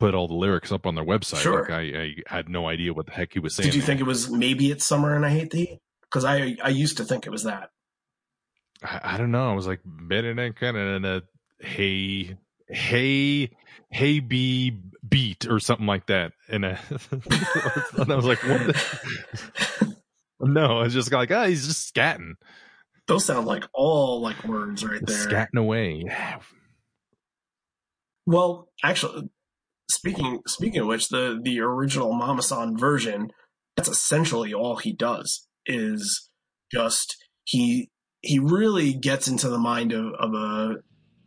put 0.00 0.14
all 0.14 0.28
the 0.28 0.34
lyrics 0.34 0.72
up 0.72 0.86
on 0.86 0.94
their 0.94 1.04
website. 1.04 1.42
Sure. 1.42 1.62
Like 1.62 1.70
I, 1.70 1.80
I 1.80 2.14
had 2.26 2.48
no 2.48 2.66
idea 2.68 2.92
what 2.92 3.06
the 3.06 3.12
heck 3.12 3.32
he 3.32 3.38
was 3.40 3.54
saying. 3.54 3.68
Did 3.70 3.76
you 3.76 3.82
think 3.82 4.00
it 4.00 4.04
was 4.04 4.30
maybe 4.30 4.70
it's 4.70 4.84
summer 4.86 5.14
and 5.14 5.24
I 5.26 5.30
hate 5.30 5.50
the 5.50 5.58
heat? 5.58 5.80
Because 6.02 6.24
I 6.24 6.56
I 6.62 6.68
used 6.68 6.96
to 6.98 7.04
think 7.04 7.26
it 7.26 7.30
was 7.30 7.44
that. 7.44 7.70
I, 8.84 9.00
I 9.14 9.16
don't 9.16 9.30
know. 9.30 9.50
I 9.50 9.54
was 9.54 9.66
like, 9.66 9.80
than 10.08 10.52
kind 10.52 10.76
of 10.76 10.96
in 10.96 11.04
a 11.04 11.22
hey 11.60 12.36
hey 12.68 13.50
hey 13.90 14.20
bee 14.20 14.78
beat 15.08 15.46
or 15.48 15.60
something 15.60 15.86
like 15.86 16.06
that, 16.06 16.32
and, 16.48 16.64
uh, 16.64 16.76
and 17.98 18.12
I 18.12 18.16
was 18.16 18.24
like, 18.24 18.42
what? 18.42 18.66
The? 18.66 19.96
no, 20.40 20.78
I 20.78 20.84
was 20.84 20.94
just 20.94 21.12
like, 21.12 21.30
ah, 21.30 21.46
he's 21.46 21.66
just 21.66 21.94
scatting, 21.94 22.34
Those 23.06 23.24
sound 23.24 23.46
like 23.46 23.64
all 23.72 24.20
like 24.20 24.44
words 24.44 24.84
right 24.84 25.00
there. 25.04 25.26
scatting 25.28 25.58
away. 25.58 26.04
Well, 28.26 28.68
actually, 28.82 29.28
speaking 29.90 30.40
speaking 30.46 30.80
of 30.80 30.86
which, 30.86 31.08
the 31.08 31.40
the 31.42 31.60
original 31.60 32.12
Mama 32.12 32.42
San 32.42 32.76
version, 32.76 33.30
that's 33.76 33.88
essentially 33.88 34.52
all 34.54 34.76
he 34.76 34.92
does 34.92 35.46
is 35.66 36.28
just 36.72 37.16
he 37.44 37.90
he 38.24 38.38
really 38.38 38.92
gets 38.92 39.28
into 39.28 39.48
the 39.48 39.58
mind 39.58 39.92
of, 39.92 40.14
of 40.14 40.34
a 40.34 40.82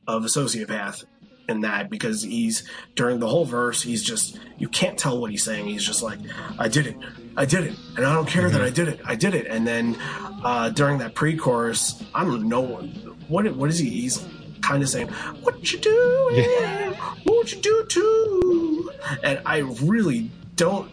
of 0.07 0.23
a 0.23 0.27
sociopath 0.27 1.03
in 1.49 1.62
that 1.62 1.89
because 1.89 2.23
he's 2.23 2.63
during 2.95 3.19
the 3.19 3.27
whole 3.27 3.45
verse 3.45 3.81
he's 3.81 4.03
just 4.03 4.39
you 4.57 4.67
can't 4.67 4.97
tell 4.97 5.19
what 5.19 5.31
he's 5.31 5.43
saying. 5.43 5.65
He's 5.65 5.86
just 5.86 6.03
like 6.03 6.19
i 6.60 6.67
did 6.67 6.88
it. 6.88 6.97
I 7.36 7.45
did 7.45 7.65
it. 7.65 7.75
And 7.95 8.05
i 8.05 8.13
don't 8.13 8.27
care 8.27 8.49
that 8.49 8.62
i 8.62 8.69
did 8.69 8.88
it. 8.88 8.99
I 9.05 9.15
did 9.15 9.33
it. 9.33 9.47
And 9.47 9.65
then 9.65 9.97
uh, 10.43 10.69
during 10.69 10.97
that 10.99 11.15
pre-chorus 11.15 12.03
i 12.13 12.23
don't 12.23 12.47
know 12.47 12.62
what 13.27 13.55
what 13.55 13.69
is 13.69 13.79
he? 13.79 13.89
He's 13.89 14.25
kind 14.62 14.83
of 14.83 14.89
saying 14.89 15.07
what 15.43 15.71
you 15.71 15.79
doing? 15.79 16.95
What 17.23 17.53
you 17.53 17.62
do 17.62 17.86
too 17.88 18.91
and 19.23 19.41
i 19.45 19.60
really 19.81 20.29
don't 20.55 20.89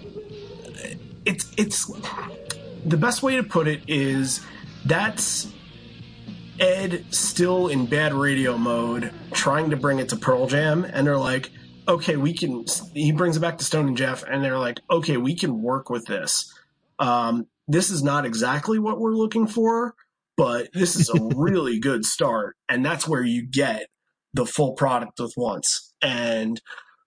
it's 1.25 1.51
it's 1.57 1.90
the 2.85 2.97
best 2.97 3.23
way 3.23 3.37
to 3.37 3.43
put 3.43 3.67
it 3.67 3.83
is 3.88 4.40
that's 4.85 5.51
Ed 6.61 7.05
still 7.11 7.69
in 7.69 7.87
bad 7.87 8.14
radio 8.14 8.57
mode, 8.57 9.12
trying 9.33 9.71
to 9.71 9.77
bring 9.77 9.99
it 9.99 10.09
to 10.11 10.17
Pearl 10.17 10.47
Jam, 10.47 10.85
and 10.85 11.07
they're 11.07 11.19
like, 11.19 11.51
okay, 11.88 12.17
we 12.17 12.33
can. 12.33 12.64
He 12.93 13.12
brings 13.12 13.37
it 13.37 13.40
back 13.40 13.59
to 13.59 13.64
Stone 13.64 13.88
and 13.88 13.97
Jeff, 13.97 14.23
and 14.23 14.43
they're 14.43 14.59
like, 14.59 14.81
okay, 14.90 15.17
we 15.17 15.35
can 15.35 15.62
work 15.62 15.90
with 15.90 16.07
this. 16.07 16.53
Um, 16.99 17.47
this 17.67 17.90
is 17.90 18.03
not 18.03 18.25
exactly 18.25 18.79
what 18.79 19.01
we're 19.01 19.14
looking 19.14 19.47
for, 19.47 19.95
but 20.37 20.69
this 20.73 20.97
is 20.97 21.09
a 21.09 21.23
really 21.37 21.79
good 21.79 22.05
start, 22.05 22.57
and 22.69 22.85
that's 22.85 23.09
where 23.09 23.25
you 23.25 23.47
get 23.47 23.87
the 24.33 24.47
full 24.47 24.73
product 24.73 25.21
with 25.21 25.33
once. 25.37 25.93
And 26.03 26.61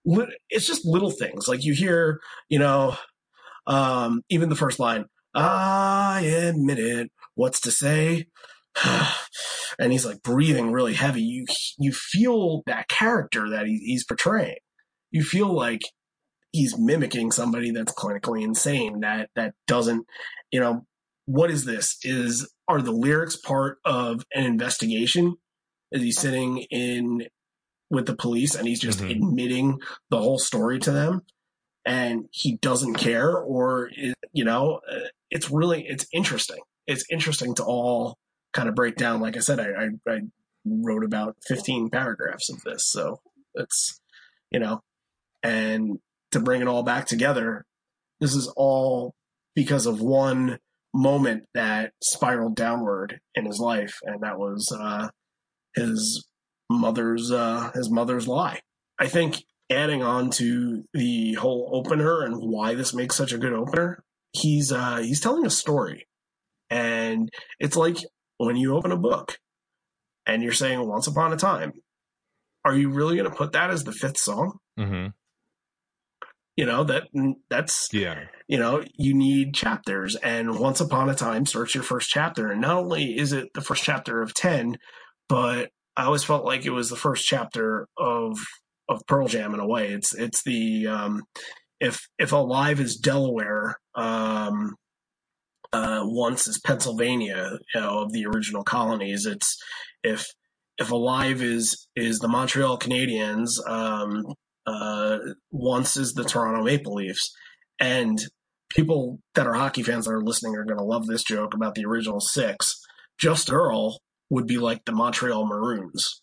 lit- 0.05 0.29
it's 0.49 0.67
just 0.67 0.86
little 0.86 1.12
things 1.12 1.47
like 1.47 1.63
you 1.63 1.73
hear, 1.73 2.19
you 2.49 2.60
know, 2.60 2.95
um, 3.67 4.21
even 4.29 4.49
the 4.49 4.55
first 4.55 4.79
line, 4.79 5.05
I 5.33 6.21
admit 6.21 6.79
it. 6.79 7.12
What's 7.36 7.60
to 7.62 7.71
say? 7.71 8.27
and 9.79 9.91
he's 9.91 10.05
like 10.05 10.21
breathing 10.21 10.71
really 10.71 10.93
heavy. 10.93 11.21
You 11.21 11.45
you 11.79 11.91
feel 11.91 12.63
that 12.65 12.87
character 12.87 13.49
that 13.49 13.67
he, 13.67 13.77
he's 13.77 14.03
portraying. 14.05 14.57
You 15.11 15.23
feel 15.23 15.51
like 15.53 15.81
he's 16.51 16.77
mimicking 16.77 17.31
somebody 17.31 17.71
that's 17.71 17.93
clinically 17.93 18.43
insane. 18.43 19.01
That 19.01 19.29
that 19.35 19.53
doesn't, 19.67 20.05
you 20.51 20.59
know, 20.59 20.85
what 21.25 21.51
is 21.51 21.65
this? 21.65 21.97
Is 22.03 22.51
are 22.67 22.81
the 22.81 22.91
lyrics 22.91 23.35
part 23.35 23.77
of 23.85 24.23
an 24.33 24.43
investigation? 24.43 25.35
Is 25.91 26.01
he 26.01 26.11
sitting 26.11 26.59
in 26.69 27.27
with 27.89 28.05
the 28.05 28.15
police 28.15 28.55
and 28.55 28.67
he's 28.67 28.81
just 28.81 28.99
Mhm. 28.99 29.11
admitting 29.11 29.79
the 30.09 30.17
whole 30.19 30.39
story 30.39 30.79
to 30.79 30.91
them? 30.91 31.21
And 31.85 32.27
he 32.31 32.57
doesn't 32.57 32.95
care, 32.95 33.37
or 33.37 33.89
you 34.33 34.43
know, 34.43 34.81
uh, 34.91 35.07
it's 35.31 35.49
really 35.49 35.87
it's 35.87 36.05
interesting. 36.11 36.59
It's 36.85 37.05
interesting 37.09 37.55
to 37.55 37.63
all 37.63 38.17
kind 38.53 38.69
of 38.69 38.75
break 38.75 38.95
down. 38.95 39.21
Like 39.21 39.38
I 39.38 39.41
said, 39.41 39.60
I, 39.60 39.86
I, 40.10 40.12
I 40.12 40.19
wrote 40.65 41.03
about 41.03 41.38
15 41.47 41.89
paragraphs 41.89 42.49
of 42.49 42.62
this. 42.63 42.89
So 42.89 43.19
it's, 43.53 43.99
you 44.51 44.60
know, 44.60 44.81
and 45.43 45.99
to 46.31 46.39
bring 46.39 46.62
it 46.62 46.67
all 46.67 46.83
back 46.83 47.05
together, 47.05 47.65
this 48.19 48.36
is 48.36 48.51
all 48.55 49.13
because 49.55 49.86
of 49.86 50.01
one 50.01 50.60
moment 50.93 51.43
that 51.53 51.91
spiraled 52.01 52.55
downward 52.55 53.19
in 53.36 53.45
his 53.45 53.60
life. 53.60 53.99
And 54.03 54.21
that 54.21 54.39
was, 54.39 54.71
uh, 54.71 55.10
his 55.75 56.25
mother's 56.69 57.31
uh, 57.31 57.71
his 57.73 57.89
mother's 57.89 58.27
lie. 58.27 58.60
I 58.99 59.07
think 59.07 59.43
adding 59.69 60.03
on 60.03 60.29
to 60.31 60.83
the 60.93 61.33
whole 61.33 61.69
opener 61.73 62.23
and 62.23 62.36
why 62.38 62.75
this 62.75 62.93
makes 62.93 63.15
such 63.15 63.31
a 63.31 63.38
good 63.38 63.53
opener, 63.53 64.03
he's 64.33 64.71
uh, 64.71 64.97
he's 64.97 65.21
telling 65.21 65.45
a 65.45 65.51
story, 65.51 66.07
and 66.69 67.29
it's 67.60 67.77
like 67.77 67.97
when 68.38 68.56
you 68.58 68.76
open 68.76 68.91
a 68.91 68.97
book 68.97 69.38
and 70.26 70.43
you're 70.43 70.54
saying 70.54 70.86
"Once 70.88 71.08
upon 71.08 71.34
a 71.34 71.38
time." 71.38 71.73
Are 72.65 72.76
you 72.76 72.89
really 72.89 73.15
going 73.15 73.30
to 73.30 73.36
put 73.36 73.54
that 73.54 73.69
as 73.69 73.86
the 73.86 73.93
fifth 73.93 74.17
song? 74.17 74.58
Mm-hmm. 74.78 75.08
You 76.58 76.65
know 76.65 76.84
that 76.86 77.04
that's 77.50 77.88
Yeah. 77.93 78.26
you 78.47 78.58
know 78.58 78.84
you 78.97 79.13
need 79.13 79.54
chapters 79.54 80.15
and 80.15 80.60
once 80.60 80.82
upon 80.82 81.08
a 81.08 81.15
time 81.15 81.45
starts 81.45 81.76
your 81.76 81.84
first 81.84 82.10
chapter 82.10 82.52
and 82.52 82.60
not 82.60 82.78
only 82.78 83.15
is 83.17 83.32
it 83.32 83.50
the 83.54 83.62
first 83.62 83.84
chapter 83.84 84.21
of 84.23 84.34
10 84.34 84.78
but 85.30 85.69
i 85.95 86.06
always 86.06 86.23
felt 86.23 86.45
like 86.45 86.65
it 86.65 86.71
was 86.71 86.89
the 86.89 86.95
first 86.95 87.28
chapter 87.28 87.88
of 87.95 88.39
of 88.89 89.06
pearl 89.08 89.28
jam 89.28 89.54
in 89.54 89.60
a 89.60 89.67
way 89.67 89.89
it's 89.91 90.15
it's 90.15 90.41
the 90.43 90.88
um 90.88 91.21
if 91.80 92.08
if 92.17 92.32
alive 92.32 92.80
is 92.80 92.95
delaware 92.97 93.78
um 93.93 94.76
uh 95.73 96.01
once 96.03 96.47
is 96.47 96.60
pennsylvania 96.60 97.58
you 97.73 97.82
know 97.82 97.99
of 97.99 98.12
the 98.12 98.25
original 98.25 98.63
colonies 98.63 99.25
it's 99.25 99.58
if 100.03 100.27
if 100.77 100.91
alive 100.91 101.41
is 101.41 101.88
is 101.95 102.19
the 102.19 102.27
montreal 102.27 102.77
canadiens 102.77 103.49
um 103.67 104.23
uh 104.65 105.17
once 105.51 105.97
is 105.97 106.13
the 106.13 106.23
toronto 106.23 106.63
maple 106.63 106.95
leafs 106.95 107.32
and 107.80 108.19
people 108.69 109.19
that 109.36 109.47
are 109.47 109.53
hockey 109.53 109.84
fans 109.84 110.06
that 110.06 110.12
are 110.12 110.21
listening 110.21 110.56
are 110.56 110.65
going 110.65 110.77
to 110.77 110.84
love 110.84 111.08
this 111.08 111.23
joke 111.23 111.53
about 111.53 111.75
the 111.75 111.86
original 111.86 112.19
six. 112.19 112.80
Just 113.17 113.49
a 113.49 113.51
Girl 113.51 113.99
would 114.30 114.47
be 114.47 114.58
like 114.58 114.86
the 114.86 114.91
Montreal 114.91 115.47
Maroons. 115.47 116.21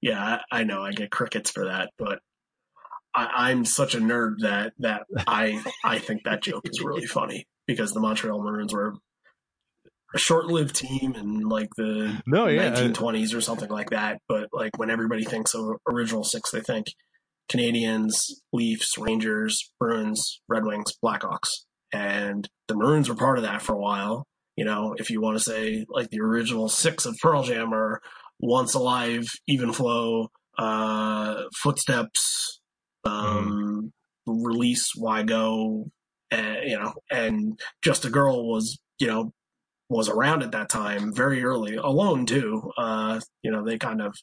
Yeah, 0.00 0.38
I, 0.50 0.60
I 0.60 0.64
know 0.64 0.82
I 0.82 0.92
get 0.92 1.10
crickets 1.10 1.50
for 1.50 1.66
that, 1.66 1.90
but 1.98 2.20
I, 3.14 3.50
I'm 3.50 3.64
such 3.64 3.94
a 3.94 3.98
nerd 3.98 4.36
that 4.40 4.72
that 4.78 5.02
I 5.26 5.62
I 5.84 5.98
think 5.98 6.24
that 6.24 6.42
joke 6.42 6.68
is 6.68 6.82
really 6.82 7.06
funny 7.06 7.46
because 7.66 7.92
the 7.92 8.00
Montreal 8.00 8.42
Maroons 8.42 8.72
were 8.72 8.94
a 10.14 10.18
short-lived 10.18 10.74
team 10.76 11.14
in 11.16 11.40
like 11.40 11.68
the 11.76 12.22
No, 12.26 12.46
yeah. 12.46 12.68
uh, 12.68 12.76
1920s 12.76 13.34
or 13.34 13.40
something 13.40 13.68
like 13.70 13.90
that. 13.90 14.20
But 14.28 14.48
like 14.52 14.78
when 14.78 14.90
everybody 14.90 15.24
thinks 15.24 15.54
of 15.54 15.76
original 15.90 16.22
six, 16.24 16.50
they 16.50 16.60
think 16.60 16.86
Canadiens, 17.50 18.14
Leafs, 18.52 18.96
Rangers, 18.96 19.72
Bruins, 19.80 20.40
Red 20.48 20.64
Wings, 20.64 20.92
Blackhawks, 21.04 21.48
and 21.92 22.48
the 22.68 22.76
Maroons 22.76 23.08
were 23.08 23.16
part 23.16 23.38
of 23.38 23.44
that 23.44 23.60
for 23.62 23.74
a 23.74 23.78
while. 23.78 24.26
You 24.56 24.64
know, 24.64 24.94
if 24.98 25.10
you 25.10 25.20
want 25.20 25.36
to 25.36 25.42
say 25.42 25.84
like 25.88 26.10
the 26.10 26.20
original 26.20 26.68
six 26.68 27.06
of 27.06 27.16
Pearl 27.20 27.42
Jam 27.42 27.74
are 27.74 28.00
Once 28.38 28.74
Alive, 28.74 29.26
Even 29.48 29.72
Flow, 29.72 30.28
uh, 30.58 31.42
Footsteps, 31.56 32.60
um, 33.04 33.92
Release, 34.26 34.92
Why 34.96 35.24
Go, 35.24 35.90
uh, 36.34 36.60
you 36.64 36.78
know, 36.78 36.92
and 37.10 37.58
Just 37.82 38.04
a 38.04 38.10
Girl 38.10 38.48
was, 38.48 38.78
you 38.98 39.06
know, 39.06 39.32
was 39.88 40.08
around 40.08 40.42
at 40.42 40.52
that 40.52 40.68
time 40.68 41.12
very 41.14 41.42
early. 41.44 41.74
Alone 41.76 42.26
too. 42.26 42.70
Uh, 42.76 43.20
you 43.42 43.50
know, 43.50 43.64
they 43.64 43.78
kind 43.78 44.00
of 44.02 44.14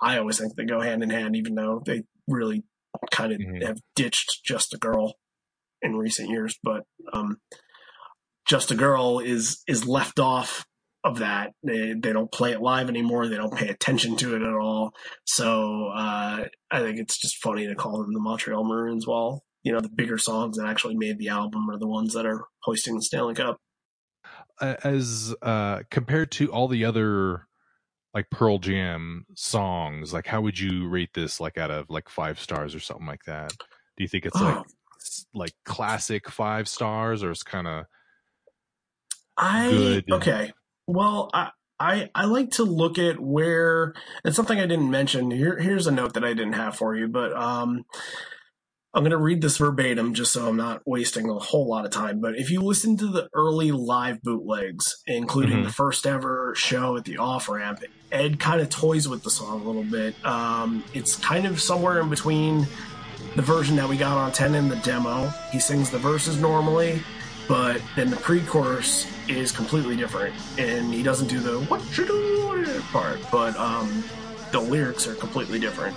I 0.00 0.18
always 0.18 0.38
think 0.38 0.54
they 0.56 0.64
go 0.64 0.80
hand 0.80 1.02
in 1.02 1.10
hand, 1.10 1.36
even 1.36 1.54
though 1.54 1.82
they 1.86 2.02
really 2.26 2.64
kind 3.10 3.32
of 3.32 3.38
Mhm. 3.38 3.62
have 3.66 3.78
ditched 3.94 4.40
Just 4.44 4.74
a 4.74 4.78
Girl 4.78 5.14
in 5.80 5.96
recent 5.96 6.28
years. 6.30 6.58
But 6.62 6.82
um, 7.12 7.36
Just 8.46 8.70
a 8.70 8.74
Girl 8.74 9.20
is 9.20 9.62
is 9.68 9.86
left 9.86 10.18
off 10.18 10.64
of 11.04 11.18
that. 11.20 11.52
They 11.62 11.94
they 11.94 12.12
don't 12.12 12.30
play 12.32 12.52
it 12.52 12.60
live 12.60 12.88
anymore. 12.88 13.28
They 13.28 13.36
don't 13.36 13.54
pay 13.56 13.68
attention 13.68 14.16
to 14.16 14.34
it 14.36 14.42
at 14.42 14.54
all. 14.54 14.92
So 15.24 15.86
uh, 15.88 16.46
I 16.70 16.80
think 16.80 16.98
it's 16.98 17.18
just 17.20 17.36
funny 17.36 17.66
to 17.68 17.74
call 17.76 18.02
them 18.02 18.12
the 18.12 18.20
Montreal 18.20 18.64
Maroons. 18.64 19.06
While 19.06 19.42
you 19.62 19.72
know 19.72 19.80
the 19.80 19.88
bigger 19.88 20.18
songs 20.18 20.56
that 20.56 20.66
actually 20.66 20.96
made 20.96 21.18
the 21.18 21.28
album 21.28 21.70
are 21.70 21.78
the 21.78 21.86
ones 21.86 22.14
that 22.14 22.26
are 22.26 22.44
hoisting 22.62 22.96
the 22.96 23.02
Stanley 23.02 23.34
Cup. 23.34 23.58
as 24.60 25.34
uh 25.42 25.80
compared 25.90 26.30
to 26.32 26.52
all 26.52 26.68
the 26.68 26.84
other 26.84 27.46
like 28.14 28.28
Pearl 28.30 28.58
Jam 28.58 29.24
songs, 29.34 30.12
like 30.12 30.26
how 30.26 30.40
would 30.42 30.58
you 30.58 30.86
rate 30.88 31.14
this 31.14 31.40
like 31.40 31.56
out 31.56 31.70
of 31.70 31.88
like 31.88 32.08
five 32.10 32.38
stars 32.38 32.74
or 32.74 32.80
something 32.80 33.06
like 33.06 33.24
that? 33.26 33.50
Do 33.96 34.04
you 34.04 34.08
think 34.08 34.26
it's 34.26 34.40
like 34.40 34.56
Oh. 34.58 34.64
like 35.34 35.52
classic 35.64 36.28
five 36.30 36.68
stars 36.68 37.22
or 37.22 37.30
it's 37.30 37.42
kind 37.42 37.66
of 37.66 37.86
I 39.36 39.68
good. 39.70 40.12
okay. 40.12 40.52
Well, 40.86 41.30
I, 41.32 41.50
I 41.80 42.10
I 42.14 42.26
like 42.26 42.50
to 42.52 42.64
look 42.64 42.98
at 42.98 43.18
where 43.18 43.94
it's 44.24 44.36
something 44.36 44.60
I 44.60 44.66
didn't 44.66 44.90
mention. 44.90 45.30
Here 45.30 45.58
here's 45.58 45.86
a 45.86 45.90
note 45.92 46.14
that 46.14 46.24
I 46.24 46.34
didn't 46.34 46.52
have 46.52 46.76
for 46.76 46.94
you, 46.94 47.08
but 47.08 47.32
um 47.32 47.84
I'm 48.94 49.02
going 49.02 49.12
to 49.12 49.16
read 49.16 49.40
this 49.40 49.56
verbatim 49.56 50.12
just 50.12 50.34
so 50.34 50.46
I'm 50.46 50.56
not 50.56 50.82
wasting 50.84 51.30
a 51.30 51.38
whole 51.38 51.66
lot 51.66 51.86
of 51.86 51.90
time. 51.92 52.20
But 52.20 52.36
if 52.36 52.50
you 52.50 52.60
listen 52.60 52.98
to 52.98 53.06
the 53.06 53.28
early 53.32 53.72
live 53.72 54.20
bootlegs, 54.22 55.02
including 55.06 55.58
Mhm. 55.60 55.64
the 55.64 55.72
first 55.72 56.06
ever 56.06 56.54
show 56.54 56.96
at 56.98 57.04
the 57.04 57.16
off 57.16 57.48
ramp, 57.48 57.82
Ed 58.10 58.38
kind 58.38 58.60
of 58.60 58.68
toys 58.68 59.08
with 59.08 59.22
the 59.22 59.30
song 59.30 59.62
a 59.62 59.64
little 59.64 59.82
bit. 59.84 60.14
Um, 60.26 60.84
it's 60.92 61.16
kind 61.16 61.46
of 61.46 61.58
somewhere 61.60 62.00
in 62.00 62.10
between 62.10 62.66
the 63.34 63.40
version 63.40 63.76
that 63.76 63.88
we 63.88 63.96
got 63.96 64.18
on 64.18 64.30
10 64.30 64.54
and 64.54 64.70
the 64.70 64.76
demo. 64.76 65.32
He 65.50 65.58
sings 65.58 65.88
the 65.88 65.98
verses 65.98 66.36
normally, 66.38 67.02
but 67.48 67.80
then 67.96 68.10
the 68.10 68.16
pre-chorus 68.16 69.06
is 69.26 69.52
completely 69.52 69.96
different, 69.96 70.34
and 70.58 70.92
he 70.92 71.02
doesn't 71.02 71.28
do 71.28 71.40
the 71.40 71.60
"what 71.60 71.80
you 71.96 72.04
do" 72.04 72.82
part, 72.92 73.18
but 73.30 73.58
um, 73.58 74.04
the 74.50 74.60
lyrics 74.60 75.06
are 75.08 75.14
completely 75.14 75.58
different. 75.58 75.96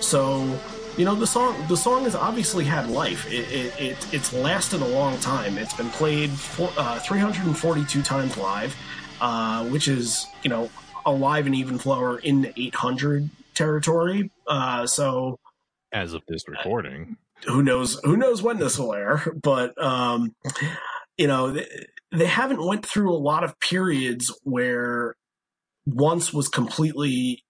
So, 0.00 0.60
you 0.96 1.04
know, 1.04 1.14
the 1.14 1.26
song 1.26 1.56
the 1.68 1.76
song 1.76 2.04
has 2.04 2.14
obviously 2.14 2.64
had 2.64 2.88
life. 2.88 3.26
It, 3.26 3.50
it, 3.52 3.80
it 3.80 4.14
it's 4.14 4.32
lasted 4.32 4.80
a 4.80 4.86
long 4.86 5.18
time. 5.18 5.58
It's 5.58 5.74
been 5.74 5.90
played 5.90 6.30
for, 6.30 6.70
uh, 6.76 6.98
342 7.00 8.02
times 8.02 8.36
live, 8.36 8.76
uh, 9.20 9.64
which 9.66 9.88
is 9.88 10.26
you 10.42 10.50
know 10.50 10.70
alive 11.06 11.46
and 11.46 11.54
even 11.54 11.78
flower 11.78 12.18
in 12.18 12.42
the 12.42 12.52
800 12.56 13.28
territory. 13.54 14.30
Uh, 14.46 14.86
so 14.86 15.38
as 15.92 16.14
of 16.14 16.22
this 16.28 16.48
recording? 16.48 17.16
who 17.46 17.62
knows 17.62 18.00
who 18.04 18.16
knows 18.16 18.42
when 18.42 18.58
this 18.58 18.78
will 18.78 18.94
air 18.94 19.22
but 19.42 19.80
um 19.82 20.34
you 21.16 21.26
know 21.26 21.50
they, 21.50 21.66
they 22.12 22.26
haven't 22.26 22.64
went 22.64 22.86
through 22.86 23.12
a 23.12 23.16
lot 23.16 23.44
of 23.44 23.58
periods 23.60 24.32
where 24.44 25.16
once 25.86 26.32
was 26.32 26.48
completely 26.48 27.44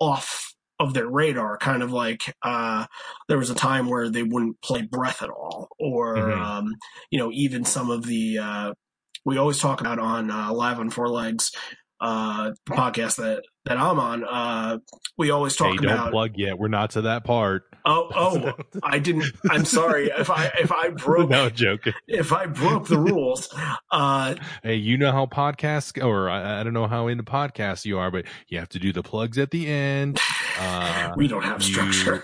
off 0.00 0.54
of 0.80 0.94
their 0.94 1.08
radar 1.08 1.58
kind 1.58 1.82
of 1.82 1.90
like 1.92 2.34
uh 2.42 2.86
there 3.28 3.38
was 3.38 3.50
a 3.50 3.54
time 3.54 3.88
where 3.88 4.08
they 4.08 4.22
wouldn't 4.22 4.60
play 4.62 4.82
breath 4.82 5.22
at 5.22 5.30
all 5.30 5.68
or 5.78 6.16
Mhm. 6.16 6.40
um 6.40 6.74
you 7.10 7.18
know 7.18 7.30
even 7.32 7.64
some 7.64 7.90
of 7.90 8.04
the 8.06 8.38
uh 8.38 8.72
we 9.24 9.36
always 9.38 9.58
talk 9.58 9.80
about 9.80 9.98
on 9.98 10.30
uh, 10.30 10.52
live 10.52 10.78
on 10.78 10.90
four 10.90 11.08
legs 11.08 11.50
uh 12.00 12.52
podcast 12.68 13.16
that 13.16 13.42
that 13.64 13.76
i'm 13.76 13.98
on 13.98 14.24
uh 14.24 14.78
we 15.16 15.30
always 15.30 15.56
talk 15.56 15.72
Hey, 15.72 15.76
talk 15.78 15.82
don't 15.82 15.92
about 15.94 16.10
plug 16.12 16.32
yet. 16.36 16.56
We're 16.58 16.68
not 16.68 16.90
to 16.90 17.02
that 17.02 17.24
part. 17.24 17.64
Oh 17.88 18.10
oh 18.14 18.52
I 18.82 18.98
didn't. 18.98 19.24
I'm 19.50 19.64
sorry 19.64 20.08
if 20.16 20.30
I 20.30 20.46
if 20.60 20.70
I 20.70 20.90
broke 20.90 21.30
no 21.30 21.48
joke. 21.50 21.82
if 22.06 22.32
I 22.32 22.46
broke 22.46 22.86
the 22.88 22.98
rules. 22.98 23.48
Uh, 23.90 24.34
Hey, 24.62 24.74
you 24.76 24.96
know 24.98 25.10
how 25.12 25.26
podcasts, 25.26 26.02
or 26.04 26.28
I, 26.28 26.60
I 26.60 26.62
don't 26.62 26.72
know 26.74 26.86
how 26.86 27.08
into 27.08 27.22
podcasts 27.24 27.84
you 27.84 27.98
are, 27.98 28.10
but 28.10 28.24
you 28.48 28.58
have 28.58 28.68
to 28.70 28.78
do 28.78 28.92
the 28.92 29.02
plugs 29.02 29.38
at 29.38 29.50
the 29.50 29.66
end. 29.66 30.18
Uh, 30.58 31.12
we 31.16 31.26
don't 31.28 31.42
have 31.42 31.62
structure. 31.62 32.22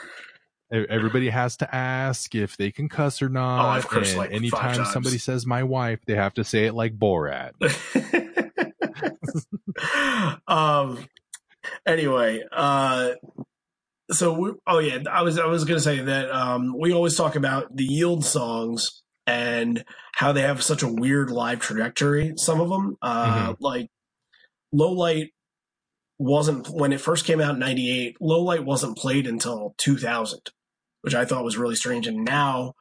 e- 0.74 0.86
everybody 0.90 1.30
has 1.30 1.56
to 1.58 1.74
ask 1.74 2.34
if 2.34 2.56
they 2.56 2.70
can 2.70 2.88
cuss 2.88 3.22
or 3.22 3.28
not. 3.28 3.64
Oh, 3.64 3.68
I've 3.68 3.88
cursed 3.88 4.10
and 4.12 4.18
like 4.18 4.30
five 4.30 4.36
anytime 4.36 4.84
somebody 4.86 5.18
says 5.18 5.46
my 5.46 5.62
wife, 5.62 6.00
they 6.06 6.14
have 6.14 6.34
to 6.34 6.44
say 6.44 6.66
it 6.66 6.74
like 6.74 6.98
Borat. 6.98 7.52
um. 10.48 11.06
Anyway, 11.86 12.42
uh, 12.52 13.12
so 14.14 14.32
we, 14.32 14.52
oh 14.66 14.78
yeah, 14.78 14.98
I 15.10 15.22
was 15.22 15.38
I 15.38 15.46
was 15.46 15.64
gonna 15.64 15.80
say 15.80 16.00
that 16.00 16.30
um 16.30 16.74
we 16.78 16.92
always 16.92 17.16
talk 17.16 17.36
about 17.36 17.74
the 17.74 17.84
yield 17.84 18.24
songs 18.24 19.02
and 19.26 19.84
how 20.14 20.32
they 20.32 20.42
have 20.42 20.62
such 20.62 20.82
a 20.82 20.88
weird 20.88 21.30
live 21.30 21.60
trajectory. 21.60 22.34
Some 22.36 22.60
of 22.60 22.68
them, 22.68 22.96
uh, 23.02 23.54
like 23.60 23.88
Low 24.72 24.92
Light 24.92 25.30
wasn't 26.18 26.68
when 26.68 26.92
it 26.92 27.00
first 27.00 27.24
came 27.24 27.40
out 27.40 27.54
in 27.54 27.60
'98. 27.60 28.16
Low 28.20 28.42
Light 28.42 28.64
wasn't 28.64 28.98
played 28.98 29.26
until 29.26 29.74
2000, 29.78 30.40
which 31.02 31.14
I 31.14 31.24
thought 31.24 31.44
was 31.44 31.56
really 31.56 31.74
strange. 31.74 32.06
And 32.06 32.24
now 32.24 32.74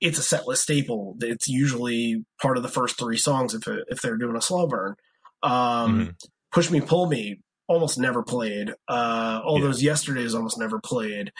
it's 0.00 0.18
a 0.18 0.36
setlist 0.36 0.58
staple. 0.58 1.16
It's 1.20 1.48
usually 1.48 2.24
part 2.40 2.56
of 2.56 2.62
the 2.62 2.68
first 2.68 2.98
three 2.98 3.16
songs 3.16 3.54
if 3.54 3.66
it, 3.66 3.84
if 3.88 4.02
they're 4.02 4.18
doing 4.18 4.36
a 4.36 4.42
slow 4.42 4.66
burn. 4.66 4.94
Um, 5.42 6.16
Push 6.52 6.70
Me 6.70 6.80
Pull 6.80 7.06
Me 7.06 7.40
almost 7.68 7.98
never 7.98 8.22
played. 8.22 8.70
Uh, 8.88 9.40
all 9.44 9.58
Yeah. 9.58 9.66
those 9.66 9.82
yesterdays 9.82 10.34
almost 10.34 10.58
never 10.58 10.80
played. 10.80 11.32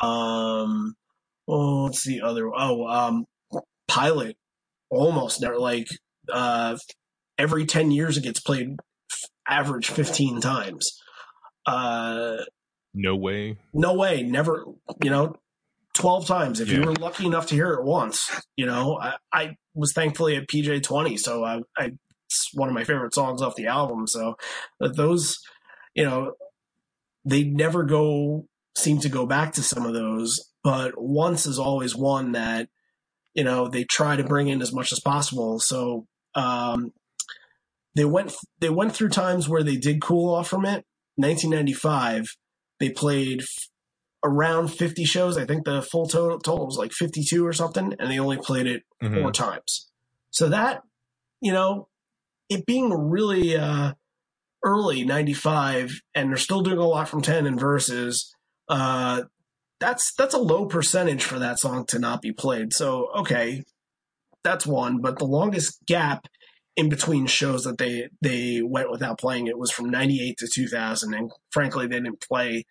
Um, 0.00 0.94
oh, 1.48 1.84
what's 1.84 2.04
the 2.04 2.20
other? 2.22 2.50
Oh, 2.54 2.86
um, 2.86 3.24
Pilate 3.90 4.36
almost 4.90 5.40
never. 5.40 5.58
Like 5.58 5.88
uh, 6.32 6.76
every 7.38 7.64
ten 7.66 7.90
years, 7.90 8.16
it 8.16 8.22
gets 8.22 8.40
played 8.40 8.76
f- 9.10 9.30
average 9.48 9.88
fifteen 9.90 10.40
times. 10.40 11.00
Uh, 11.66 12.38
No 12.94 13.14
way. 13.16 13.58
no 13.74 13.94
way, 13.94 14.22
never, 14.22 14.64
you 15.02 15.10
know, 15.10 15.34
12 15.94 16.26
times. 16.26 16.60
If 16.60 16.70
you 16.70 16.80
were 16.80 16.94
lucky 16.94 17.26
enough 17.26 17.46
to 17.48 17.54
hear 17.54 17.72
it 17.74 17.84
once, 17.84 18.30
you 18.56 18.64
know, 18.66 18.98
I, 18.98 19.16
I 19.32 19.56
was 19.74 19.92
thankfully 19.92 20.36
at 20.36 20.48
PJ 20.48 20.82
20. 20.82 21.16
So 21.18 21.44
I, 21.44 21.60
I, 21.76 21.90
it's 22.26 22.50
one 22.54 22.68
of 22.68 22.74
my 22.74 22.84
favorite 22.84 23.12
songs 23.14 23.42
off 23.42 23.56
the 23.56 23.66
album. 23.66 24.06
So 24.06 24.36
those, 24.80 25.38
you 25.98 26.04
know, 26.04 26.34
they 27.24 27.42
never 27.42 27.82
go, 27.82 28.46
seem 28.76 29.00
to 29.00 29.08
go 29.08 29.26
back 29.26 29.54
to 29.54 29.62
some 29.62 29.84
of 29.84 29.94
those, 29.94 30.38
but 30.62 30.92
once 30.96 31.44
is 31.44 31.58
always 31.58 31.96
one 31.96 32.32
that, 32.32 32.68
you 33.34 33.42
know, 33.42 33.66
they 33.68 33.82
try 33.82 34.14
to 34.14 34.22
bring 34.22 34.46
in 34.46 34.62
as 34.62 34.72
much 34.72 34.92
as 34.92 35.00
possible. 35.00 35.58
So, 35.58 36.06
um, 36.36 36.92
they 37.96 38.04
went, 38.04 38.32
they 38.60 38.70
went 38.70 38.94
through 38.94 39.08
times 39.08 39.48
where 39.48 39.64
they 39.64 39.76
did 39.76 40.00
cool 40.00 40.32
off 40.32 40.48
from 40.48 40.64
it. 40.64 40.84
1995, 41.16 42.26
they 42.78 42.90
played 42.90 43.42
f- 43.42 43.48
around 44.24 44.68
50 44.68 45.04
shows. 45.04 45.36
I 45.36 45.46
think 45.46 45.64
the 45.64 45.82
full 45.82 46.06
total, 46.06 46.38
total 46.38 46.66
was 46.66 46.76
like 46.78 46.92
52 46.92 47.44
or 47.44 47.52
something, 47.52 47.92
and 47.98 48.08
they 48.08 48.20
only 48.20 48.36
played 48.36 48.68
it 48.68 48.84
Mhm. 49.02 49.20
four 49.20 49.32
times. 49.32 49.90
So 50.30 50.48
that, 50.48 50.82
you 51.40 51.52
know, 51.52 51.88
it 52.48 52.66
being 52.66 52.92
really 52.92 53.56
uh, 53.56 53.94
early 54.64 55.04
95, 55.04 56.00
and 56.14 56.30
they're 56.30 56.36
still 56.36 56.62
doing 56.62 56.78
a 56.78 56.86
lot 56.86 57.08
from 57.08 57.22
10 57.22 57.46
and 57.46 57.58
Vs., 57.60 58.34
uh, 58.68 59.22
that's 59.80 60.12
that's 60.18 60.34
a 60.34 60.38
low 60.38 60.66
percentage 60.66 61.22
for 61.22 61.38
that 61.38 61.58
song 61.60 61.86
to 61.86 61.98
not 62.00 62.20
be 62.20 62.32
played. 62.32 62.72
So 62.72 63.08
okay, 63.18 63.62
that's 64.42 64.66
one. 64.66 65.00
But 65.00 65.18
the 65.18 65.24
longest 65.24 65.78
gap 65.86 66.26
in 66.76 66.88
between 66.88 67.26
shows 67.26 67.64
that 67.64 67.78
they 67.78 68.08
they 68.20 68.60
went 68.62 68.90
without 68.90 69.18
playing 69.18 69.46
it 69.48 69.58
was 69.58 69.70
from 69.70 69.90
98 69.90 70.38
to 70.38 70.46
2000 70.46 71.12
and 71.12 71.30
frankly 71.50 71.88
they 71.88 71.96
didn't 72.00 72.20
play 72.20 72.64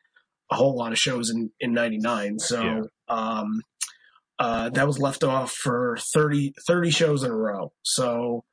a 0.50 0.56
whole 0.56 0.78
lot 0.78 0.94
of 0.94 0.98
shows 0.98 1.30
in 1.30 1.52
in 1.60 1.74
99 1.74 2.40
so 2.40 2.64
Yeah. 2.64 2.82
um 3.10 3.62
uh 4.40 4.70
that 4.70 4.88
was 4.88 4.98
left 4.98 5.26
off 5.26 5.52
for 5.52 5.98
30 6.00 6.54
30 6.66 6.90
shows 6.90 7.24
in 7.24 7.32
a 7.32 7.36
row 7.36 7.74
so 7.84 8.46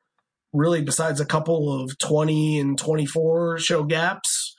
really 0.55 0.83
besides 0.83 1.21
a 1.21 1.27
couple 1.27 1.73
of 1.73 1.99
20 1.99 2.59
and 2.59 2.79
24 2.79 3.59
show 3.59 3.83
gaps 3.83 4.57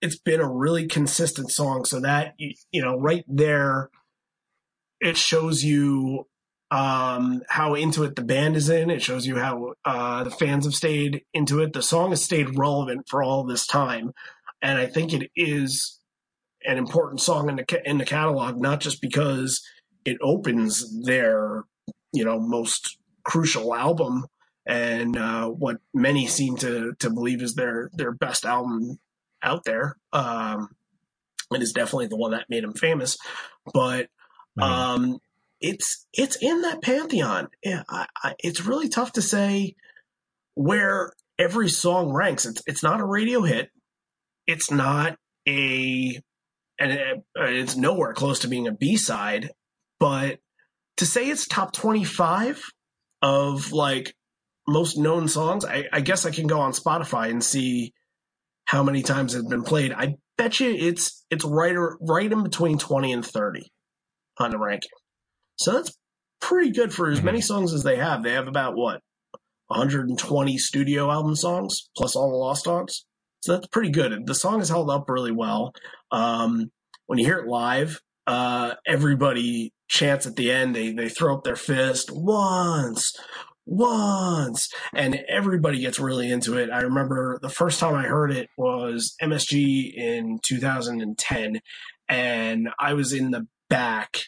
it's 0.00 0.18
been 0.18 0.40
a 0.40 0.48
really 0.48 0.86
consistent 0.86 1.50
song 1.50 1.84
so 1.84 2.00
that 2.00 2.34
you 2.38 2.82
know 2.82 2.98
right 2.98 3.24
there 3.26 3.90
it 5.00 5.16
shows 5.16 5.64
you 5.64 6.26
um, 6.70 7.42
how 7.48 7.74
into 7.74 8.04
it 8.04 8.16
the 8.16 8.22
band 8.22 8.56
is 8.56 8.68
in. 8.68 8.90
It 8.90 9.02
shows 9.02 9.26
you 9.26 9.36
how 9.36 9.74
uh, 9.84 10.24
the 10.24 10.30
fans 10.30 10.64
have 10.64 10.74
stayed 10.74 11.22
into 11.32 11.60
it. 11.60 11.72
The 11.72 11.82
song 11.82 12.10
has 12.10 12.22
stayed 12.22 12.58
relevant 12.58 13.08
for 13.08 13.22
all 13.22 13.44
this 13.44 13.66
time, 13.66 14.12
and 14.60 14.78
I 14.78 14.86
think 14.86 15.12
it 15.12 15.30
is 15.34 15.98
an 16.64 16.76
important 16.76 17.20
song 17.20 17.48
in 17.48 17.56
the 17.56 17.82
in 17.88 17.98
the 17.98 18.04
catalog, 18.04 18.60
not 18.60 18.80
just 18.80 19.00
because 19.00 19.62
it 20.04 20.18
opens 20.20 21.04
their 21.04 21.64
you 22.12 22.24
know 22.24 22.38
most 22.38 22.98
crucial 23.24 23.74
album 23.74 24.26
and 24.68 25.16
uh, 25.16 25.48
what 25.48 25.78
many 25.94 26.26
seem 26.28 26.56
to 26.58 26.92
to 27.00 27.10
believe 27.10 27.42
is 27.42 27.54
their 27.54 27.90
their 27.94 28.12
best 28.12 28.44
album 28.44 28.98
out 29.42 29.64
there. 29.64 29.96
Um, 30.12 30.68
it 31.52 31.62
is 31.62 31.72
definitely 31.72 32.08
the 32.08 32.16
one 32.16 32.32
that 32.32 32.50
made 32.50 32.62
him 32.62 32.74
famous, 32.74 33.16
but 33.72 34.08
Mhm. 34.58 34.62
um, 34.62 35.18
it's 35.60 36.06
it's 36.12 36.36
in 36.36 36.62
that 36.62 36.82
pantheon. 36.82 37.48
Yeah, 37.64 37.82
I, 37.88 38.06
I, 38.22 38.34
it's 38.40 38.60
really 38.64 38.88
tough 38.88 39.12
to 39.12 39.22
say 39.22 39.74
where 40.54 41.12
every 41.38 41.68
song 41.68 42.12
ranks. 42.12 42.44
It's 42.46 42.62
it's 42.66 42.82
not 42.82 43.00
a 43.00 43.04
radio 43.04 43.42
hit. 43.42 43.70
It's 44.46 44.70
not 44.70 45.16
a 45.48 46.20
and 46.80 46.92
it, 46.92 47.22
it's 47.36 47.76
nowhere 47.76 48.12
close 48.12 48.40
to 48.40 48.48
being 48.48 48.68
a 48.68 48.72
B 48.72 48.96
side. 48.96 49.50
But 49.98 50.38
to 50.98 51.06
say 51.06 51.28
it's 51.28 51.46
top 51.46 51.72
twenty 51.72 52.04
five 52.04 52.62
of 53.22 53.72
like 53.72 54.14
most 54.68 54.96
known 54.98 55.26
songs, 55.28 55.64
I, 55.64 55.86
I 55.92 56.00
guess 56.00 56.26
I 56.26 56.30
can 56.30 56.46
go 56.46 56.60
on 56.60 56.72
Spotify 56.72 57.30
and 57.30 57.42
see 57.42 57.92
how 58.66 58.82
many 58.84 59.02
times 59.02 59.34
it's 59.34 59.48
been 59.48 59.64
played. 59.64 59.92
I 59.92 60.16
bet 60.36 60.60
you 60.60 60.70
it's 60.70 61.24
it's 61.30 61.44
right 61.44 61.74
or, 61.74 61.98
right 62.00 62.30
in 62.30 62.42
between 62.42 62.78
twenty 62.78 63.12
and 63.12 63.24
thirty 63.26 63.72
on 64.38 64.50
the 64.50 64.58
ranking. 64.58 64.90
So 65.56 65.72
that's 65.72 65.96
pretty 66.40 66.70
good 66.70 66.92
for 66.94 67.10
as 67.10 67.20
Mhm. 67.20 67.24
many 67.24 67.40
songs 67.40 67.72
as 67.72 67.82
they 67.82 67.96
have. 67.96 68.22
They 68.22 68.32
have 68.32 68.46
about 68.46 68.76
what 68.76 69.00
120 69.68 70.56
studio 70.58 71.10
album 71.10 71.34
songs 71.34 71.88
plus 71.96 72.14
all 72.16 72.30
the 72.30 72.36
Lost 72.36 72.64
songs. 72.64 73.04
So 73.40 73.52
that's 73.52 73.66
pretty 73.68 73.90
good. 73.90 74.26
The 74.26 74.34
song 74.34 74.60
is 74.60 74.68
held 74.68 74.90
up 74.90 75.08
really 75.08 75.32
well. 75.32 75.72
Um, 76.10 76.70
when 77.06 77.18
you 77.18 77.24
hear 77.24 77.38
it 77.38 77.46
live, 77.48 78.00
uh, 78.26 78.74
everybody 78.86 79.72
chants 79.88 80.26
at 80.26 80.36
the 80.36 80.50
end. 80.52 80.74
They 80.74 80.92
they 80.92 81.08
throw 81.08 81.34
up 81.36 81.44
their 81.44 81.56
fist 81.56 82.10
once, 82.12 83.12
once, 83.68 84.70
and 84.94 85.20
everybody 85.28 85.80
gets 85.80 86.00
really 86.00 86.32
into 86.32 86.56
it. 86.56 86.70
I 86.70 86.80
remember 86.80 87.38
the 87.42 87.50
first 87.50 87.78
time 87.78 87.94
I 87.94 88.04
heard 88.04 88.32
it 88.32 88.48
was 88.56 89.14
MSG 89.22 89.92
in 89.94 90.40
2010, 90.42 91.60
and 92.08 92.68
I 92.80 92.94
was 92.94 93.12
in 93.12 93.30
the 93.30 93.46
back 93.68 94.20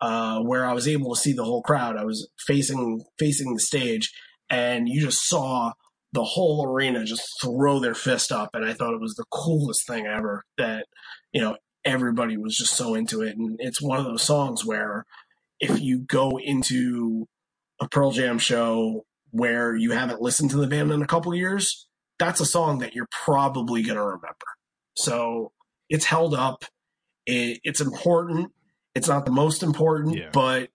uh, 0.00 0.40
where 0.40 0.64
I 0.64 0.72
was 0.72 0.88
able 0.88 1.14
to 1.14 1.20
see 1.20 1.34
the 1.34 1.44
whole 1.44 1.62
crowd. 1.62 1.96
I 1.96 2.04
was 2.04 2.28
facing 2.46 3.04
facing 3.18 3.52
the 3.52 3.60
stage, 3.60 4.12
and 4.48 4.88
you 4.88 5.02
just 5.02 5.28
saw 5.28 5.72
the 6.12 6.24
whole 6.24 6.66
arena 6.66 7.04
just 7.04 7.28
throw 7.42 7.78
their 7.78 7.94
fist 7.94 8.32
up, 8.32 8.50
and 8.54 8.64
I 8.64 8.72
thought 8.72 8.94
it 8.94 9.00
was 9.00 9.14
the 9.14 9.26
coolest 9.30 9.86
thing 9.86 10.06
ever. 10.06 10.42
That 10.56 10.86
you 11.32 11.42
know 11.42 11.58
everybody 11.84 12.38
was 12.38 12.56
just 12.56 12.74
so 12.74 12.94
into 12.94 13.20
it, 13.20 13.36
and 13.36 13.56
it's 13.60 13.82
one 13.82 13.98
of 13.98 14.06
those 14.06 14.22
songs 14.22 14.64
where 14.64 15.04
if 15.60 15.80
you 15.80 15.98
go 15.98 16.38
into 16.38 17.26
a 17.80 17.88
Pearl 17.88 18.10
Jam 18.12 18.38
show 18.38 19.04
where 19.30 19.74
you 19.76 19.90
haven't 19.92 20.20
listened 20.22 20.50
to 20.50 20.56
the 20.56 20.66
band 20.66 20.90
in 20.92 21.02
a 21.02 21.06
couple 21.06 21.34
years, 21.34 21.88
that's 22.18 22.40
a 22.40 22.46
song 22.46 22.78
that 22.78 22.94
you're 22.94 23.08
probably 23.10 23.82
going 23.82 23.96
to 23.96 24.02
remember. 24.02 24.46
So 24.96 25.52
it's 25.90 26.06
held 26.06 26.34
up. 26.34 26.64
It, 27.26 27.60
it's 27.64 27.80
important. 27.80 28.52
It's 28.94 29.08
not 29.08 29.26
the 29.26 29.32
most 29.32 29.62
important, 29.62 30.16
Yeah. 30.16 30.30
but 30.32 30.70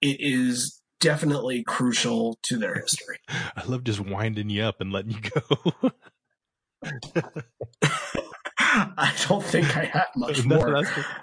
it 0.00 0.18
is 0.20 0.80
definitely 1.00 1.64
crucial 1.64 2.38
to 2.44 2.56
their 2.56 2.74
history. 2.74 3.18
I 3.28 3.64
love 3.66 3.82
just 3.84 4.00
winding 4.00 4.48
you 4.50 4.62
up 4.62 4.80
and 4.80 4.92
letting 4.92 5.12
you 5.12 5.20
go. 5.20 5.90
I 8.56 9.12
don't 9.28 9.44
think 9.44 9.76
I 9.76 9.84
have 9.84 10.08
much 10.16 10.44
more. 10.44 10.82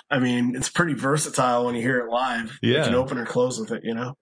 I 0.09 0.19
mean, 0.19 0.55
it's 0.55 0.69
pretty 0.69 0.93
versatile 0.93 1.65
when 1.65 1.75
you 1.75 1.81
hear 1.81 1.99
it 1.99 2.09
live. 2.09 2.57
Yeah. 2.61 2.79
You 2.79 2.83
can 2.85 2.95
open 2.95 3.17
or 3.17 3.25
close 3.25 3.59
with 3.59 3.71
it, 3.71 3.83
you 3.83 3.93
know? 3.93 4.15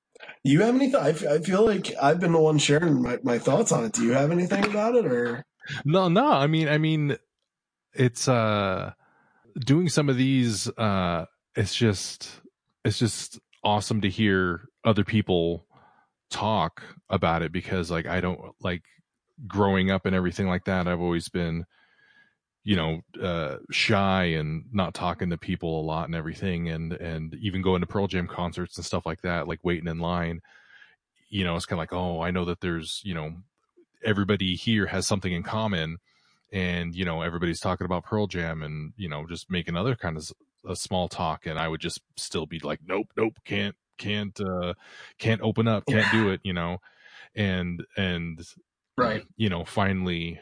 You 0.43 0.61
have 0.61 0.75
any? 0.75 0.91
Th- 0.91 0.95
I, 0.95 1.09
f- 1.09 1.25
I 1.25 1.39
feel 1.39 1.65
like 1.65 1.93
I've 2.01 2.19
been 2.19 2.31
the 2.31 2.39
one 2.39 2.57
sharing 2.57 3.01
my, 3.01 3.19
my 3.23 3.39
thoughts 3.39 3.71
on 3.71 3.83
it. 3.83 3.93
Do 3.93 4.03
you 4.03 4.13
have 4.13 4.31
anything 4.31 4.65
about 4.65 4.95
it, 4.95 5.05
or 5.05 5.45
no, 5.85 6.07
no. 6.07 6.31
I 6.31 6.47
mean, 6.47 6.67
I 6.67 6.77
mean, 6.77 7.17
it's 7.93 8.27
uh, 8.27 8.93
doing 9.59 9.89
some 9.89 10.09
of 10.09 10.17
these. 10.17 10.67
Uh, 10.77 11.25
it's 11.55 11.75
just, 11.75 12.29
it's 12.85 12.99
just 12.99 13.39
awesome 13.63 14.01
to 14.01 14.09
hear 14.09 14.69
other 14.85 15.03
people 15.03 15.65
talk 16.29 16.83
about 17.09 17.41
it 17.41 17.51
because, 17.51 17.91
like, 17.91 18.05
I 18.05 18.21
don't 18.21 18.39
like 18.61 18.83
growing 19.47 19.91
up 19.91 20.05
and 20.05 20.15
everything 20.15 20.47
like 20.47 20.65
that. 20.65 20.87
I've 20.87 21.01
always 21.01 21.27
been, 21.29 21.65
you 22.69 22.75
know, 22.75 23.01
uh, 23.19 23.57
shy 23.71 24.25
and 24.25 24.65
not 24.71 24.93
talking 24.93 25.31
to 25.31 25.39
people 25.39 25.81
a 25.81 25.81
lot 25.81 26.05
and 26.05 26.13
everything, 26.13 26.69
and 26.69 26.93
and 26.93 27.33
even 27.41 27.63
going 27.63 27.81
to 27.81 27.87
Pearl 27.87 28.05
Jam 28.05 28.27
concerts 28.27 28.77
and 28.77 28.85
stuff 28.85 29.07
like 29.07 29.21
that, 29.23 29.47
like 29.47 29.57
waiting 29.63 29.87
in 29.87 29.97
line. 29.97 30.41
You 31.29 31.45
know, 31.45 31.55
it's 31.55 31.65
kind 31.65 31.79
of 31.79 31.81
like, 31.81 31.93
oh, 31.93 32.21
I 32.21 32.29
know 32.29 32.45
that 32.45 32.61
there's, 32.61 33.01
you 33.03 33.15
know, 33.15 33.37
everybody 34.05 34.55
here 34.55 34.85
has 34.85 35.07
something 35.07 35.33
in 35.33 35.41
common 35.41 35.97
and 36.51 36.93
you 36.95 37.05
know 37.05 37.23
everybody's 37.23 37.59
talking 37.59 37.85
about 37.85 38.03
pearl 38.03 38.25
jam 38.25 38.63
and 38.63 38.93
you 38.97 39.09
know 39.09 39.25
just 39.27 39.51
making 39.51 39.75
other 39.75 39.95
kind 39.95 40.17
of 40.17 40.31
a 40.67 40.75
small 40.75 41.07
talk 41.07 41.45
and 41.45 41.59
i 41.59 41.67
would 41.67 41.81
just 41.81 42.01
still 42.17 42.47
be 42.47 42.57
like 42.59 42.79
nope 42.87 43.07
nope 43.15 43.33
can't 43.45 43.75
can't 43.99 44.39
uh 44.41 44.73
can't 45.19 45.41
open 45.41 45.67
up 45.67 45.83
can't 45.85 46.11
do 46.11 46.29
it 46.29 46.39
you 46.43 46.53
know 46.53 46.77
and 47.35 47.83
and 47.97 48.41
right 48.97 49.25
you 49.37 49.47
know 49.47 49.63
finally 49.63 50.39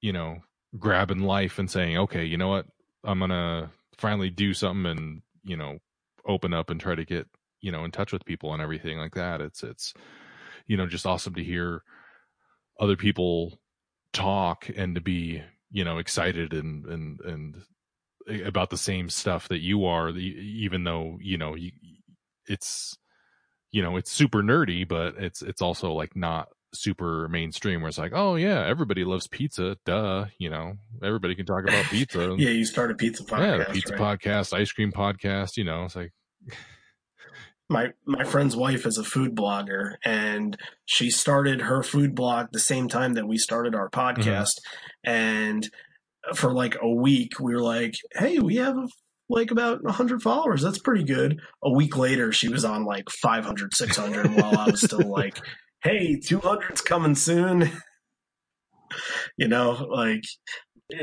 you 0.00 0.12
know 0.12 0.38
grabbing 0.78 1.20
life 1.20 1.58
and 1.58 1.70
saying 1.70 1.96
okay 1.96 2.24
you 2.24 2.36
know 2.36 2.48
what? 2.48 2.66
I'm 3.04 3.20
gonna 3.20 3.70
finally 3.98 4.30
do 4.30 4.52
something 4.52 4.86
and 4.86 5.22
you 5.44 5.56
know 5.56 5.78
open 6.26 6.52
up 6.52 6.70
and 6.70 6.80
try 6.80 6.94
to 6.94 7.04
get 7.04 7.26
you 7.60 7.72
know 7.72 7.84
in 7.84 7.90
touch 7.90 8.12
with 8.12 8.24
people 8.24 8.52
and 8.52 8.62
everything 8.62 8.98
like 8.98 9.14
that. 9.14 9.40
It's 9.40 9.62
it's 9.62 9.94
you 10.66 10.76
know 10.76 10.86
just 10.86 11.06
awesome 11.06 11.34
to 11.34 11.44
hear 11.44 11.82
other 12.78 12.96
people 12.96 13.58
talk 14.12 14.68
and 14.76 14.94
to 14.94 15.00
be 15.00 15.42
you 15.70 15.84
know 15.84 15.98
excited 15.98 16.52
and 16.52 16.84
and 16.86 17.20
and 17.20 17.56
eh, 18.28 18.46
about 18.46 18.70
the 18.70 18.76
same 18.76 19.08
stuff 19.08 19.48
that 19.48 19.60
you 19.60 19.84
are 19.84 20.10
even 20.10 20.84
though 20.84 21.18
you 21.20 21.38
know 21.38 21.56
it's 22.46 22.96
you 23.72 23.82
know 23.82 23.96
it's 23.96 24.10
super 24.10 24.42
nerdy 24.42 24.86
but 24.86 25.16
it's 25.18 25.42
it's 25.42 25.62
also 25.62 25.92
like 25.92 26.16
not 26.16 26.48
super 26.76 27.28
mainstream 27.28 27.80
where 27.80 27.88
it's 27.88 27.98
like, 27.98 28.12
oh 28.14 28.36
yeah, 28.36 28.64
everybody 28.66 29.04
loves 29.04 29.26
pizza, 29.26 29.76
duh. 29.84 30.26
You 30.38 30.50
know, 30.50 30.74
everybody 31.02 31.34
can 31.34 31.46
talk 31.46 31.64
about 31.64 31.84
pizza. 31.86 32.34
yeah, 32.38 32.50
you 32.50 32.64
start 32.64 32.90
a 32.90 32.94
pizza 32.94 33.24
podcast. 33.24 33.58
yeah, 33.58 33.72
pizza 33.72 33.96
right? 33.96 34.20
podcast, 34.20 34.52
ice 34.52 34.72
cream 34.72 34.92
podcast. 34.92 35.56
You 35.56 35.64
know, 35.64 35.84
it's 35.84 35.96
like, 35.96 36.12
my 37.68 37.88
my 38.04 38.24
friend's 38.24 38.56
wife 38.56 38.86
is 38.86 38.98
a 38.98 39.04
food 39.04 39.34
blogger 39.34 39.94
and 40.04 40.56
she 40.84 41.10
started 41.10 41.62
her 41.62 41.82
food 41.82 42.14
blog 42.14 42.46
the 42.52 42.60
same 42.60 42.88
time 42.88 43.14
that 43.14 43.26
we 43.26 43.36
started 43.36 43.74
our 43.74 43.88
mm-hmm. 43.90 44.20
podcast 44.20 44.58
and 45.04 45.68
for 46.34 46.52
like 46.52 46.76
a 46.80 46.88
week 46.88 47.40
we 47.40 47.52
were 47.54 47.60
like 47.60 47.94
hey 48.14 48.38
we 48.38 48.56
have 48.56 48.76
like 49.28 49.50
about 49.50 49.82
100 49.82 50.22
followers 50.22 50.62
that's 50.62 50.78
pretty 50.78 51.04
good 51.04 51.40
a 51.62 51.70
week 51.70 51.96
later 51.96 52.32
she 52.32 52.48
was 52.48 52.64
on 52.64 52.84
like 52.84 53.08
500 53.10 53.74
600 53.74 54.34
while 54.34 54.58
i 54.58 54.70
was 54.70 54.82
still 54.82 55.08
like 55.08 55.38
hey 55.82 56.16
200's 56.16 56.80
coming 56.80 57.14
soon 57.14 57.70
you 59.36 59.48
know 59.48 59.70
like 59.90 60.24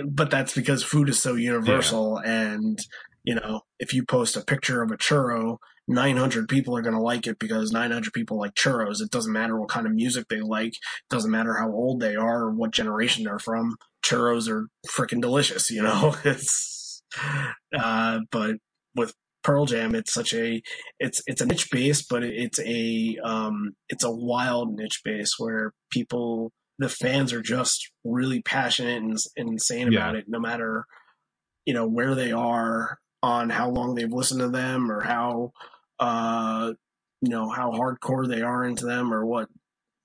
but 0.06 0.32
that's 0.32 0.54
because 0.54 0.84
food 0.84 1.10
is 1.10 1.22
so 1.22 1.36
universal 1.36 2.18
and 2.20 2.80
you 3.24 3.36
know 3.36 3.62
if 3.80 3.94
you 3.94 4.04
post 4.06 4.38
a 4.38 4.42
picture 4.42 4.82
of 4.82 4.92
a 4.92 4.98
churro 4.98 5.58
900 5.88 6.48
people 6.48 6.78
are 6.78 6.82
going 6.82 6.96
to 6.96 7.02
like 7.02 7.28
it 7.28 7.40
because 7.40 7.72
900 7.72 8.14
people 8.14 8.38
like 8.38 8.54
churros. 8.54 9.02
It 9.02 9.12
doesn't 9.12 9.32
matter 9.32 9.60
what 9.60 9.70
kind 9.70 9.86
of 9.86 9.94
music 9.94 10.28
they 10.30 10.40
like. 10.40 10.74
It 10.74 11.10
doesn't 11.10 11.32
matter 11.32 11.56
how 11.56 11.72
old 11.72 12.00
they 12.00 12.16
are 12.16 12.44
or 12.44 12.52
what 12.52 12.72
generation 12.72 13.24
they're 13.26 13.40
from. 13.40 13.76
Churros 14.06 14.50
are 14.50 14.68
freaking 14.88 15.22
delicious, 15.22 15.70
you 15.70 15.84
know? 15.84 16.16
It's, 16.24 17.04
uh, 17.78 18.22
but 18.32 18.56
with 18.96 19.14
Pearl 19.44 19.66
Jam, 19.66 19.96
it's 19.96 20.14
such 20.14 20.34
a, 20.34 20.62
it's, 21.00 21.22
it's 21.28 21.42
a 21.42 21.46
niche 21.46 21.70
base, 21.72 22.02
but 22.02 22.24
it's 22.24 22.60
a, 22.60 23.18
um, 23.24 23.76
it's 23.90 24.04
a 24.04 24.12
wild 24.12 24.76
niche 24.76 25.02
base 25.04 25.36
where 25.38 25.74
people, 25.92 26.52
the 26.80 26.90
fans 26.90 27.34
are 27.34 27.42
just 27.42 27.92
really 28.04 28.42
passionate 28.42 29.02
and, 29.04 29.18
and 29.38 29.50
insane 29.50 29.92
Yeah. 29.92 30.00
about 30.00 30.16
it, 30.16 30.26
no 30.28 30.40
matter, 30.40 30.86
you 31.66 31.74
know, 31.74 31.88
where 31.88 32.16
they 32.16 32.32
are 32.32 32.98
on 33.22 33.50
how 33.50 33.70
long 33.70 33.96
they've 33.96 34.12
listened 34.12 34.42
to 34.42 34.50
them 34.50 34.92
or 34.92 35.02
how, 35.02 35.52
uh, 36.00 36.74
you 37.22 37.30
know, 37.30 37.50
how 37.50 37.72
hardcore 37.72 38.28
they 38.28 38.42
are 38.42 38.66
into 38.66 38.86
them 38.86 39.14
or 39.14 39.26
what, 39.26 39.48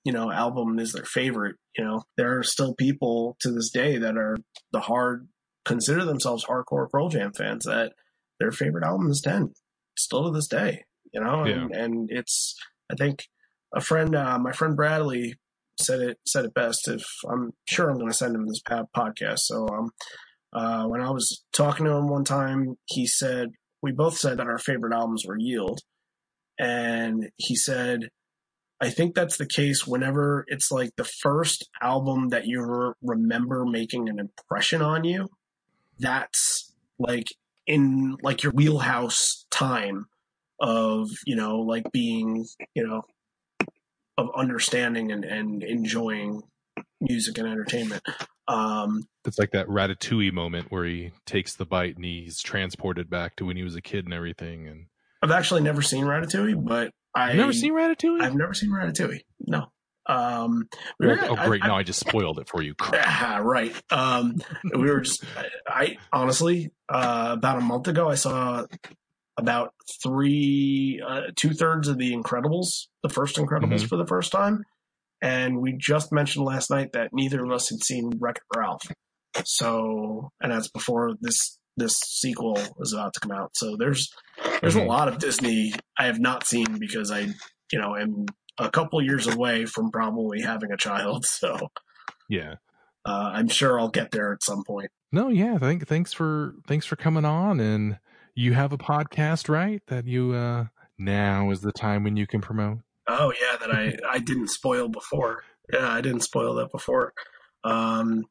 you 0.05 0.13
know, 0.13 0.31
album 0.31 0.79
is 0.79 0.93
their 0.93 1.03
favorite. 1.05 1.57
You 1.77 1.83
know, 1.83 2.03
there 2.17 2.37
are 2.37 2.43
still 2.43 2.73
people 2.75 3.35
to 3.41 3.51
this 3.51 3.69
day 3.71 3.97
that 3.97 4.17
are 4.17 4.37
the 4.71 4.79
hard, 4.79 5.27
consider 5.65 6.05
themselves 6.05 6.45
hardcore 6.45 6.89
Pearl 6.89 7.09
Jam 7.09 7.33
fans 7.33 7.65
that 7.65 7.93
their 8.39 8.51
favorite 8.51 8.85
album 8.85 9.09
is 9.09 9.21
10, 9.21 9.53
still 9.97 10.25
to 10.25 10.31
this 10.31 10.47
day, 10.47 10.83
you 11.13 11.21
know, 11.21 11.43
and, 11.43 11.75
and 11.75 12.09
it's, 12.11 12.55
I 12.91 12.95
think 12.95 13.25
a 13.73 13.81
friend, 13.81 14.15
uh, 14.15 14.39
my 14.39 14.51
friend 14.51 14.75
Bradley 14.75 15.35
said 15.79 16.01
it, 16.01 16.17
said 16.25 16.45
it 16.45 16.53
best. 16.53 16.87
If 16.87 17.05
I'm 17.29 17.51
sure 17.67 17.89
I'm 17.89 17.97
going 17.97 18.09
to 18.09 18.17
send 18.17 18.35
him 18.35 18.47
this 18.47 18.61
podcast. 18.63 19.39
So, 19.39 19.67
um, 19.67 19.89
uh, 20.51 20.85
when 20.85 21.01
I 21.01 21.11
was 21.11 21.43
talking 21.53 21.85
to 21.85 21.91
him 21.91 22.07
one 22.07 22.23
time, 22.23 22.75
he 22.85 23.05
said, 23.05 23.49
we 23.81 23.91
both 23.91 24.17
said 24.17 24.37
that 24.37 24.47
our 24.47 24.57
favorite 24.57 24.93
albums 24.93 25.25
were 25.25 25.37
Yield. 25.37 25.81
And 26.59 27.29
he 27.37 27.55
said, 27.55 28.09
I 28.81 28.89
think 28.89 29.13
that's 29.13 29.37
the 29.37 29.45
case 29.45 29.85
whenever 29.85 30.45
it's 30.47 30.71
like 30.71 30.91
the 30.95 31.03
first 31.03 31.69
album 31.81 32.29
that 32.29 32.45
you 32.45 32.63
re- 32.63 32.93
remember 33.01 33.65
making 33.65 34.09
an 34.09 34.19
impression 34.19 34.81
on 34.81 35.03
you. 35.03 35.27
That's 35.99 36.73
like 36.97 37.27
in 37.69 38.17
like 38.23 38.41
your 38.41 38.51
wheelhouse 38.51 39.45
time 39.51 40.07
of, 40.59 41.07
you 41.25 41.35
know, 41.35 41.59
like 41.59 41.89
being, 41.93 42.45
you 42.73 42.85
know, 42.85 43.03
of 44.17 44.29
understanding 44.35 45.11
and, 45.11 45.23
and 45.23 45.63
enjoying 45.63 46.41
music 46.99 47.37
and 47.37 47.47
entertainment. 47.47 48.01
Um, 48.47 49.07
it's 49.23 49.37
like 49.37 49.51
that 49.51 49.67
Ratatouille 49.67 50.33
moment 50.33 50.71
where 50.71 50.83
he 50.83 51.11
takes 51.27 51.55
the 51.55 51.65
bite 51.65 51.95
and 51.95 52.03
he's 52.03 52.41
transported 52.41 53.07
back 53.07 53.35
to 53.35 53.45
when 53.45 53.55
he 53.55 53.63
was 53.63 53.75
a 53.75 53.81
kid 53.81 54.05
and 54.05 54.13
everything. 54.15 54.67
And 54.67 54.87
I've 55.21 55.31
actually 55.31 55.61
never 55.61 55.83
seen 55.83 56.05
Ratatouille, 56.05 56.65
but 56.65 56.91
I 57.15 57.29
I've 57.29 57.35
never 57.37 57.53
seen 57.53 57.73
Ratatouille. 57.73 58.23
I've 58.23 58.35
never 58.35 58.55
seen 58.55 58.71
Ratatouille. 58.71 59.21
No. 59.41 59.67
Um, 60.09 60.67
we 60.99 61.05
oh, 61.05 61.09
were- 61.09 61.19
oh, 61.39 61.45
great! 61.47 61.63
I- 61.63 61.67
now 61.67 61.77
I 61.77 61.83
just 61.83 61.99
spoiled 61.99 62.39
it 62.39 62.49
for 62.49 62.61
you. 62.61 62.73
Crap. 62.79 63.43
Right. 63.43 63.73
Um, 63.91 64.35
we 64.73 64.89
were 64.89 65.01
just, 65.01 65.23
I, 65.37 65.45
I 65.67 65.97
honestly, 66.11 66.71
uh, 66.89 67.29
about 67.37 67.57
a 67.57 67.61
month 67.61 67.87
ago, 67.87 68.09
I 68.09 68.15
saw 68.15 68.65
about 69.37 69.73
three, 70.03 71.01
uh, 71.07 71.21
two 71.35 71.51
thirds 71.51 71.87
of 71.87 71.97
the 71.97 72.13
Incredibles, 72.13 72.87
the 73.03 73.09
first 73.09 73.37
Incredibles 73.37 73.81
Mhm. 73.83 73.87
for 73.87 73.95
the 73.97 74.05
first 74.07 74.31
time. 74.31 74.63
And 75.21 75.59
we 75.61 75.73
just 75.77 76.11
mentioned 76.11 76.43
last 76.45 76.69
night 76.69 76.93
that 76.93 77.09
neither 77.13 77.43
of 77.45 77.51
us 77.51 77.69
had 77.69 77.83
seen 77.83 78.11
Wreck 78.19 78.37
It 78.37 78.57
Ralph. 78.57 78.83
So, 79.45 80.31
and 80.41 80.51
that's 80.51 80.69
before 80.69 81.13
this, 81.21 81.57
this 81.77 81.97
sequel 81.99 82.57
is 82.79 82.93
about 82.93 83.13
to 83.13 83.19
come 83.19 83.31
out. 83.31 83.51
So 83.55 83.75
there's, 83.77 84.11
there's 84.61 84.75
a 84.75 84.79
Mhm. 84.81 84.87
lot 84.87 85.07
of 85.07 85.19
Disney 85.19 85.73
I 85.97 86.05
have 86.07 86.19
not 86.19 86.45
seen 86.47 86.77
because 86.79 87.11
I, 87.11 87.27
you 87.71 87.79
know, 87.79 87.95
am 87.95 88.25
a 88.59 88.69
couple 88.69 89.01
years 89.01 89.25
away 89.27 89.65
from 89.65 89.91
probably 89.91 90.41
having 90.41 90.71
a 90.71 90.77
child. 90.77 91.25
So, 91.39 91.69
Yeah. 92.27 92.55
uh, 93.05 93.31
I'm 93.33 93.47
sure 93.47 93.79
I'll 93.79 93.89
get 93.89 94.11
there 94.11 94.33
at 94.33 94.43
some 94.43 94.63
point. 94.63 94.91
No, 95.11 95.29
yeah. 95.29 95.57
Thank, 95.57 95.87
thanks 95.87 96.13
for 96.13 96.53
thanks 96.67 96.85
for 96.85 96.95
coming 96.95 97.25
on. 97.25 97.59
And 97.59 97.97
you 98.35 98.53
have 98.53 98.71
a 98.73 98.77
podcast, 98.77 99.49
right? 99.49 99.81
That 99.87 100.05
you 100.05 100.33
uh 100.33 100.65
now 100.97 101.49
is 101.51 101.61
the 101.61 101.71
time 101.71 102.03
when 102.03 102.15
you 102.17 102.27
can 102.27 102.41
promote. 102.41 102.79
Oh 103.07 103.33
yeah, 103.41 103.57
that 103.57 103.71
I 103.73 103.97
I 104.09 104.19
didn't 104.19 104.49
spoil 104.49 104.87
before. 104.89 105.43
Yeah, 105.73 105.89
I 105.89 106.01
didn't 106.01 106.21
spoil 106.21 106.53
that 106.55 106.71
before. 106.71 107.13
Um, 107.63 108.25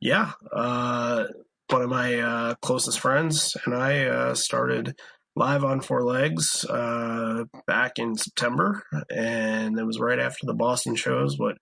yeah, 0.00 0.32
uh, 0.52 1.24
one 1.70 1.82
of 1.82 1.90
my 1.90 2.18
uh, 2.20 2.54
closest 2.62 3.00
friends 3.00 3.56
and 3.64 3.74
I 3.74 4.04
uh, 4.06 4.34
started 4.34 4.98
live 5.38 5.64
on 5.64 5.80
Four 5.80 6.02
Legs 6.02 6.64
uh, 6.64 7.44
back 7.66 7.92
in 7.98 8.16
September, 8.16 8.82
and 9.10 9.78
it 9.78 9.84
was 9.84 10.00
right 10.00 10.18
after 10.18 10.44
the 10.44 10.54
Boston 10.54 10.96
shows. 10.96 11.38
What 11.38 11.56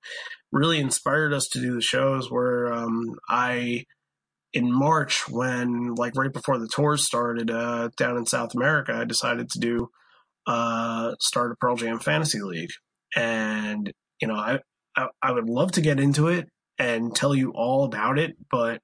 really 0.51 0.79
inspired 0.79 1.33
us 1.33 1.47
to 1.49 1.61
do 1.61 1.74
the 1.74 1.83
shows 1.83 2.31
were 2.31 2.72
um, 2.72 3.16
I 3.29 3.85
in 4.53 4.72
March 4.72 5.29
when 5.29 5.95
like 5.95 6.14
right 6.16 6.33
before 6.33 6.59
the 6.59 6.68
tours 6.68 7.05
started 7.05 7.51
uh, 7.51 7.91
down 7.99 8.16
in 8.16 8.24
South 8.24 8.55
America, 8.55 8.95
I 8.95 9.05
decided 9.05 9.51
to 9.51 9.59
do 9.59 9.89
uh, 10.47 11.14
start 11.20 11.53
a 11.53 11.57
Pearl 11.57 11.77
Jam 11.77 11.99
Fantasy 11.99 12.41
League, 12.41 12.72
and 13.14 13.93
you 14.20 14.29
know 14.29 14.37
I, 14.37 14.61
I 14.97 15.09
I 15.22 15.33
would 15.33 15.49
love 15.49 15.72
to 15.72 15.83
get 15.83 16.01
into 16.01 16.29
it 16.29 16.49
and 16.79 17.14
tell 17.14 17.35
you 17.35 17.53
all 17.55 17.85
about 17.85 18.18
it, 18.18 18.37
but 18.51 18.81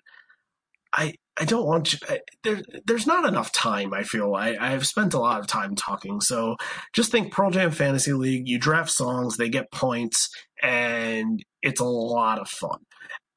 I 0.93 1.15
I 1.39 1.45
don't 1.45 1.67
want 1.67 1.93
you, 1.93 1.99
I, 2.09 2.21
there. 2.45 2.61
There's 2.85 3.07
not 3.07 3.27
enough 3.27 3.53
time. 3.53 3.95
I 3.95 4.03
feel 4.03 4.35
I 4.35 4.57
I've 4.61 4.87
spent 4.87 5.15
a 5.15 5.19
lot 5.19 5.41
of 5.41 5.47
time 5.47 5.75
talking, 5.75 6.21
so 6.21 6.57
just 6.93 7.11
think 7.11 7.33
Pearl 7.33 7.51
Jam 7.51 7.71
Fantasy 7.71 8.13
League. 8.13 8.49
You 8.49 8.59
draft 8.59 8.91
songs, 8.91 9.37
they 9.37 9.49
get 9.49 9.73
points, 9.73 10.29
and 10.63 11.43
it's 11.63 11.81
a 11.81 11.85
lot 11.85 12.39
of 12.39 12.49
fun. 12.49 12.81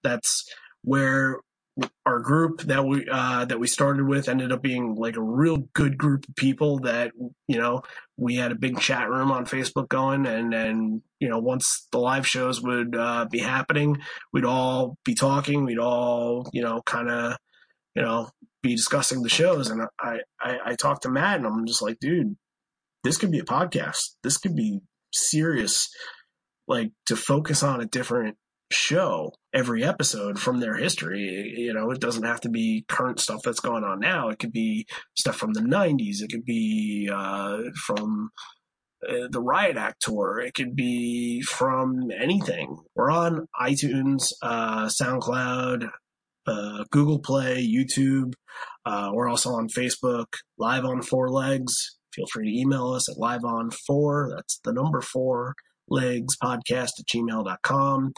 That's 0.03 0.45
where 0.83 1.39
our 2.05 2.19
group 2.19 2.61
that 2.63 2.85
we 2.85 3.07
uh, 3.11 3.45
that 3.45 3.59
we 3.59 3.67
started 3.67 4.07
with 4.07 4.29
ended 4.29 4.51
up 4.51 4.61
being 4.61 4.95
like 4.95 5.17
a 5.17 5.21
real 5.21 5.57
good 5.73 5.97
group 5.97 6.27
of 6.27 6.35
people 6.35 6.79
that 6.79 7.11
you 7.47 7.57
know 7.57 7.81
we 8.17 8.35
had 8.35 8.51
a 8.51 8.55
big 8.55 8.79
chat 8.79 9.09
room 9.09 9.31
on 9.31 9.45
Facebook 9.45 9.89
going 9.89 10.25
and 10.25 10.53
and 10.53 11.01
you 11.19 11.27
know 11.27 11.39
once 11.39 11.87
the 11.91 11.97
live 11.97 12.25
shows 12.25 12.61
would 12.61 12.95
uh, 12.95 13.25
be 13.29 13.39
happening 13.39 13.97
we'd 14.31 14.45
all 14.45 14.97
be 15.03 15.15
talking 15.15 15.65
we'd 15.65 15.79
all 15.79 16.49
you 16.53 16.61
know 16.61 16.81
kind 16.85 17.09
of 17.09 17.35
you 17.95 18.01
know 18.01 18.29
be 18.61 18.75
discussing 18.75 19.21
the 19.21 19.29
shows 19.29 19.69
and 19.69 19.81
I, 19.99 20.19
I 20.41 20.59
I 20.65 20.75
talked 20.75 21.03
to 21.03 21.09
Matt 21.09 21.37
and 21.37 21.47
I'm 21.47 21.65
just 21.65 21.81
like 21.81 21.99
dude 21.99 22.35
this 23.03 23.17
could 23.17 23.31
be 23.31 23.39
a 23.39 23.45
podcast 23.45 24.15
this 24.23 24.37
could 24.37 24.55
be 24.55 24.79
serious 25.13 25.89
like 26.67 26.91
to 27.05 27.15
focus 27.15 27.63
on 27.63 27.81
a 27.81 27.85
different 27.85 28.37
show 28.71 29.31
every 29.53 29.83
episode 29.83 30.39
from 30.39 30.59
their 30.59 30.75
history. 30.75 31.53
You 31.57 31.73
know, 31.73 31.91
it 31.91 31.99
doesn't 31.99 32.23
have 32.23 32.41
to 32.41 32.49
be 32.49 32.85
current 32.87 33.19
stuff 33.19 33.41
that's 33.43 33.59
going 33.59 33.83
on 33.83 33.99
now. 33.99 34.29
It 34.29 34.39
could 34.39 34.51
be 34.51 34.87
stuff 35.15 35.35
from 35.35 35.53
the 35.53 35.61
90s. 35.61 36.21
It 36.21 36.31
could 36.31 36.45
be 36.45 37.09
uh, 37.11 37.59
from 37.85 38.31
uh, 39.07 39.27
the 39.29 39.41
Riot 39.41 39.77
Act 39.77 40.01
tour. 40.01 40.39
It 40.39 40.53
could 40.53 40.75
be 40.75 41.41
from 41.41 42.11
anything. 42.11 42.77
We're 42.95 43.11
on 43.11 43.47
iTunes, 43.59 44.33
uh, 44.41 44.85
SoundCloud, 44.85 45.89
uh, 46.47 46.83
Google 46.91 47.19
Play, 47.19 47.65
YouTube. 47.67 48.33
Uh, 48.85 49.11
we're 49.13 49.27
also 49.27 49.51
on 49.51 49.67
Facebook, 49.67 50.27
live 50.57 50.85
on 50.85 51.01
four 51.01 51.29
legs. 51.29 51.97
Feel 52.13 52.25
free 52.31 52.49
to 52.49 52.59
email 52.59 52.91
us 52.91 53.09
at 53.09 53.17
live 53.17 53.43
on 53.43 53.71
four. 53.71 54.31
That's 54.35 54.59
the 54.63 54.73
number 54.73 55.01
four 55.01 55.55
legs 55.87 56.35
podcast 56.41 56.99
at 56.99 57.05
gmail.com 57.13 58.11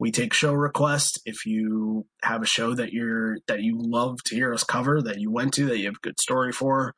we 0.00 0.10
take 0.10 0.34
show 0.34 0.52
requests 0.52 1.16
if 1.24 1.46
you 1.46 2.04
have 2.24 2.42
a 2.42 2.46
show 2.46 2.74
that 2.74 2.92
you're 2.92 3.36
that 3.46 3.62
you 3.62 3.78
love 3.78 4.20
to 4.24 4.34
hear 4.34 4.52
us 4.52 4.64
cover 4.64 5.00
that 5.00 5.20
you 5.20 5.30
went 5.30 5.54
to 5.54 5.66
that 5.66 5.78
you 5.78 5.84
have 5.84 5.94
a 5.94 6.02
good 6.02 6.18
story 6.18 6.50
for 6.50 6.92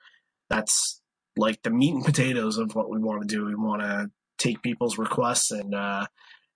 that's 0.49 1.03
like 1.37 1.61
the 1.63 1.71
meat 1.71 1.93
and 1.93 2.07
potatoes 2.07 2.57
of 2.57 2.75
what 2.75 2.89
we 2.89 2.99
want 2.99 3.21
to 3.21 3.29
do 3.29 3.45
we 3.45 3.55
want 3.55 3.83
to 3.83 4.07
take 4.39 4.63
people's 4.63 4.97
requests 4.97 5.51
and 5.51 5.75
uh 5.75 6.07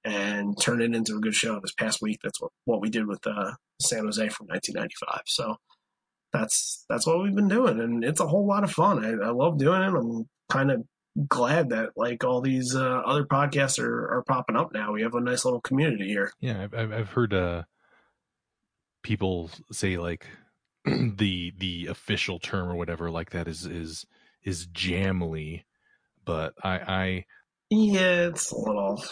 and 0.05 0.61
turn 0.61 0.81
it 0.81 0.95
into 0.95 1.16
a 1.16 1.21
good 1.21 1.35
show. 1.35 1.61
This 1.61 1.75
past 1.75 2.01
week, 2.01 2.21
that's 2.23 2.41
what, 2.41 2.53
what 2.64 2.81
we 2.81 2.91
did 2.91 3.07
with 3.07 3.27
uh, 3.27 3.53
San 3.81 4.05
Jose 4.05 4.28
from 4.28 4.47
1995. 4.49 5.22
So 5.26 5.57
that's 6.33 6.85
that's 6.89 7.07
what 7.07 7.22
we've 7.22 7.35
been 7.35 7.49
doing, 7.49 7.81
and 7.81 8.05
it's 8.05 8.20
a 8.20 8.26
whole 8.26 8.47
lot 8.47 8.64
of 8.64 8.70
fun. 8.70 9.05
I, 9.05 9.26
I 9.26 9.31
love 9.31 9.59
doing 9.59 9.83
it. 9.83 9.95
I'm 9.95 10.28
kind 10.49 10.70
of 10.70 10.85
glad 11.28 11.70
that 11.70 11.91
like 11.97 12.24
all 12.24 12.41
these 12.41 12.74
uh, 12.76 13.03
other 13.05 13.24
podcasts 13.24 13.83
are, 13.83 14.18
are 14.18 14.24
popping 14.26 14.57
up 14.57 14.72
now. 14.72 14.93
We 14.93 15.03
have 15.03 15.14
a 15.14 15.20
nice 15.20 15.45
little 15.45 15.61
community 15.61 16.07
here. 16.09 16.33
Yeah, 16.41 16.62
I've 16.72 16.93
I've, 16.93 17.11
heard 17.11 17.35
uh, 17.35 17.64
people 19.03 19.51
say 19.72 19.97
like 19.97 20.26
the 20.85 21.53
the 21.59 21.87
official 21.87 22.39
term 22.39 22.68
or 22.68 22.76
whatever 22.76 23.11
like 23.11 23.31
that 23.31 23.49
is 23.49 23.66
is 23.66 24.07
is 24.45 24.66
Jamily, 24.68 25.64
but 26.24 26.55
I 26.62 26.78
I 26.78 27.24
Yeah, 27.70 28.28
it's 28.28 28.53
a 28.53 28.59
little. 28.59 29.03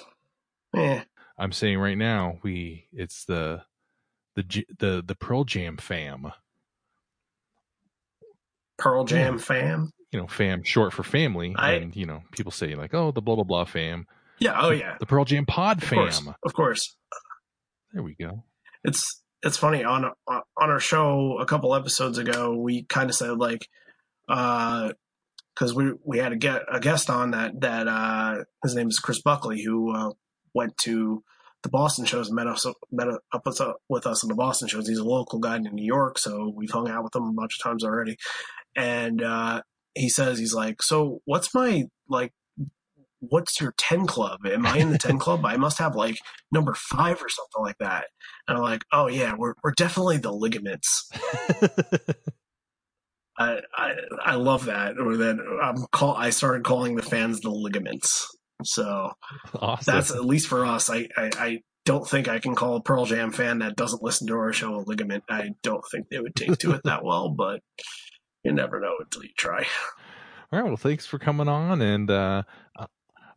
Eh. 0.76 1.02
I'm 1.38 1.52
saying 1.52 1.78
right 1.78 1.98
now 1.98 2.38
we 2.42 2.86
it's 2.92 3.24
the 3.24 3.62
the 4.42 4.64
the 4.78 5.02
the 5.06 5.14
Pearl 5.14 5.44
Jam 5.44 5.76
fam. 5.76 6.32
Pearl 8.78 9.04
Jam 9.04 9.38
fam. 9.38 9.92
You 10.12 10.20
know, 10.20 10.26
fam 10.26 10.62
short 10.62 10.92
for 10.92 11.02
family, 11.02 11.54
I- 11.56 11.72
and 11.72 11.94
you 11.94 12.06
know 12.06 12.22
people 12.32 12.52
say 12.52 12.74
like, 12.74 12.94
oh, 12.94 13.10
the 13.10 13.20
blah 13.20 13.34
blah 13.34 13.44
blah 13.44 13.64
fam. 13.64 14.06
Yeah. 14.38 14.56
Oh 14.60 14.70
yeah. 14.70 14.96
The 15.00 15.06
Pearl 15.06 15.24
Jam 15.24 15.44
pod 15.46 15.82
Of 15.82 15.90
course. 15.90 16.20
fam. 16.20 16.34
Of 16.44 16.54
course. 16.54 16.96
There 17.92 18.02
we 18.02 18.14
go. 18.14 18.44
it's 18.84 19.22
it's 19.42 19.56
funny 19.56 19.84
on 19.84 20.04
on 20.26 20.42
our 20.56 20.80
show 20.80 21.38
a 21.38 21.46
couple 21.46 21.74
episodes 21.74 22.18
ago 22.18 22.56
we 22.56 22.82
kind 22.84 23.08
of 23.08 23.14
said 23.16 23.38
like 23.38 23.68
uh 24.28 24.92
because 25.54 25.74
we 25.74 25.92
we 26.04 26.18
had 26.18 26.32
a 26.32 26.36
get 26.36 26.62
a 26.70 26.80
guest 26.80 27.08
on 27.10 27.30
that 27.32 27.60
that 27.60 27.86
uh 27.88 28.44
his 28.62 28.74
name 28.74 28.88
is 28.88 28.98
Chris 28.98 29.20
Buckley 29.22 29.62
who 29.62 29.94
uh, 29.94 30.10
went 30.54 30.76
to 30.78 31.22
the 31.62 31.68
Boston 31.68 32.04
shows 32.04 32.30
met 32.30 32.46
us 32.46 32.66
met 32.90 33.08
up 33.32 33.42
with, 33.44 33.60
uh, 33.60 33.74
with 33.88 34.06
us 34.06 34.22
in 34.22 34.28
the 34.28 34.34
Boston 34.34 34.68
shows 34.68 34.88
he's 34.88 34.98
a 34.98 35.04
local 35.04 35.38
guy 35.38 35.56
in 35.56 35.62
New 35.62 35.84
York 35.84 36.18
so 36.18 36.52
we've 36.54 36.70
hung 36.70 36.88
out 36.88 37.04
with 37.04 37.14
him 37.14 37.24
a 37.24 37.32
bunch 37.32 37.58
of 37.58 37.62
times 37.62 37.84
already 37.84 38.16
and 38.76 39.22
uh 39.22 39.62
he 39.94 40.08
says 40.08 40.38
he's 40.38 40.54
like 40.54 40.82
so 40.82 41.20
what's 41.24 41.54
my 41.54 41.84
like 42.08 42.32
what's 43.20 43.60
your 43.60 43.74
10 43.76 44.06
club 44.06 44.38
am 44.46 44.64
i 44.64 44.76
in 44.78 44.90
the 44.90 44.98
10 44.98 45.18
club 45.24 45.44
i 45.44 45.56
must 45.56 45.78
have 45.78 45.96
like 45.96 46.16
number 46.52 46.74
five 46.74 47.16
or 47.20 47.28
something 47.28 47.62
like 47.62 47.78
that 47.80 48.04
and 48.48 48.56
I'm 48.56 48.62
like, 48.62 48.84
oh 48.92 49.08
yeah, 49.08 49.34
we're 49.36 49.54
we're 49.62 49.72
definitely 49.72 50.16
the 50.16 50.32
ligaments. 50.32 51.08
I 53.38 53.60
I, 53.76 53.94
I 54.24 54.34
love 54.36 54.64
that. 54.64 54.98
Or 54.98 55.16
that 55.18 55.36
I'm 55.62 55.86
call 55.92 56.16
I 56.16 56.30
started 56.30 56.64
calling 56.64 56.96
the 56.96 57.02
fans 57.02 57.40
the 57.40 57.50
ligaments. 57.50 58.26
So 58.64 59.12
awesome. 59.54 59.94
that's 59.94 60.10
at 60.10 60.24
least 60.24 60.48
for 60.48 60.64
us. 60.64 60.90
I, 60.90 61.08
I 61.16 61.30
I 61.38 61.58
don't 61.84 62.06
think 62.06 62.28
I 62.28 62.38
can 62.38 62.54
call 62.54 62.76
a 62.76 62.82
Pearl 62.82 63.06
Jam 63.06 63.32
fan 63.32 63.60
that 63.60 63.76
doesn't 63.76 64.02
listen 64.02 64.26
to 64.28 64.34
our 64.34 64.52
show 64.52 64.74
a 64.74 64.82
ligament. 64.84 65.24
I 65.28 65.50
don't 65.62 65.84
think 65.90 66.08
they 66.08 66.18
would 66.18 66.34
take 66.34 66.58
to 66.58 66.72
it 66.72 66.82
that 66.84 67.04
well, 67.04 67.28
but 67.36 67.60
you 68.44 68.52
never 68.52 68.80
know 68.80 68.96
until 69.00 69.22
you 69.22 69.30
try. 69.38 69.64
All 70.52 70.60
right. 70.60 70.66
Well, 70.66 70.76
thanks 70.76 71.06
for 71.06 71.18
coming 71.18 71.48
on, 71.48 71.82
and 71.82 72.10
uh, 72.10 72.42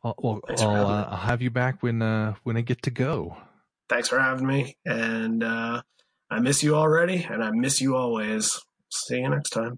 I'll, 0.03 0.15
well, 0.17 0.41
I'll, 0.49 0.87
uh. 0.87 1.07
I'll 1.11 1.17
have 1.17 1.41
you 1.41 1.49
back 1.49 1.81
when 1.83 2.01
uh, 2.01 2.35
when 2.43 2.57
I 2.57 2.61
get 2.61 2.81
to 2.83 2.91
go. 2.91 3.37
Thanks 3.89 4.07
for 4.07 4.19
having 4.19 4.47
me, 4.47 4.77
and 4.85 5.43
uh, 5.43 5.81
I 6.29 6.39
miss 6.39 6.63
you 6.63 6.75
already, 6.75 7.23
and 7.29 7.43
I 7.43 7.51
miss 7.51 7.81
you 7.81 7.95
always. 7.95 8.59
See 8.89 9.17
you 9.17 9.29
next 9.29 9.49
time. 9.49 9.77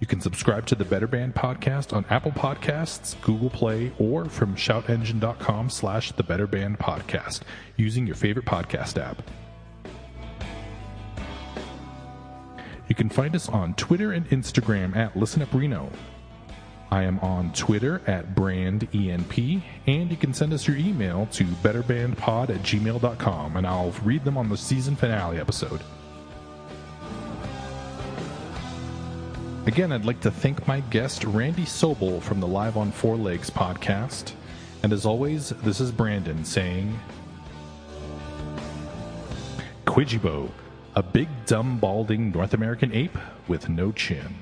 You 0.00 0.06
can 0.06 0.20
subscribe 0.20 0.66
to 0.66 0.74
the 0.74 0.84
Better 0.84 1.06
Band 1.06 1.34
podcast 1.34 1.92
on 1.92 2.04
Apple 2.10 2.32
Podcasts, 2.32 3.20
Google 3.22 3.48
Play, 3.48 3.92
or 3.98 4.26
from 4.26 4.54
shoutengine.com 4.56 5.70
slash 5.70 6.12
the 6.12 6.22
Better 6.22 6.46
Band 6.46 6.78
podcast 6.78 7.40
using 7.76 8.06
your 8.06 8.16
favorite 8.16 8.44
podcast 8.44 9.00
app. 9.00 9.22
You 12.88 12.94
can 12.94 13.08
find 13.08 13.34
us 13.34 13.48
on 13.48 13.74
Twitter 13.74 14.12
and 14.12 14.28
Instagram 14.28 14.94
at 14.94 15.16
Listen 15.16 15.40
Up 15.42 15.54
Reno. 15.54 15.90
I 16.90 17.04
am 17.04 17.18
on 17.20 17.52
Twitter 17.52 18.02
at 18.06 18.34
BrandENP, 18.34 19.62
and 19.86 20.10
you 20.10 20.16
can 20.16 20.34
send 20.34 20.52
us 20.52 20.68
your 20.68 20.76
email 20.76 21.26
to 21.32 21.44
betterbandpod 21.44 22.50
at 22.50 22.62
gmail.com, 22.62 23.56
and 23.56 23.66
I'll 23.66 23.92
read 24.04 24.24
them 24.24 24.36
on 24.36 24.48
the 24.48 24.56
season 24.56 24.96
finale 24.96 25.40
episode. 25.40 25.80
Again, 29.66 29.92
I'd 29.92 30.04
like 30.04 30.20
to 30.20 30.30
thank 30.30 30.68
my 30.68 30.80
guest, 30.80 31.24
Randy 31.24 31.64
Sobel 31.64 32.20
from 32.20 32.38
the 32.38 32.46
Live 32.46 32.76
on 32.76 32.92
Four 32.92 33.16
Legs 33.16 33.48
podcast. 33.48 34.34
And 34.82 34.92
as 34.92 35.06
always, 35.06 35.48
this 35.48 35.80
is 35.80 35.90
Branden 35.90 36.44
saying 36.44 37.00
Kwyjibo, 39.86 40.50
a 40.96 41.02
big, 41.02 41.28
dumb, 41.46 41.78
balding 41.78 42.30
North 42.30 42.52
American 42.52 42.92
ape 42.92 43.16
with 43.48 43.70
no 43.70 43.90
chin. 43.90 44.34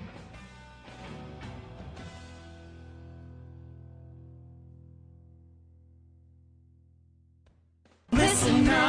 Listen 8.10 8.68
up. 8.68 8.82